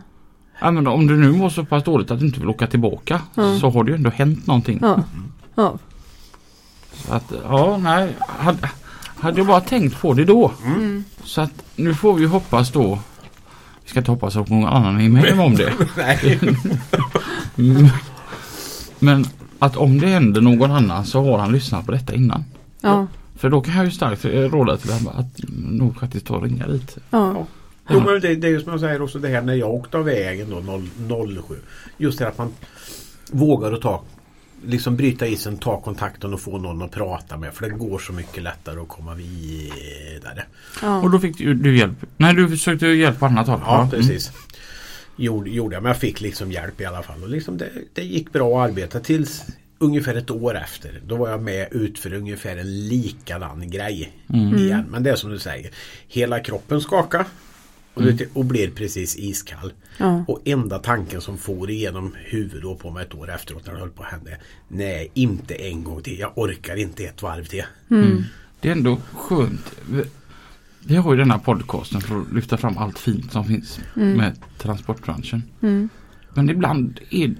Ja, 0.61 0.70
men 0.70 0.87
om 0.87 1.07
du 1.07 1.16
nu 1.16 1.33
mår 1.33 1.51
så 1.51 1.64
pass 1.64 1.85
dåligt 1.85 2.11
att 2.11 2.18
du 2.20 2.27
inte 2.27 2.40
vill 2.40 2.48
åka 2.48 2.66
tillbaka 2.66 3.20
Ja. 3.35 3.59
så 3.59 3.70
har 3.70 3.85
det 3.85 3.90
ju 3.90 3.96
ändå 3.96 4.11
hänt 4.11 4.46
någonting. 4.46 4.79
Ja. 4.83 5.03
Ja. 5.55 5.79
Så 6.94 7.12
att, 7.14 7.33
ja, 7.44 7.77
nej. 7.77 8.16
Hade, 8.18 8.70
hade 9.16 9.38
jag 9.38 9.46
bara 9.46 9.61
tänkt 9.61 10.01
på 10.01 10.12
det 10.12 10.24
då. 10.24 10.53
Mm. 10.64 11.05
Så 11.24 11.40
att 11.40 11.53
nu 11.77 11.94
får 11.94 12.14
vi 12.14 12.27
hoppas 12.27 12.72
då. 12.72 12.98
Vi 13.88 13.90
ska 13.90 14.01
inte 14.01 14.11
hoppas 14.11 14.37
att 14.37 14.48
någon 14.48 14.68
annan 14.68 15.01
är 15.01 15.09
med 15.09 15.40
om 15.40 15.55
det. 15.55 15.72
Nej. 15.96 16.38
Men 18.98 19.24
att 19.59 19.77
om 19.77 19.98
det 19.98 20.07
händer 20.07 20.40
någon 20.40 20.70
annan 20.70 21.07
så 21.07 21.22
har 21.22 21.38
han 21.38 21.53
lyssnat 21.53 21.87
på 21.87 21.92
detta 21.92 22.14
innan. 22.14 22.44
Ja. 22.81 23.07
För 23.37 23.51
då 23.51 23.61
kan 23.61 23.77
jag 23.77 23.85
ju 23.85 23.90
starkt 23.90 24.24
råda 24.24 24.77
till 24.77 24.90
att, 24.90 25.07
att 25.07 25.40
nog 25.48 25.96
faktiskt 25.96 26.27
ta 26.27 26.35
och 26.35 26.42
ringa 26.42 26.66
dit. 26.66 26.98
Ja. 27.11 27.46
Jo, 27.90 28.01
men 28.01 28.20
det, 28.20 28.35
det 28.35 28.46
är 28.46 28.51
ju 28.51 28.61
som 28.61 28.70
jag 28.70 28.81
säger 28.81 29.03
också 29.03 29.18
det 29.18 29.29
här 29.29 29.42
när 29.42 29.55
jag 29.55 29.70
åkte 29.70 29.98
av 29.98 30.05
vägen 30.05 30.51
då 30.51 30.61
0, 31.09 31.42
07. 31.48 31.55
Just 31.96 32.18
det 32.18 32.29
att 32.29 32.38
man 32.38 32.53
vågar 33.31 33.72
att 33.72 33.81
ta 33.83 34.03
liksom 34.66 34.96
bryta 34.96 35.26
isen, 35.26 35.56
ta 35.58 35.80
kontakten 35.80 36.34
och 36.34 36.40
få 36.40 36.58
någon 36.58 36.82
att 36.82 36.90
prata 36.90 37.36
med. 37.36 37.54
För 37.54 37.64
det 37.70 37.76
går 37.76 37.98
så 37.98 38.12
mycket 38.12 38.42
lättare 38.42 38.80
att 38.80 38.88
komma 38.88 39.14
vidare. 39.14 40.44
Och 40.74 40.82
Ja. 40.82 41.08
då 41.12 41.18
fick 41.20 41.38
du, 41.38 41.54
du 41.54 41.78
hjälp. 41.78 41.96
Nej 42.16 42.34
du 42.34 42.48
försökte 42.48 42.86
hjälp 42.86 43.18
på 43.18 43.26
annat 43.26 43.46
håll. 43.48 43.60
Ja, 43.64 43.78
Mm. 43.78 43.90
precis. 43.90 44.32
Gjorde, 45.16 45.50
gjorde 45.50 45.74
jag, 45.76 45.82
men 45.82 45.90
jag 45.90 45.96
fick 46.00 46.20
liksom 46.20 46.52
hjälp 46.52 46.80
i 46.80 46.84
alla 46.84 47.02
fall. 47.02 47.22
Och 47.22 47.28
liksom 47.28 47.56
det, 47.58 47.70
det 47.94 48.02
gick 48.02 48.32
bra 48.32 48.62
att 48.64 48.70
arbeta 48.70 49.00
tills 49.00 49.44
ungefär 49.78 50.14
ett 50.14 50.30
år 50.30 50.56
efter. 50.58 51.00
Då 51.06 51.16
var 51.16 51.28
jag 51.30 51.42
med 51.42 51.68
ut 51.72 51.98
för 51.98 52.12
ungefär 52.12 52.56
en 52.56 52.88
likadan 52.88 53.70
grej 53.70 54.12
Mm. 54.34 54.56
igen. 54.56 54.84
Men 54.90 55.02
det 55.02 55.10
är 55.10 55.16
som 55.16 55.30
du 55.30 55.38
säger. 55.38 55.70
Hela 56.08 56.40
kroppen 56.40 56.80
skakade 56.80 57.24
och, 57.98 58.04
Mm. 58.04 58.16
det- 58.16 58.28
och 58.32 58.44
blev 58.44 58.74
precis 58.74 59.16
iskall. 59.16 59.72
Ja. 59.98 60.24
Och 60.28 60.40
enda 60.44 60.78
tanken 60.78 61.20
som 61.20 61.38
for 61.38 61.70
igenom 61.70 62.14
huvudet 62.24 62.78
på 62.78 62.90
mig 62.90 63.02
ett 63.02 63.14
år 63.14 63.30
efteråt 63.30 63.66
när 63.66 63.72
det 63.72 63.78
höll 63.80 63.90
på 63.90 64.02
att 64.02 64.11
hända. 64.12 64.30
Nej, 64.68 65.11
inte 65.14 65.54
en 65.54 65.84
gång 65.84 66.02
till. 66.02 66.18
Jag 66.18 66.32
orkar 66.38 66.76
inte 66.76 67.04
ett 67.04 67.22
varv 67.22 67.44
till. 67.44 67.64
Mm. 67.90 68.24
Det 68.61 68.68
är 68.68 68.72
ändå 68.72 68.98
skönt. 69.14 69.72
Vi, 70.80 70.96
har 70.96 71.12
ju 71.12 71.18
den 71.18 71.30
här 71.30 71.38
podcasten 71.38 72.00
för 72.00 72.20
att 72.20 72.32
lyfta 72.32 72.56
fram 72.56 72.78
allt 72.78 72.98
fint 72.98 73.32
som 73.32 73.44
finns 73.44 73.80
Mm. 73.96 74.16
med 74.16 74.32
transportbranschen. 74.58 75.42
Mm. 75.62 75.88
Men 76.34 76.50
ibland 76.50 77.00
är 77.11 77.34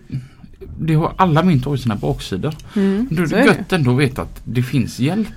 det 0.79 0.94
har 0.94 1.12
alla 1.16 1.42
mynt 1.42 1.64
har 1.64 1.73
ju 1.75 1.79
sina 1.79 1.97
baksidor. 1.97 2.55
Mm. 2.77 3.09
Det 3.11 3.23
är 3.37 3.44
gött 3.47 3.73
ändå 3.73 3.90
att 3.92 3.99
veta 3.99 4.23
att 4.23 4.40
det 4.44 4.62
finns 4.62 4.99
hjälp 5.01 5.29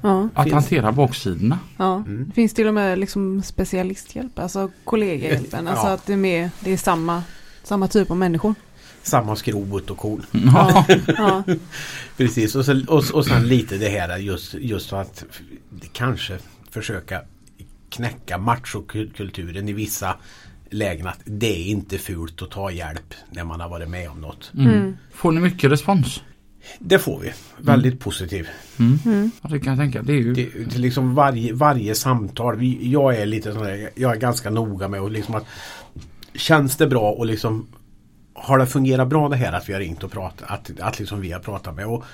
Ja. 0.00 0.28
att 0.34 0.44
Finns. 0.44 0.54
hantera 0.54 0.92
baksidorna. 0.92 1.58
Ja. 1.76 1.96
Mm. 1.96 2.24
Det 2.28 2.34
finns 2.34 2.54
till 2.54 2.66
och 2.66 2.74
med 2.74 2.98
liksom 2.98 3.42
specialisthjälp, 3.42 4.38
alltså 4.38 4.70
kollegahjälpen. 4.84 5.68
Alltså 5.68 5.86
Ja. 5.86 5.92
att 5.92 6.06
det 6.06 6.12
är, 6.12 6.16
med, 6.16 6.50
det 6.60 6.72
är 6.72 6.76
samma, 6.76 7.22
samma 7.62 7.88
typ 7.88 8.10
av 8.10 8.16
människor. 8.16 8.54
Samma 9.02 9.36
skrot 9.36 9.90
och 9.90 9.98
kol. 9.98 10.26
Ja. 10.32 10.84
Ja. 11.06 11.42
Precis 12.16 12.54
och, 12.54 12.64
så, 12.64 12.82
och, 12.88 13.04
och 13.14 13.26
sen 13.26 13.48
lite 13.48 13.76
det 13.76 13.88
här 13.88 14.18
just, 14.18 14.54
just 14.54 14.88
så 14.88 14.96
att 14.96 15.24
kanske 15.92 16.38
försöka 16.70 17.22
knäcka 17.90 18.38
machokulturen 18.38 19.68
i 19.68 19.72
vissa 19.72 20.16
lägen 20.70 21.06
att 21.06 21.20
det 21.24 21.46
är 21.62 21.66
inte 21.66 21.98
fult 21.98 22.42
att 22.42 22.50
ta 22.50 22.70
hjälp 22.70 23.14
när 23.30 23.44
man 23.44 23.60
har 23.60 23.68
varit 23.68 23.88
med 23.88 24.10
om 24.10 24.20
något. 24.20 24.52
Mm. 24.54 24.66
Mm. 24.72 24.96
Får 25.12 25.32
ni 25.32 25.40
mycket 25.40 25.70
respons? 25.70 26.22
Det 26.78 26.98
får 26.98 27.20
vi. 27.20 27.32
Väldigt 27.58 28.00
positiv. 28.00 28.48
Mm. 28.78 28.98
Mm. 29.04 29.30
Ja, 29.42 29.48
det 29.48 29.60
kan 29.60 29.72
jag 29.72 29.78
tänka. 29.78 30.02
Det 30.02 30.12
är 30.12 30.16
ju 30.16 30.34
Det, 30.34 30.48
det 30.70 30.78
liksom 30.78 31.14
varje, 31.14 31.52
varje 31.52 31.94
samtal. 31.94 32.56
Vi, 32.56 32.90
jag 32.90 33.16
är 33.16 33.26
lite 33.26 33.52
sån 33.52 33.62
där, 33.62 33.90
jag 33.94 34.12
är 34.12 34.20
ganska 34.20 34.50
noga 34.50 34.88
med 34.88 35.00
och 35.00 35.10
liksom 35.10 35.34
att 35.34 35.44
Känns 36.34 36.76
det 36.76 36.86
bra 36.86 37.10
och 37.10 37.26
liksom 37.26 37.66
Har 38.34 38.58
det 38.58 38.66
fungerat 38.66 39.08
bra 39.08 39.28
det 39.28 39.36
här 39.36 39.52
att 39.52 39.68
vi 39.68 39.72
har 39.72 39.80
ringt 39.80 40.04
och 40.04 40.12
pratat? 40.12 40.50
Att, 40.50 40.80
att 40.80 40.98
liksom 40.98 41.20
vi 41.20 41.32
har 41.32 41.40
pratat 41.40 41.74
med 41.74 41.86
och 41.86 42.04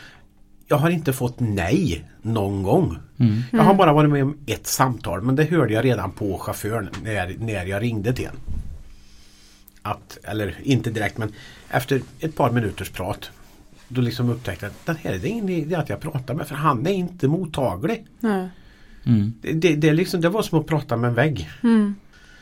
jag 0.66 0.76
har 0.76 0.90
inte 0.90 1.12
fått 1.12 1.40
nej 1.40 2.04
någon 2.22 2.62
gång. 2.62 2.98
Mm. 3.18 3.42
Jag 3.52 3.62
har 3.62 3.74
bara 3.74 3.92
varit 3.92 4.10
med 4.10 4.22
om 4.22 4.38
ett 4.46 4.66
samtal 4.66 5.22
men 5.22 5.36
det 5.36 5.44
hörde 5.44 5.74
jag 5.74 5.84
redan 5.84 6.10
på 6.10 6.38
chauffören 6.38 6.88
när, 7.02 7.36
när 7.38 7.66
jag 7.66 7.82
ringde 7.82 8.12
till 8.12 8.24
en. 8.24 8.36
Att, 9.82 10.18
eller 10.22 10.56
inte 10.62 10.90
direkt 10.90 11.18
men 11.18 11.32
efter 11.68 12.02
ett 12.20 12.36
par 12.36 12.50
minuters 12.50 12.90
prat 12.90 13.30
då 13.92 14.00
liksom 14.00 14.30
upptäckte 14.30 14.66
att 14.66 14.86
den 14.86 14.96
här 14.96 15.18
det 15.18 15.28
är 15.28 15.30
ingen 15.30 15.48
idé 15.48 15.74
att 15.74 15.88
jag 15.88 16.00
pratar 16.00 16.34
med 16.34 16.46
för 16.46 16.54
han 16.54 16.86
är 16.86 16.92
inte 16.92 17.28
mottaglig. 17.28 18.06
Nej. 18.20 18.48
Mm. 19.04 19.32
Det, 19.40 19.52
det, 19.52 19.76
det, 19.76 19.92
liksom, 19.92 20.20
det 20.20 20.28
var 20.28 20.42
som 20.42 20.60
att 20.60 20.66
prata 20.66 20.96
med 20.96 21.08
en 21.08 21.14
vägg. 21.14 21.50
Mm. 21.62 21.94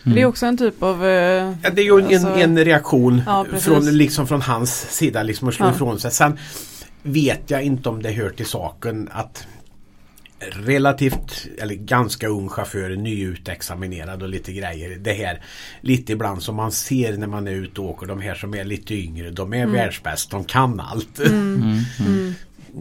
Det 0.05 0.21
är 0.23 0.27
också 0.27 0.47
en 0.47 0.57
typ 0.57 0.83
av... 0.83 1.05
eh, 1.05 1.55
Ja, 1.63 1.71
det 1.75 1.83
är 1.83 1.85
ju 1.85 1.99
en, 1.99 2.05
Alltså- 2.27 2.41
en 2.41 2.65
reaktion 2.65 3.23
Ja, 3.27 3.47
från, 3.59 3.97
liksom 3.99 4.27
från 4.27 4.41
hans 4.43 4.97
sida 4.97 5.23
liksom 5.23 5.49
att 5.49 5.55
slå 5.55 5.67
Ja. 5.67 5.73
ifrån 5.75 5.99
sig. 5.99 6.11
Sen 6.11 6.39
vet 7.03 7.51
jag 7.51 7.63
inte 7.63 7.89
om 7.89 8.03
det 8.03 8.11
hör 8.13 8.31
till 8.31 8.47
saken 8.47 9.09
att 9.13 9.47
relativt 10.53 11.47
eller 11.59 11.75
ganska 11.75 12.29
ung 12.29 12.49
chaufför, 12.49 12.97
nyutexaminerad 12.97 14.23
och 14.23 14.29
lite 14.29 14.53
grejer. 14.53 14.97
Det 15.01 15.13
här 15.13 15.43
lite 15.81 16.13
ibland 16.13 16.43
som 16.43 16.57
man 16.57 16.73
ser 16.73 17.17
när 17.17 17.27
man 17.27 17.49
är 17.49 17.53
ute 17.53 17.81
och 17.81 17.87
åker. 17.91 18.07
De 18.07 18.21
här 18.21 18.35
som 18.35 18.55
är 18.55 18.65
lite 18.65 18.95
yngre, 18.95 19.31
de 19.31 19.53
är 19.55 19.67
världsbäst, 19.67 20.31
de 20.31 20.45
kan 20.45 20.81
allt. 20.81 21.21
Mm. 21.31 21.79
Mm. 22.01 22.35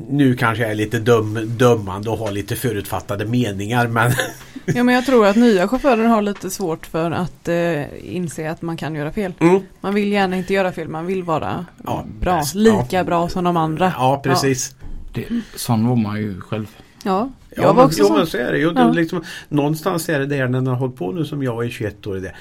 nu 0.09 0.35
kanske 0.35 0.63
jag 0.63 0.71
är 0.71 0.75
lite 0.75 0.99
dum, 0.99 1.39
dömande 1.57 2.09
och 2.09 2.17
har 2.17 2.31
lite 2.31 2.55
förutfattade 2.55 3.25
meningar 3.25 3.87
men 3.87 4.11
Ja 4.65 4.83
men 4.83 4.95
jag 4.95 5.05
tror 5.05 5.25
att 5.27 5.35
nya 5.35 5.67
chaufförer 5.67 6.03
har 6.05 6.21
lite 6.21 6.49
svårt 6.49 6.85
för 6.85 7.11
att 7.11 7.47
eh, 7.47 8.15
inse 8.15 8.51
att 8.51 8.61
man 8.61 8.77
kan 8.77 8.95
göra 8.95 9.11
fel. 9.11 9.33
mm, 9.39 9.61
Man 9.81 9.93
vill 9.93 10.11
gärna 10.11 10.35
inte 10.37 10.53
göra 10.53 10.71
fel, 10.71 10.87
man 10.87 11.05
vill 11.05 11.23
vara 11.23 11.65
Ja, 11.85 12.05
bra. 12.19 12.37
bäst. 12.37 12.55
Lika 12.55 12.85
Ja. 12.89 13.03
bra 13.03 13.29
som 13.29 13.43
de 13.43 13.57
andra. 13.57 13.93
ja 13.97 14.21
precis. 14.23 14.75
Det, 15.13 15.25
sån 15.55 15.87
var 15.87 15.95
man 15.95 16.17
ju 16.17 16.41
själv. 16.41 16.67
Ja, 17.03 17.29
Ja, 17.55 17.61
jag 17.61 17.67
var 17.67 17.73
men, 17.73 17.85
också 17.85 17.99
jo, 17.99 18.05
sån. 18.07 18.17
men 18.17 18.27
så 18.27 18.37
är 18.37 18.51
det 18.51 18.57
ju. 18.57 18.65
Ja. 18.65 18.71
Det 18.83 18.93
liksom, 18.93 19.23
någonstans 19.49 20.09
är 20.09 20.19
det 20.19 20.25
där 20.25 20.47
när 20.47 20.49
man 20.61 20.67
har 20.67 20.75
hållit 20.75 20.95
på 20.95 21.11
nu 21.11 21.25
som 21.25 21.43
jag 21.43 21.65
i 21.65 21.69
21 21.69 22.07
år. 22.07 22.15
Det, 22.15 22.33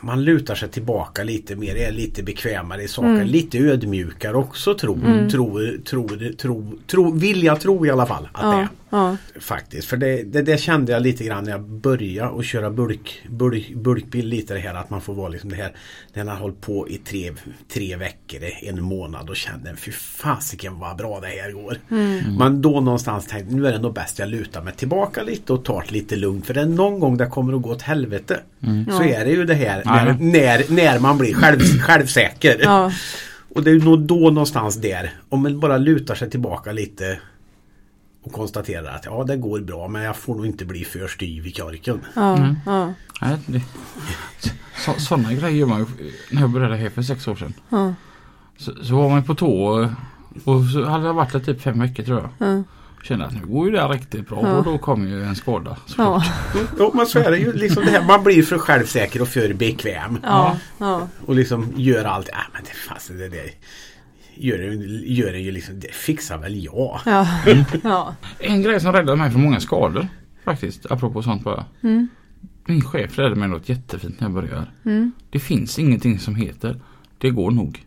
man 0.00 0.24
lutar 0.24 0.54
sig 0.54 0.68
tillbaka 0.68 1.24
lite 1.24 1.56
mer, 1.56 1.76
är 1.76 1.92
lite 1.92 2.22
bekvämare 2.22 2.82
i 2.82 2.88
saker. 2.88 3.08
Mm. 3.08 3.26
Lite 3.26 3.58
ödmjukare 3.58 4.36
också 4.36 4.74
tror, 4.74 4.96
Mm. 5.06 5.28
tror, 5.30 5.78
tror, 5.84 6.32
tror, 6.36 6.64
tror, 6.86 7.12
vill 7.18 7.42
jag 7.42 7.60
tro 7.60 7.86
i 7.86 7.90
alla 7.90 8.06
fall 8.06 8.28
att 8.32 8.42
det 8.42 8.46
Ja, 8.46 8.60
är. 8.60 8.68
Ja. 8.90 9.16
Faktiskt, 9.40 9.88
för 9.88 9.96
det, 9.96 10.22
det, 10.22 10.42
det 10.42 10.60
kände 10.60 10.92
jag 10.92 11.02
lite 11.02 11.24
grann 11.24 11.44
när 11.44 11.50
jag 11.50 11.60
började 11.62 12.30
och 12.30 12.44
köra 12.44 12.70
bulk, 12.70 13.22
bulk, 13.30 13.74
bulkbil 13.74 14.26
lite 14.26 14.54
det 14.54 14.60
här 14.60 14.74
att 14.74 14.90
man 14.90 15.00
får 15.00 15.14
vara 15.14 15.28
liksom 15.28 15.50
det 15.50 15.56
här 15.56 15.72
när 16.14 16.24
man 16.24 16.34
har 16.34 16.40
hållit 16.40 16.60
på 16.60 16.88
i 16.88 16.98
tre, 16.98 17.32
tre 17.72 17.96
veckor, 17.96 18.40
en 18.62 18.82
månad 18.82 19.30
och 19.30 19.36
kände 19.36 19.76
fy 19.76 19.92
fasiken 19.92 20.78
vad 20.78 20.96
bra 20.96 21.20
det 21.20 21.26
här 21.26 21.50
går. 21.52 21.76
Mm. 21.90 22.34
Man 22.34 22.62
då 22.62 22.80
någonstans 22.80 23.26
tänkte 23.26 23.54
nu 23.54 23.66
är 23.66 23.72
det 23.72 23.78
nog 23.78 23.94
bäst 23.94 24.18
jag 24.18 24.28
lutar 24.28 24.62
mig 24.62 24.74
tillbaka 24.74 25.22
lite 25.22 25.52
och 25.52 25.64
tar 25.64 25.84
det 25.88 25.92
lite 25.94 26.16
lugnt 26.16 26.46
för 26.46 26.54
det 26.54 26.60
är 26.60 26.66
någon 26.66 27.00
gång 27.00 27.16
det 27.16 27.26
kommer 27.26 27.52
att 27.56 27.62
gå 27.62 27.70
åt 27.70 27.82
helvete. 27.82 28.40
Så 28.60 29.02
Ja. 29.02 29.04
är 29.04 29.24
det 29.24 29.30
ju 29.30 29.44
det 29.44 29.54
här 29.54 29.82
när, 29.84 30.16
när, 30.20 30.74
när 30.74 30.98
man 30.98 31.18
blir 31.18 31.34
själv, 31.34 31.60
självsäker. 31.60 32.60
ja. 32.62 32.92
Och 33.54 33.62
det 33.62 33.70
är 33.70 33.74
nog 33.78 34.00
då 34.00 34.14
någonstans 34.30 34.76
där. 34.76 35.10
Om 35.28 35.42
man 35.42 35.60
bara 35.60 35.78
lutar 35.78 36.14
sig 36.14 36.30
tillbaka 36.30 36.72
lite 36.72 37.18
och 38.22 38.32
konstaterar 38.32 38.94
att 38.96 39.04
ja 39.04 39.24
det 39.24 39.36
går 39.36 39.60
bra 39.60 39.88
men 39.88 40.02
jag 40.02 40.16
får 40.16 40.34
nog 40.34 40.46
inte 40.46 40.64
bli 40.64 40.84
för 40.84 41.08
styv 41.08 41.46
i 41.46 41.52
korken. 41.52 42.00
ja, 42.14 42.36
Mm. 42.36 42.56
ja, 42.66 42.92
Nej, 43.20 43.36
det, 43.46 43.62
så, 44.84 44.92
sådana 45.00 45.32
grejer 45.32 45.56
gör 45.56 45.66
man 45.66 45.78
ju 45.78 45.86
när 46.30 46.40
jag 46.40 46.50
började 46.50 46.76
här 46.76 46.90
för 46.90 47.02
sex 47.02 47.28
år 47.28 47.36
sedan. 47.36 47.54
ja, 47.68 47.94
Så, 48.56 48.72
så 48.84 48.94
var 48.96 49.08
man 49.08 49.24
på 49.24 49.34
tå 49.34 49.88
och 50.44 50.64
så 50.72 50.84
hade 50.84 51.06
jag 51.06 51.14
varit 51.14 51.32
där 51.32 51.40
typ 51.40 51.62
fem 51.62 51.80
veckor 51.80 52.02
tror 52.02 52.20
jag. 52.38 52.48
ja, 52.48 52.62
Kände 53.02 53.26
att 53.26 53.32
nu 53.34 53.46
går 53.46 53.66
ju 53.66 53.72
det 53.72 53.80
här 53.80 53.88
riktigt 53.88 54.28
bra 54.28 54.40
Ja. 54.42 54.52
och 54.56 54.64
då 54.64 54.78
kom 54.78 55.08
ju 55.08 55.22
en 55.24 55.36
skada. 55.36 55.76
ja, 55.96 56.24
Jo 56.78 56.90
men 56.94 57.06
så 57.06 57.18
är 57.18 57.30
det 57.30 57.38
ju 57.38 57.52
liksom 57.52 57.84
det 57.84 57.90
här. 57.90 58.04
Man 58.06 58.24
blir 58.24 58.42
för 58.42 58.58
självsäker 58.58 59.22
och 59.22 59.28
för 59.28 59.52
bekväm. 59.54 60.18
ja, 60.22 60.56
ja, 60.78 61.08
Och 61.26 61.34
liksom 61.34 61.72
gör 61.76 62.04
allt. 62.04 62.28
Ja 62.32 62.38
men 62.52 62.62
det 62.64 62.70
fast 62.94 63.08
det 63.08 63.28
det- 63.28 63.50
gör 64.44 65.32
det 65.32 65.38
ju 65.38 65.50
liksom. 65.52 65.80
Det 65.80 65.94
fixar 65.94 66.38
väl 66.38 66.64
jag. 66.64 67.00
ja, 67.06 67.26
ja, 67.82 68.14
En 68.38 68.62
grej 68.62 68.80
som 68.80 68.92
räddade 68.92 69.16
mig 69.16 69.30
från 69.30 69.42
många 69.42 69.60
skador 69.60 70.08
faktiskt, 70.44 70.86
apropå 70.90 71.22
sånt 71.22 71.44
bara. 71.44 71.64
mm, 71.82 72.08
Min 72.66 72.80
chef 72.84 73.18
räddade 73.18 73.36
mig 73.36 73.48
något 73.48 73.68
jättefint 73.68 74.20
när 74.20 74.28
jag 74.28 74.34
började. 74.34 74.66
mm, 74.84 75.12
Det 75.30 75.38
finns 75.38 75.78
ingenting 75.78 76.18
som 76.18 76.34
heter 76.34 76.80
det 77.18 77.30
går 77.30 77.50
nog. 77.50 77.84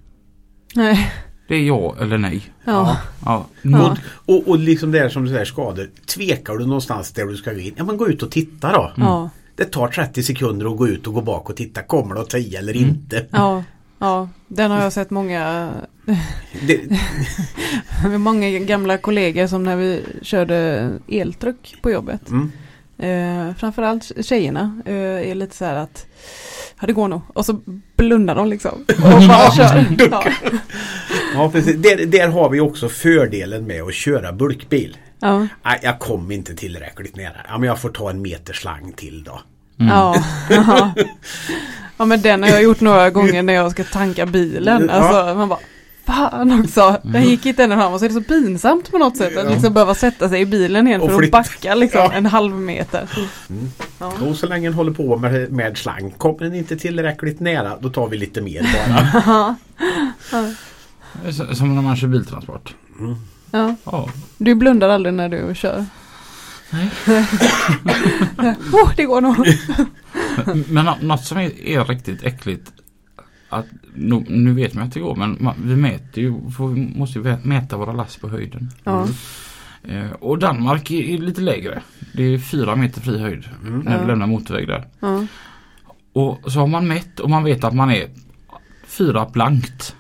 nej, 0.76 1.12
Det 1.48 1.56
är 1.56 1.62
ja 1.62 1.96
eller 2.02 2.18
nej. 2.18 2.42
ja, 2.66 2.98
Ja, 3.26 3.48
Ja. 3.62 3.98
Och, 4.06 4.48
och 4.48 4.60
liksom 4.60 4.92
det 4.92 5.00
här 5.00 5.10
som 5.10 5.24
du 5.24 5.30
säger 5.30 5.46
skador. 5.46 5.90
Tvekar 6.06 6.54
du 6.58 6.66
någonstans 6.66 7.12
där 7.12 7.26
du 7.26 7.38
ska 7.38 7.54
gå 7.54 7.60
in. 7.60 7.74
Ja 7.78 7.84
men 7.84 7.98
gå 7.98 8.08
ut 8.10 8.24
och 8.24 8.32
titta 8.32 8.72
då. 8.72 8.94
ja, 8.98 9.30
Det 9.56 9.66
tar 9.66 9.88
30 9.88 10.24
sekunder 10.24 10.72
att 10.72 10.78
gå 10.78 10.88
ut 10.88 11.08
och 11.08 11.14
gå 11.14 11.22
bak 11.22 11.50
och 11.50 11.56
titta. 11.56 11.82
Kommer 11.84 12.16
det 12.16 12.22
att 12.22 12.30
ta 12.30 12.38
i 12.38 12.56
eller 12.56 12.76
inte? 12.78 13.26
ja, 13.30 13.64
ja, 14.04 14.30
den 14.48 14.72
har 14.72 14.82
jag 14.82 14.94
sett 14.94 15.10
många 15.10 15.72
Det, 16.68 16.82
många 18.18 18.50
gamla 18.60 18.98
kollegor 18.98 19.48
som 19.48 19.64
när 19.64 19.76
vi 19.76 20.04
körde 20.22 20.90
eltruck 21.08 21.76
på 21.82 21.92
jobbet. 21.92 22.30
mm. 22.30 22.52
Eh, 22.98 23.56
framförallt 23.56 24.12
tjejerna 24.26 24.82
eh, 24.86 25.30
är 25.30 25.36
lite 25.36 25.56
så 25.56 25.66
här 25.66 25.76
att 25.76 26.06
ja 26.80 26.88
det 26.88 26.94
går 26.94 27.08
nog. 27.08 27.22
Och 27.28 27.46
så 27.46 27.60
blundar 27.96 28.36
de 28.36 28.48
liksom. 28.48 28.72
Och 28.88 29.28
bara 29.28 29.52
kör. 29.52 29.86
Ja. 30.12 30.24
Ja, 31.34 31.50
precis. 31.52 31.76
Där, 31.76 32.06
där 32.06 32.28
har 32.28 32.50
vi 32.50 32.60
också 32.60 32.90
fördelen 32.90 33.68
med 33.68 33.84
att 33.84 33.94
köra 33.94 34.34
bulkbil. 34.34 34.98
Ja. 35.20 35.48
Jag 35.82 36.00
kom 36.00 36.32
inte 36.32 36.56
tillräckligt 36.56 37.16
nära. 37.16 37.38
Ja, 37.48 37.58
men 37.58 37.68
jag 37.68 37.82
får 37.82 37.90
ta 37.90 38.10
en 38.10 38.22
meter 38.22 38.54
slang 38.54 38.94
till 38.94 39.24
då. 39.24 39.42
Mm. 39.80 39.92
Ja. 39.94 40.16
ja. 40.50 40.94
ja 41.98 42.06
men 42.06 42.22
den 42.22 42.44
har 42.44 42.50
jag 42.50 42.64
gjort 42.64 42.82
några 42.82 43.10
gånger 43.10 43.44
när 43.44 43.54
jag 43.54 43.72
ska 43.72 43.84
tanka 43.84 44.26
bilen. 44.26 44.90
Ja. 44.90 44.94
Alltså 44.94 45.36
man 45.36 45.50
bara 45.50 45.60
Fan 46.06 46.60
också. 46.60 46.98
Den 47.04 47.24
gick 47.24 47.46
inte 47.46 47.64
ända 47.64 47.76
fram 47.76 47.94
och 47.94 48.00
så 48.00 48.06
är 48.06 48.10
det 48.10 48.16
så 48.16 48.22
pinsamt 48.22 48.92
på 48.92 48.98
något 48.98 49.18
sätt 49.18 49.38
att 49.38 49.52
liksom 49.52 49.74
behöva 49.74 49.96
sätta 49.96 50.30
sig 50.30 50.42
i 50.42 50.46
bilen 50.46 50.88
igen 50.88 51.02
Och 51.02 51.12
för 51.12 51.24
att 51.24 51.32
backa 51.32 51.76
liksom 51.76 52.02
Ja. 52.02 52.12
en 52.14 52.26
halv 52.26 52.56
meter. 52.56 53.10
Mm. 53.50 53.70
Ja. 54.00 54.14
Och 54.28 54.36
så 54.36 54.48
länge 54.48 54.68
den 54.68 54.74
håller 54.74 54.92
på 54.92 55.18
med, 55.18 55.52
med 55.52 55.78
slang. 55.78 56.12
Kommer 56.12 56.40
den 56.40 56.56
inte 56.56 56.78
tillräckligt 56.78 57.40
nära 57.40 57.78
då 57.80 57.90
tar 57.90 58.08
vi 58.08 58.18
lite 58.18 58.42
mer 58.42 58.68
bara. 58.74 59.56
Som 61.56 61.76
när 61.76 61.82
man 61.82 61.96
kör 61.96 62.08
biltransport. 62.08 62.76
Mm. 63.00 63.16
Ja. 63.52 63.76
Ja. 63.84 64.10
Du 64.38 64.56
blundar 64.56 64.90
aldrig 64.90 65.14
när 65.14 65.30
du 65.30 65.56
kör? 65.56 65.86
Nej. 66.74 66.90
oh, 68.74 68.92
det 68.98 69.04
går 69.06 69.22
nog. 69.22 69.36
Men 70.70 70.86
nå- 70.86 70.98
något 71.02 71.24
som 71.26 71.38
är, 71.38 71.62
är 71.68 71.86
riktigt 71.86 72.24
äckligt. 72.24 72.72
Att, 73.50 73.66
nu, 73.96 74.26
nu 74.30 74.54
vet 74.54 74.74
man 74.74 74.84
att 74.84 74.94
det 74.94 75.00
går 75.00 75.16
men 75.16 75.38
man, 75.40 75.56
vi 75.64 75.76
mäter 75.76 76.24
ju, 76.24 76.52
får, 76.52 76.70
måste 76.98 77.20
ju 77.20 77.38
mäta 77.44 77.78
våra 77.78 77.94
last 77.94 78.22
på 78.22 78.30
höjden. 78.30 78.72
Ja. 78.84 79.08
Eh, 79.84 80.12
och 80.12 80.40
Danmark 80.40 80.92
är, 80.92 81.02
är 81.02 81.18
lite 81.18 81.42
lägre. 81.42 81.82
Det 82.14 82.24
är 82.24 82.38
fyra 82.38 82.76
meter 82.76 83.02
fri 83.02 83.20
höjd 83.20 83.46
Mm. 83.62 83.80
när 83.80 84.02
du 84.02 84.08
lämnar 84.08 84.28
motorväg 84.28 84.68
där. 84.68 84.88
Ja. 85.00 85.26
Och 86.14 86.52
så 86.52 86.60
har 86.60 86.68
man 86.68 86.88
mätt 86.88 87.20
och 87.20 87.30
man 87.30 87.44
vet 87.44 87.64
att 87.64 87.74
man 87.76 87.92
är 87.92 88.08
fyra 88.88 89.30
blankt. 89.34 89.96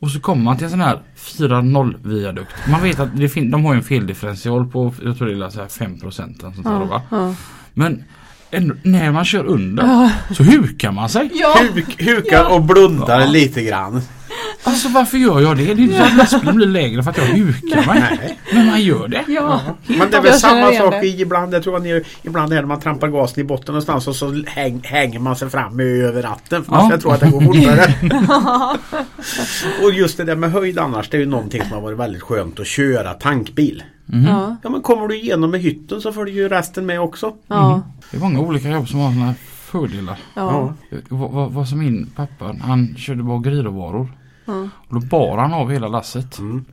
Och 0.00 0.10
så 0.10 0.20
kommer 0.20 0.42
man 0.42 0.56
till 0.56 0.64
en 0.64 0.70
sån 0.70 0.80
här 0.80 0.98
4-0 1.16 1.94
viadukt. 2.08 2.54
Man 2.70 2.82
vet 2.82 3.00
att 3.00 3.16
det 3.16 3.28
fin- 3.28 3.50
de 3.50 3.64
har 3.64 3.72
ju 3.72 3.78
en 3.78 3.84
feldifferential 3.84 4.66
på, 4.66 4.94
jag 5.04 5.18
tror 5.18 5.28
det 5.28 5.46
är 5.46 5.50
så 5.50 5.60
här 5.60 5.68
5 5.68 6.00
procent. 6.00 6.44
Ja. 6.64 7.02
Ja. 7.10 7.34
Men 7.74 8.04
ändå, 8.50 8.74
när 8.82 9.12
man 9.12 9.24
kör 9.24 9.44
under 9.46 9.84
Ja. 9.84 10.10
så 10.34 10.42
hukar 10.42 10.92
man 10.92 11.08
sig. 11.08 11.30
Ja. 11.34 11.54
Huk, 11.74 12.02
hukar 12.02 12.52
och 12.54 12.62
blundar 12.62 13.20
Ja. 13.20 13.26
lite 13.26 13.62
grann. 13.62 14.00
Alltså 14.62 14.88
varför 14.88 15.18
gör 15.18 15.40
jag 15.40 15.56
det? 15.56 15.64
Det 15.64 15.70
är 15.70 15.78
inte 15.80 15.96
så 15.96 16.02
att 16.02 16.16
lastbilen 16.16 16.56
blir 16.56 16.66
lägre 16.66 17.02
för 17.02 17.10
att 17.10 17.18
jag 17.18 17.24
hukar 17.24 17.86
mig. 17.86 18.38
Men 18.54 18.66
man 18.66 18.82
gör 18.82 19.08
det. 19.08 19.24
Ja. 19.28 19.60
Men 19.86 19.98
det 20.10 20.16
är 20.16 20.20
väl 20.22 20.30
Jag 20.30 20.40
samma 20.40 20.72
sak 20.72 20.90
det. 21.00 21.06
i 21.06 21.20
ibland. 21.20 21.54
Jag 21.54 21.62
tror 21.62 21.76
att 21.76 21.82
ni, 21.82 22.02
ibland 22.22 22.50
när 22.50 22.62
man 22.64 22.80
trampar 22.80 23.08
gasen 23.08 23.40
i 23.40 23.44
botten 23.44 23.66
någonstans 23.72 24.08
och 24.08 24.16
så 24.16 24.42
häng, 24.46 24.80
hänger 24.84 25.18
man 25.18 25.36
sig 25.36 25.50
fram 25.50 25.80
över 25.80 26.22
ratten. 26.22 26.64
För 26.64 26.72
Ja. 26.74 26.98
tro 27.00 27.10
att 27.10 27.20
det 27.20 27.30
går 27.30 27.40
fortare. 27.40 27.94
och 29.84 29.92
just 29.92 30.16
det 30.16 30.24
där 30.24 30.36
med 30.36 30.52
höjd 30.52 30.78
annars. 30.78 31.08
Det 31.10 31.16
är 31.16 31.20
ju 31.20 31.26
någonting 31.26 31.62
som 31.62 31.70
har 31.72 31.80
varit 31.80 31.98
väldigt 31.98 32.22
skönt 32.22 32.60
att 32.60 32.66
köra 32.66 33.14
tankbil. 33.14 33.82
Mhm. 34.06 34.26
Ja. 34.26 34.56
Ja 34.62 34.70
men 34.70 34.80
kommer 34.82 35.08
du 35.08 35.16
igenom 35.20 35.50
med 35.50 35.60
hytten 35.60 36.00
så 36.00 36.12
följer 36.12 36.34
ju 36.34 36.48
resten 36.48 36.86
med 36.86 37.00
också. 37.00 37.32
Ja. 37.46 37.82
Det 38.10 38.16
är 38.16 38.20
många 38.20 38.40
olika 38.40 38.68
jobb 38.70 38.88
som 38.88 39.00
har 39.00 39.12
sådana 39.12 39.34
fördelar. 39.70 40.18
Ja. 40.34 40.74
Vad, 41.08 41.30
vad, 41.30 41.52
vad 41.52 41.68
som 41.68 41.78
min 41.78 42.06
pappa, 42.16 42.54
han 42.62 42.94
körde 42.98 43.22
bageriråvaror. 43.22 44.08
Och 44.88 44.94
då 44.94 45.00
bar 45.00 45.38
han 45.38 45.52
av 45.54 45.70
hela 45.70 45.88
lasset. 45.88 46.38
Mm. 46.38 46.64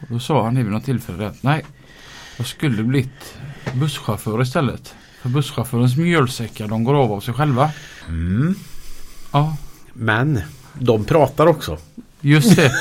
Och 0.00 0.06
då 0.08 0.18
sa 0.18 0.44
han 0.44 0.56
vid 0.56 0.66
något 0.66 0.84
tillfälle 0.84 1.26
att 1.26 1.42
nej, 1.42 1.64
jag 2.36 2.46
skulle 2.46 2.82
blivit 2.82 3.34
busschaufför 3.72 4.42
istället. 4.42 4.94
För 5.22 5.28
busschaufförens 5.28 5.96
mjölsäckar 5.96 6.68
de 6.68 6.84
går 6.84 6.94
av 6.94 7.12
av 7.12 7.20
sig 7.20 7.34
själva. 7.34 7.70
Mm. 8.08 8.54
Ja, 9.32 9.56
Men 9.92 10.40
de 10.72 11.04
pratar 11.04 11.46
också. 11.46 11.78
just 12.20 12.56
det. 12.56 12.72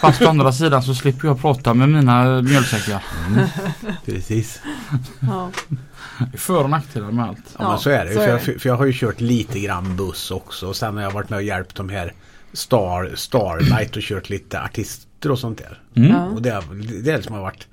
Fast 0.00 0.22
å 0.22 0.28
andra 0.28 0.52
sidan 0.52 0.82
så 0.82 0.94
slipper 0.94 1.28
jag 1.28 1.40
prata 1.40 1.74
med 1.74 1.88
mina 1.88 2.42
mjölsäckar. 2.42 3.02
Precis. 4.04 4.60
Ja. 5.20 5.50
För 6.36 6.64
och 6.64 6.70
nackdelar 6.70 7.10
med 7.10 7.24
allt. 7.28 7.38
Ja, 7.46 7.52
Ja, 7.58 7.68
men 7.68 7.78
så 7.78 7.90
är 7.90 8.04
det 8.04 8.10
så 8.12 8.18
För, 8.18 8.26
är 8.28 8.30
jag, 8.32 8.42
för 8.42 8.68
jag 8.68 8.76
har 8.76 8.84
ju 8.86 8.92
kört 8.92 9.20
lite 9.20 9.60
grann 9.60 9.96
buss 9.96 10.30
också. 10.30 10.66
Och 10.68 10.76
sen 10.76 10.94
har 10.96 11.02
jag 11.02 11.10
varit 11.10 11.30
med 11.30 11.36
och 11.36 11.42
hjälpt 11.42 11.76
de 11.76 11.88
här 11.88 12.12
Star, 12.54 13.12
Starlight 13.14 13.96
och 13.96 14.02
kört 14.02 14.30
lite 14.30 14.60
artister 14.62 15.30
och 15.30 15.38
sånt 15.38 15.58
där. 15.58 15.80
Mm. 15.94 16.10
Ja. 16.10 16.24
Och 16.26 16.42
det, 16.42 16.50
är- 16.50 17.02
det 17.02 17.10
är 17.12 17.16
det 17.16 17.22
som 17.22 17.34
har 17.34 17.42
varit 17.42 17.66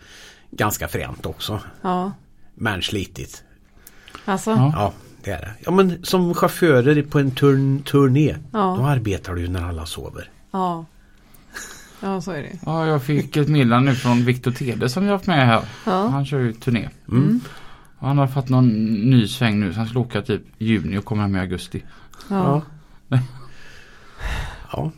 ganska 0.51 0.87
fränt 0.87 1.25
också. 1.25 1.59
ja. 1.81 2.11
Men 2.55 2.81
slitigt. 2.81 3.43
Alltså. 4.25 4.49
Ja. 4.51 4.93
Det 5.23 5.31
är 5.31 5.39
det. 5.41 5.51
Ja, 5.65 5.71
men 5.71 6.05
som 6.05 6.33
chaufförer 6.33 7.01
på 7.03 7.19
en 7.19 7.31
turn, 7.31 7.83
turné. 7.83 8.35
Ja. 8.53 8.75
Då 8.79 8.85
arbetar 8.85 9.35
du 9.35 9.47
när 9.47 9.63
alla 9.69 9.85
sover. 9.85 10.29
Ja. 10.51 10.85
Ja, 12.03 12.21
så 12.21 12.31
är 12.31 12.41
det. 12.41 12.59
Ja, 12.65 12.87
jag 12.87 13.03
fick 13.03 13.37
ett 13.37 13.47
meddelande 13.47 13.91
nu 13.91 13.95
från 13.97 14.25
Viktor 14.25 14.51
Tede 14.51 14.89
som 14.89 15.03
jag 15.03 15.09
har 15.11 15.17
haft 15.17 15.27
med 15.27 15.47
här. 15.47 15.61
Ja. 15.85 16.07
Han 16.07 16.25
kör 16.25 16.39
ju 16.39 16.53
turné. 16.53 16.89
Mm. 17.09 17.39
Och 17.97 18.07
han 18.07 18.17
har 18.17 18.27
fått 18.27 18.49
någon 18.49 18.67
ny 19.09 19.27
sväng 19.27 19.59
nu 19.59 19.73
så 19.73 19.79
han 19.79 19.87
ska 19.87 19.99
åka 19.99 20.21
typ 20.21 20.41
i 20.57 20.65
juni 20.65 20.97
och 20.97 21.05
komma 21.05 21.21
hem 21.21 21.35
i 21.35 21.39
augusti. 21.39 21.83
Ja. 22.29 22.61
Ja. 23.07 23.17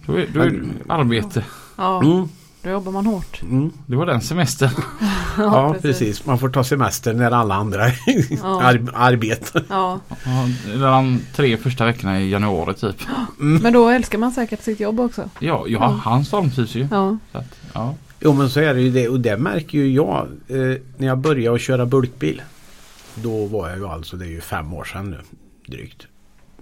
Då 0.06 0.14
är, 0.14 0.28
då 0.34 0.40
är 0.42 0.50
det 0.50 0.94
arbete. 0.94 1.46
Ja. 1.76 2.04
Mm. 2.04 2.28
Då 2.64 2.70
jobbar 2.70 2.92
man 2.92 3.06
hårt. 3.06 3.42
Mm. 3.42 3.72
Det 3.86 3.96
var 3.96 4.06
den 4.06 4.22
semestern. 4.22 4.70
Ja, 5.38 5.76
precis. 5.82 6.26
Man 6.26 6.40
får 6.40 6.50
ta 6.50 6.64
semester 6.64 7.14
när 7.14 7.32
alla 7.32 7.56
andra 7.56 7.84
ar 8.44 8.86
arbetar. 8.94 9.64
Ja. 9.70 10.00
Ja, 10.26 10.48
de 10.80 11.20
tre 11.36 11.58
första 11.58 11.86
veckorna 11.86 12.22
i 12.22 12.30
januari 12.30 12.74
typ. 12.74 12.96
Men 13.38 13.74
då 13.74 13.90
älskar 13.90 14.18
man 14.18 14.32
säkert 14.32 14.62
sitt 14.62 14.80
jobb 14.80 15.00
också. 15.00 15.30
Ja, 15.40 15.66
ja 15.68 15.88
han 16.04 16.26
stormtrivs 16.26 16.76
ju. 16.76 16.88
Ja. 16.92 17.18
Så 17.32 17.38
att, 17.38 17.60
ja. 17.74 17.96
Jo 18.20 18.34
men 18.34 18.50
så 18.50 18.60
är 18.60 18.74
det 18.74 18.82
ju 18.82 18.92
det 18.92 19.10
och 19.10 19.20
det 19.20 19.38
märker 19.38 19.78
ju 19.78 19.94
jag 19.94 20.28
eh, 20.48 20.58
när 20.98 21.08
jag 21.08 21.18
började 21.18 21.56
att 21.56 21.62
köra 21.62 21.86
bulkbil. 21.86 22.42
Då 23.16 23.46
var 23.46 23.70
jag 23.70 23.78
ju 23.78 23.88
alltså, 23.88 24.18
det 24.18 24.26
är 24.26 24.30
ju 24.30 24.42
fem 24.42 24.74
år 24.74 24.84
sedan 24.84 25.12
nu 25.12 25.20
drygt. 25.68 26.08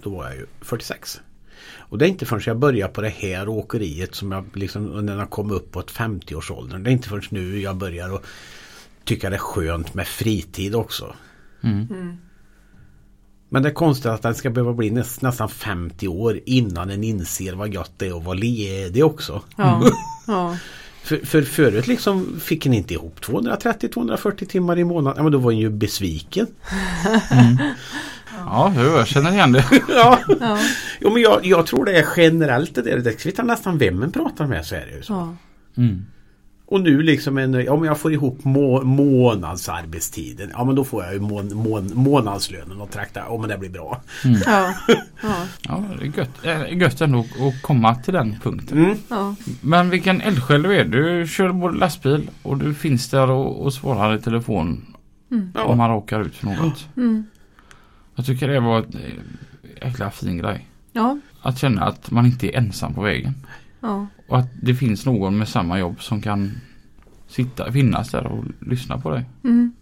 Då 0.02 0.10
var 0.10 0.24
jag 0.24 0.34
ju 0.34 0.46
46. 0.60 1.20
Och 1.92 1.98
det 1.98 2.06
är 2.06 2.08
inte 2.08 2.26
förrän 2.26 2.42
jag 2.46 2.58
började 2.58 2.92
på 2.92 3.00
det 3.00 3.08
här 3.08 3.48
åkeriet 3.48 4.14
som 4.14 4.32
jag 4.32 4.44
liksom 4.54 5.06
när 5.06 5.18
jag 5.18 5.30
kom 5.30 5.50
upp 5.50 5.72
på 5.72 5.80
ett 5.80 5.92
50-årsåldern. 5.92 6.82
Det 6.82 6.90
är 6.90 6.92
inte 6.92 7.08
förrän 7.08 7.22
nu 7.28 7.60
jag 7.60 7.76
börjar 7.76 8.14
att 8.14 8.24
tycka 9.04 9.30
det 9.30 9.36
är 9.36 9.38
skönt 9.38 9.94
med 9.94 10.06
fritid 10.06 10.74
också. 10.74 11.14
Mm. 11.62 12.16
Men 13.48 13.62
det 13.62 13.68
är 13.68 13.74
konstigt 13.74 14.06
att 14.06 14.22
den 14.22 14.34
ska 14.34 14.50
behöva 14.50 14.72
bli 14.72 14.90
näst, 14.90 15.22
nästan 15.22 15.48
50 15.48 16.08
år 16.08 16.40
innan 16.46 16.90
en 16.90 17.04
inser 17.04 17.52
vad 17.52 17.74
gött 17.74 17.92
det 17.96 18.06
är 18.06 18.16
att 18.16 18.24
vara 18.24 18.36
ledig 18.36 19.04
också. 19.04 19.42
Ja. 19.56 19.82
Ja. 20.26 20.56
För, 21.02 21.16
för 21.16 21.42
förut 21.42 21.86
liksom 21.86 22.40
fick 22.40 22.66
en 22.66 22.74
inte 22.74 22.94
ihop 22.94 23.20
230-240 23.20 24.46
timmar 24.46 24.78
i 24.78 24.84
månaden. 24.84 25.16
Ja 25.16 25.22
men 25.22 25.32
då 25.32 25.38
var 25.38 25.52
en 25.52 25.58
ju 25.58 25.70
besviken. 25.70 26.46
ja, 28.46 28.72
jag 28.76 29.06
känner 29.06 29.32
igen 29.32 29.52
det. 29.52 29.64
ja. 29.88 30.18
Ja. 30.40 30.58
Jo 31.00 31.10
men 31.12 31.22
jag, 31.22 31.46
jag 31.46 31.66
tror 31.66 31.84
det 31.84 31.98
är 31.98 32.06
generellt 32.16 32.74
det 32.74 32.82
där. 32.82 32.98
Det 32.98 33.12
kvittar 33.12 33.42
nästan 33.44 33.78
vem 33.78 34.02
en 34.02 34.12
pratar 34.12 34.46
med 34.46 34.66
så 34.66 34.74
är 34.74 34.86
det 34.90 34.96
ju 34.96 35.02
så. 35.02 35.12
Ja. 35.12 35.36
Mm. 35.82 36.04
Och 36.66 36.80
nu 36.80 37.02
liksom 37.02 37.38
en, 37.38 37.68
om 37.68 37.84
jag 37.84 37.98
får 37.98 38.12
ihop 38.12 38.44
må, 38.44 38.82
månadsarbetstiden. 38.82 40.50
Ja 40.52 40.64
men 40.64 40.74
då 40.74 40.84
får 40.84 41.04
jag 41.04 41.12
ju 41.14 41.20
mån, 41.20 41.54
mån, 41.56 41.90
månadslönen 41.94 42.80
och 42.80 42.90
trakta. 42.90 43.20
Ja 43.28 43.38
men 43.40 43.48
det 43.48 43.58
blir 43.58 43.70
bra. 43.70 44.02
Ja. 44.46 44.74
Ja. 45.22 45.34
Ja, 45.68 45.84
det 45.98 46.04
är 46.06 46.18
gött, 46.18 46.30
det 46.42 46.50
är 46.50 46.66
gött 46.66 47.00
ändå 47.00 47.18
att 47.18 47.62
komma 47.62 47.94
till 47.94 48.14
den 48.14 48.36
punkten. 48.42 48.78
Mm. 48.84 48.96
Ja. 49.08 49.34
Men 49.60 49.90
vilken 49.90 50.20
eldsjäl 50.20 50.62
du 50.62 50.76
är. 50.76 50.84
Du 50.84 51.26
kör 51.26 51.52
både 51.52 51.78
lastbil 51.78 52.30
och 52.42 52.56
du 52.58 52.74
finns 52.74 53.10
där 53.10 53.30
och, 53.30 53.64
och 53.64 53.74
svarar 53.74 54.14
i 54.16 54.20
telefon 54.20 54.94
om 55.30 55.50
Ja. 55.54 55.74
man 55.74 55.90
råkar 55.90 56.20
ut 56.20 56.34
för 56.36 56.46
något. 56.46 56.88
Mm. 56.96 57.24
Jag 58.14 58.26
tycker 58.26 58.48
det 58.48 58.60
var 58.60 58.80
ett 58.80 58.94
eh, 58.94 59.86
jäkla 59.86 60.10
fin 60.10 60.38
grej. 60.38 60.68
Ja. 60.92 61.18
Att 61.42 61.58
känna 61.58 61.84
att 61.84 62.10
man 62.10 62.26
inte 62.26 62.46
är 62.46 62.58
ensam 62.58 62.94
på 62.94 63.02
vägen. 63.02 63.34
Ja. 63.80 64.06
Och 64.28 64.38
att 64.38 64.48
det 64.62 64.74
finns 64.74 65.06
någon 65.06 65.38
med 65.38 65.48
samma 65.48 65.78
jobb 65.78 66.02
som 66.02 66.22
kan 66.22 66.52
sitta, 67.28 67.72
finnas 67.72 68.10
där 68.10 68.26
och 68.26 68.44
lyssna 68.60 68.98
på 68.98 69.10
dig. 69.10 69.24
Mm. 69.44 69.72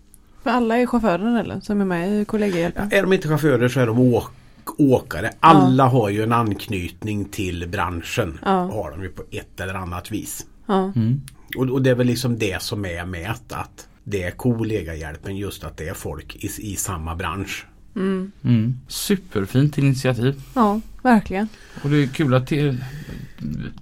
För 0.43 0.51
alla 0.51 0.79
är 0.79 0.87
chaufförer 0.87 1.41
eller? 1.41 1.61
Som 1.61 1.81
är 1.81 1.85
med 1.85 2.21
i 2.21 2.25
kollegahjälpen? 2.25 2.89
Är 2.93 3.03
de 3.03 3.13
inte 3.13 3.29
chaufförer 3.29 3.69
så 3.69 3.81
är 3.81 3.87
de 3.87 3.99
åk, 3.99 4.31
åkare. 4.79 5.31
Alla 5.41 5.85
har 5.85 6.09
ju 6.09 6.23
en 6.23 6.33
anknytning 6.33 7.25
till 7.25 7.69
branschen. 7.69 8.39
Ja. 8.45 8.51
Har 8.51 8.91
de 8.91 9.03
ju 9.03 9.09
på 9.09 9.23
ett 9.31 9.61
eller 9.61 9.75
annat 9.75 10.11
vis. 10.11 10.47
Ja. 10.67 10.93
Mm. 10.97 11.21
Och, 11.57 11.71
och 11.71 11.83
det 11.83 11.91
är 11.91 11.95
väl 11.95 12.07
liksom 12.07 12.39
det 12.39 12.63
som 12.63 12.85
är 12.85 13.05
med 13.05 13.31
att, 13.31 13.53
att 13.53 13.89
det 14.05 14.23
är 14.23 14.31
kollegahjälpen 14.31 15.37
just 15.37 15.65
att 15.65 15.77
det 15.77 15.89
är 15.89 15.95
folk 15.95 16.37
i, 16.37 16.73
i 16.73 16.77
samma 16.77 17.15
bransch. 17.15 17.67
Mm. 18.01 18.33
Mm. 18.45 18.81
Superfint 18.89 19.79
initiativ. 19.79 20.43
Ja, 20.55 20.81
verkligen. 21.03 21.49
Och 21.83 21.91
det 21.91 21.97
är 22.03 22.07
kul 22.07 22.35
att 22.35 22.53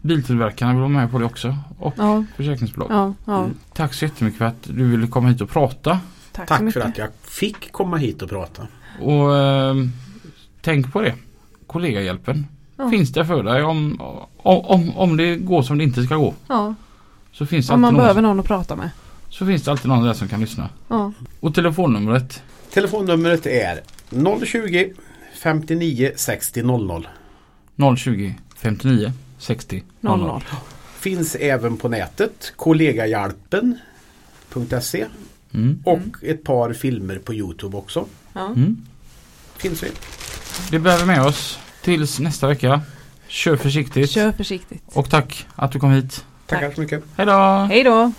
biltillverkarna 0.02 0.72
vill 0.72 0.80
vara 0.80 0.88
med 0.88 1.10
på 1.10 1.18
det 1.18 1.24
också. 1.24 1.56
Och 1.78 1.94
Ja. 1.96 2.24
försäkringsbolag. 2.36 2.88
Ja. 2.90 3.14
Ja. 3.24 3.38
Mm. 3.38 3.50
Tack 3.74 3.94
så 3.94 4.04
jättemycket 4.04 4.38
för 4.38 4.44
att 4.44 4.62
du 4.62 4.84
ville 4.84 5.06
komma 5.06 5.28
hit 5.28 5.40
och 5.40 5.50
prata. 5.50 6.00
Tack, 6.32 6.48
Tack 6.48 6.72
för 6.72 6.80
att 6.80 6.98
jag 6.98 7.08
fick 7.22 7.72
komma 7.72 7.96
hit 7.96 8.22
och 8.22 8.28
prata. 8.28 8.66
Och 9.00 9.36
eh, 9.36 9.74
tänk 10.62 10.92
på 10.92 11.00
det. 11.00 11.14
Kollegahjälpen 11.66 12.46
Ja. 12.76 12.90
finns 12.90 13.12
där 13.12 13.24
för 13.24 13.42
dig 13.42 13.62
om, 13.62 14.00
om, 14.36 14.64
om, 14.66 14.96
om 14.96 15.16
det 15.16 15.36
går 15.36 15.62
som 15.62 15.78
det 15.78 15.84
inte 15.84 16.02
ska 16.02 16.16
gå. 16.16 16.34
Ja. 16.48 16.74
Så 17.32 17.46
finns, 17.46 17.66
det 17.66 17.74
Om 17.74 17.80
man 17.80 17.88
alltid 17.88 17.98
behöver 18.02 18.22
någon, 18.22 18.28
någon 18.36 18.40
att 18.40 18.46
prata 18.46 18.76
med. 18.76 18.90
så 19.28 19.46
finns 19.46 19.62
det 19.62 19.70
alltid 19.70 19.88
någon 19.88 20.04
där 20.04 20.12
som 20.12 20.28
kan 20.28 20.40
lyssna. 20.40 20.68
Ja. 20.88 21.12
Och 21.40 21.54
telefonnumret 21.54 22.42
Telefonnumret 22.72 23.46
är 23.46 23.80
020 24.46 24.92
59 25.34 26.12
60 26.16 26.62
00. 26.62 27.08
020 27.96 28.34
59 28.56 29.12
60 29.38 29.82
00. 30.00 30.18
00. 30.20 30.42
Finns 30.98 31.34
även 31.34 31.76
på 31.76 31.88
nätet 31.88 32.52
kollegahjälpen.se 32.56 35.06
Mm. 35.54 35.82
och 35.84 35.98
ett 36.22 36.44
par 36.44 36.72
filmer 36.72 37.18
på 37.18 37.34
Youtube 37.34 37.76
också. 37.76 38.06
Ja. 38.32 38.46
Mm. 38.46 38.76
Finns 39.56 39.82
vi. 39.82 39.88
Det 40.70 40.78
vi 40.98 41.04
med 41.06 41.26
oss 41.26 41.58
tills 41.82 42.20
nästa 42.20 42.46
vecka. 42.48 42.82
Kör 43.28 43.56
försiktigt. 43.56 44.10
Kör 44.10 44.32
försiktigt. 44.32 44.82
Och 44.86 45.10
tack 45.10 45.46
att 45.54 45.72
du 45.72 45.80
kom 45.80 45.90
hit. 45.90 46.24
Tackar 46.46 46.72
så 46.72 46.80
mycket. 46.80 47.04
Hej 47.16 47.26
då! 47.26 47.32
Hej 47.70 47.84
då! 47.84 48.12